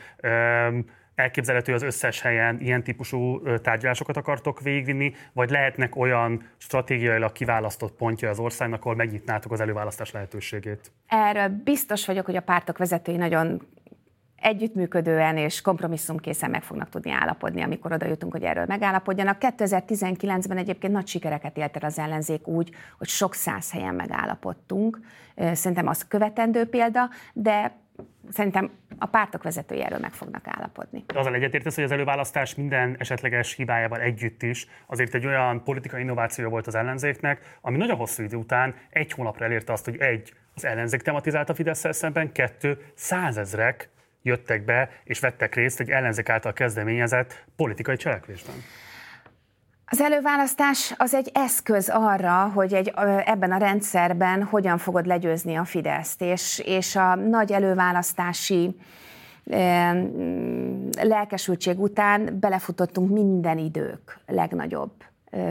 elképzelhető 1.16 1.74
az 1.74 1.82
összes 1.82 2.22
helyen 2.22 2.60
ilyen 2.60 2.84
típusú 2.84 3.42
tárgyalásokat 3.62 4.18
akartok 4.18 4.62
végvinni, 4.62 5.14
vagy 5.34 5.50
lehetnek 5.50 5.96
olyan 5.96 6.50
stratégiailag 6.58 7.32
kiválasztott 7.32 7.96
pontja 7.96 8.30
az 8.30 8.40
országnak, 8.40 8.82
ahol 8.82 8.96
megnyitnátok 8.96 9.52
az 9.52 9.62
előválasztás 9.62 10.12
lehetőségét? 10.12 10.92
Erről 11.08 11.50
biztos 11.64 12.06
vagyok, 12.06 12.26
hogy 12.26 12.36
a 12.36 12.42
pártok 12.42 12.78
vezetői 12.78 13.16
nagyon 13.16 13.62
együttműködően 14.36 15.38
és 15.38 15.62
kompromisszumkészen 15.62 16.50
meg 16.50 16.64
fognak 16.64 16.90
tudni 16.90 17.12
állapodni, 17.12 17.62
amikor 17.62 17.92
oda 17.92 18.06
jutunk, 18.06 18.32
hogy 18.32 18.44
erről 18.44 18.66
megállapodjanak. 18.66 19.38
2019-ben 19.40 20.58
egyébként 20.58 20.94
nagy 20.94 21.08
sikereket 21.08 21.58
élt 21.58 21.76
el 21.76 21.88
az 21.88 22.00
ellenzék 22.00 22.48
úgy, 22.48 22.70
hogy 22.98 23.08
sok 23.08 23.34
száz 23.34 23.72
helyen 23.72 23.96
megállapodtunk. 23.96 25.00
Szerintem 25.36 25.88
az 25.88 26.08
követendő 26.08 26.66
példa, 26.66 27.10
de 27.34 27.82
szerintem 28.32 28.72
a 28.98 29.06
pártok 29.06 29.44
vezetői 29.44 29.84
erről 29.84 30.00
meg 30.00 30.14
fognak 30.14 30.48
állapodni. 30.48 31.04
Azzal 31.08 31.34
egyetértesz, 31.34 31.76
hogy 31.76 31.84
az 31.84 31.92
előválasztás 31.92 32.56
minden 32.56 32.96
esetleges 33.00 33.54
hibájával 33.54 34.00
együtt 34.00 34.42
is 34.42 34.68
azért 34.88 35.14
egy 35.14 35.26
olyan 35.26 35.64
politikai 35.64 36.02
innováció 36.02 36.50
volt 36.50 36.68
az 36.68 36.76
ellenzéknek, 36.76 37.58
ami 37.62 37.78
nagyon 37.78 37.98
hosszú 37.98 38.24
idő 38.24 38.38
után 38.38 38.76
egy 38.90 39.12
hónapra 39.12 39.46
elérte 39.46 39.74
azt, 39.74 39.86
hogy 39.86 39.98
egy, 39.98 40.34
az 40.56 40.66
ellenzék 40.66 41.02
tematizált 41.02 41.50
a 41.50 41.56
fidesz 41.56 41.96
szemben, 41.96 42.32
kettő, 42.32 42.78
százezrek 42.96 43.90
jöttek 44.22 44.66
be 44.66 44.90
és 45.04 45.20
vettek 45.20 45.56
részt 45.56 45.80
egy 45.80 45.90
ellenzék 45.90 46.30
által 46.30 46.54
kezdeményezett 46.54 47.46
politikai 47.56 47.96
cselekvésben. 47.96 48.56
Az 49.86 50.02
előválasztás 50.02 50.94
az 50.98 51.14
egy 51.14 51.30
eszköz 51.34 51.90
arra, 51.90 52.52
hogy 52.54 52.74
egy, 52.74 52.94
ebben 53.26 53.52
a 53.52 53.58
rendszerben 53.58 54.44
hogyan 54.44 54.78
fogod 54.78 55.06
legyőzni 55.06 55.56
a 55.56 55.66
Fideszt, 55.66 56.22
és, 56.22 56.62
és 56.66 56.96
a 56.96 57.16
nagy 57.16 57.52
előválasztási 57.52 58.76
e, 59.50 59.94
lelkesültség 61.02 61.80
után 61.80 62.40
belefutottunk 62.40 63.12
minden 63.12 63.58
idők 63.58 64.20
legnagyobb 64.28 64.92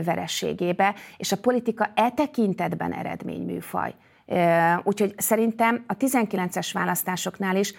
verességébe, 0.05 0.95
és 1.17 1.31
a 1.31 1.37
politika 1.37 1.89
e 1.95 2.09
tekintetben 2.09 2.93
eredményműfaj. 2.93 3.93
Úgyhogy 4.83 5.13
szerintem 5.17 5.83
a 5.87 5.97
19-es 5.97 6.69
választásoknál 6.73 7.55
is 7.55 7.73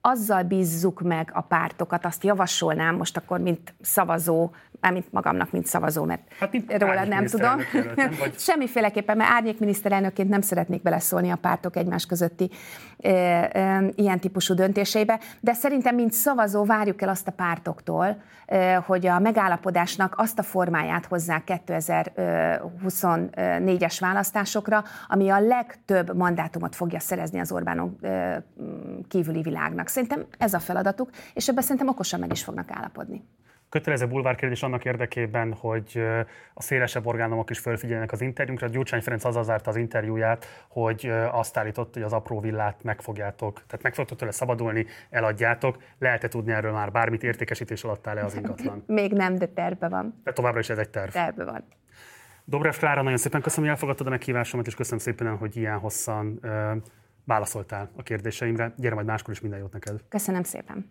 azzal 0.00 0.42
bízzuk 0.42 1.00
meg 1.00 1.30
a 1.34 1.40
pártokat, 1.40 2.04
azt 2.04 2.24
javasolnám 2.24 2.96
most 2.96 3.16
akkor, 3.16 3.40
mint 3.40 3.74
szavazó, 3.80 4.50
mármint 4.80 5.12
magamnak, 5.12 5.50
mint 5.50 5.66
szavazó, 5.66 6.04
mert 6.04 6.22
hát, 6.38 6.52
mint 6.52 6.72
róla 6.78 7.04
nem 7.04 7.26
tudom. 7.26 7.60
Előtt, 7.74 7.96
nem? 7.96 8.10
Vagy... 8.18 8.38
Semmiféleképpen, 8.48 9.16
mert 9.16 9.30
árnyék 9.30 9.58
miniszterelnökként 9.58 10.28
nem 10.28 10.40
szeretnék 10.40 10.82
beleszólni 10.82 11.30
a 11.30 11.36
pártok 11.36 11.76
egymás 11.76 12.06
közötti 12.06 12.50
e, 12.98 13.08
e, 13.08 13.82
ilyen 13.94 14.20
típusú 14.20 14.54
döntéseibe, 14.54 15.20
de 15.40 15.52
szerintem, 15.52 15.94
mint 15.94 16.12
szavazó 16.12 16.64
várjuk 16.64 17.02
el 17.02 17.08
azt 17.08 17.28
a 17.28 17.32
pártoktól, 17.32 18.22
e, 18.46 18.76
hogy 18.76 19.06
a 19.06 19.18
megállapodásnak 19.18 20.14
azt 20.16 20.38
a 20.38 20.42
formáját 20.42 21.06
hozzák 21.06 21.62
2024-es 21.66 23.96
választásokra, 24.00 24.84
ami 25.08 25.28
a 25.28 25.40
legtöbb 25.40 26.16
mandátumot 26.16 26.76
fogja 26.76 27.00
szerezni 27.00 27.40
az 27.40 27.52
Orbánon 27.52 27.96
e, 28.02 28.42
kívüli 29.08 29.42
világnak. 29.42 29.88
Szerintem 29.90 30.26
ez 30.38 30.54
a 30.54 30.58
feladatuk, 30.58 31.10
és 31.34 31.48
ebben 31.48 31.62
szerintem 31.62 31.88
okosan 31.88 32.20
meg 32.20 32.32
is 32.32 32.44
fognak 32.44 32.70
állapodni. 32.70 33.24
kötelező 33.68 34.06
bulvárkérdés 34.06 34.62
annak 34.62 34.84
érdekében, 34.84 35.52
hogy 35.52 36.02
a 36.54 36.62
szélesebb 36.62 37.06
orgánumok 37.06 37.50
is 37.50 37.58
fölfigyelnek 37.58 38.12
az 38.12 38.20
interjúnkra. 38.20 38.66
Gyurcsány 38.66 39.00
Ferenc 39.00 39.24
az 39.24 39.44
zárta 39.44 39.70
az 39.70 39.76
interjúját, 39.76 40.46
hogy 40.68 41.12
azt 41.30 41.56
állított, 41.56 41.94
hogy 41.94 42.02
az 42.02 42.12
apró 42.12 42.40
villát 42.40 42.82
megfogjátok, 42.82 43.62
tehát 43.66 43.82
meg 43.82 43.94
fogtok 43.94 44.18
tőle 44.18 44.32
szabadulni, 44.32 44.86
eladjátok. 45.10 45.76
Lehet-e 45.98 46.28
tudni 46.28 46.52
erről 46.52 46.72
már 46.72 46.90
bármit 46.90 47.22
értékesítés 47.22 47.84
alatt 47.84 48.06
áll-e 48.06 48.24
az 48.24 48.34
ingatlan? 48.34 48.84
Még 49.00 49.12
nem, 49.12 49.34
de 49.34 49.46
terve 49.46 49.88
van. 49.88 50.20
De 50.24 50.32
továbbra 50.32 50.60
is 50.60 50.68
ez 50.68 50.78
egy 50.78 50.90
terv. 50.90 51.10
Terve 51.10 51.44
van. 51.44 51.64
Dobrev 52.44 52.74
Klára, 52.74 53.02
nagyon 53.02 53.18
szépen 53.18 53.40
köszönöm, 53.40 53.64
hogy 53.64 53.74
elfogadtad 53.74 54.06
a 54.06 54.10
meghívásomat, 54.10 54.66
és 54.66 54.74
köszönöm 54.74 54.98
szépen, 54.98 55.36
hogy 55.36 55.56
ilyen 55.56 55.78
hosszan 55.78 56.40
válaszoltál 57.30 57.90
a 57.96 58.02
kérdéseimre. 58.02 58.72
Gyere 58.76 58.94
majd 58.94 59.06
máskor 59.06 59.34
is 59.34 59.40
minden 59.40 59.58
jót 59.58 59.72
neked. 59.72 60.00
Köszönöm 60.08 60.42
szépen. 60.42 60.90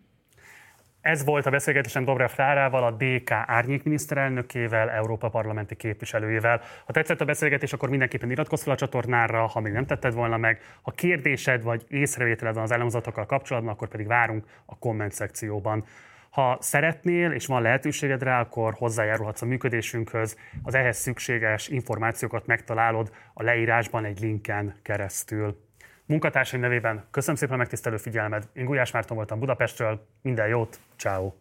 Ez 1.02 1.24
volt 1.26 1.46
a 1.46 1.50
beszélgetésem 1.50 2.04
Dobrev 2.04 2.32
Klárával, 2.32 2.84
a 2.84 2.92
DK 2.92 3.32
árnyék 3.32 3.84
miniszterelnökével, 3.84 4.90
Európa 4.90 5.30
parlamenti 5.30 5.76
képviselőjével. 5.76 6.62
Ha 6.86 6.94
tetszett 6.94 7.22
a 7.22 7.26
beszélgetés, 7.26 7.74
akkor 7.74 7.90
mindenképpen 7.90 8.32
iratkozz 8.32 8.64
fel 8.64 8.74
a 8.74 8.76
csatornára, 8.76 9.46
ha 9.48 9.60
még 9.60 9.72
nem 9.72 9.86
tetted 9.86 10.14
volna 10.14 10.38
meg. 10.38 10.62
Ha 10.82 10.92
kérdésed 10.92 11.64
vagy 11.64 11.86
észrevételed 11.88 12.54
van 12.54 12.64
az 12.64 12.72
elhangzatokkal 12.72 13.26
kapcsolatban, 13.26 13.74
akkor 13.74 13.88
pedig 13.88 14.08
várunk 14.08 14.46
a 14.66 14.78
komment 14.78 15.12
szekcióban. 15.12 15.86
Ha 16.30 16.58
szeretnél 16.62 17.32
és 17.32 17.46
van 17.46 17.62
lehetőséged 17.62 18.24
rá, 18.24 18.40
akkor 18.40 18.74
hozzájárulhatsz 18.74 19.42
a 19.42 19.46
működésünkhöz. 19.46 20.38
Az 20.64 20.76
ehhez 20.76 20.98
szükséges 20.98 21.68
információkat 21.68 22.46
megtalálod 22.46 23.12
a 23.34 23.44
leírásban 23.44 24.06
egy 24.06 24.20
linken 24.20 24.76
keresztül. 24.82 25.68
Munkatársaim 26.10 26.62
nevében 26.62 27.04
köszönöm 27.12 27.36
szépen 27.36 27.54
a 27.54 27.58
megtisztelő 27.58 27.98
figyelmed. 27.98 28.48
Én 28.54 28.66
Gulyás 28.66 28.92
Márton 28.92 29.18
voltam 29.18 29.40
Budapestről. 29.40 30.08
Minden 30.22 30.48
jót, 30.48 30.80
ciao. 30.98 31.34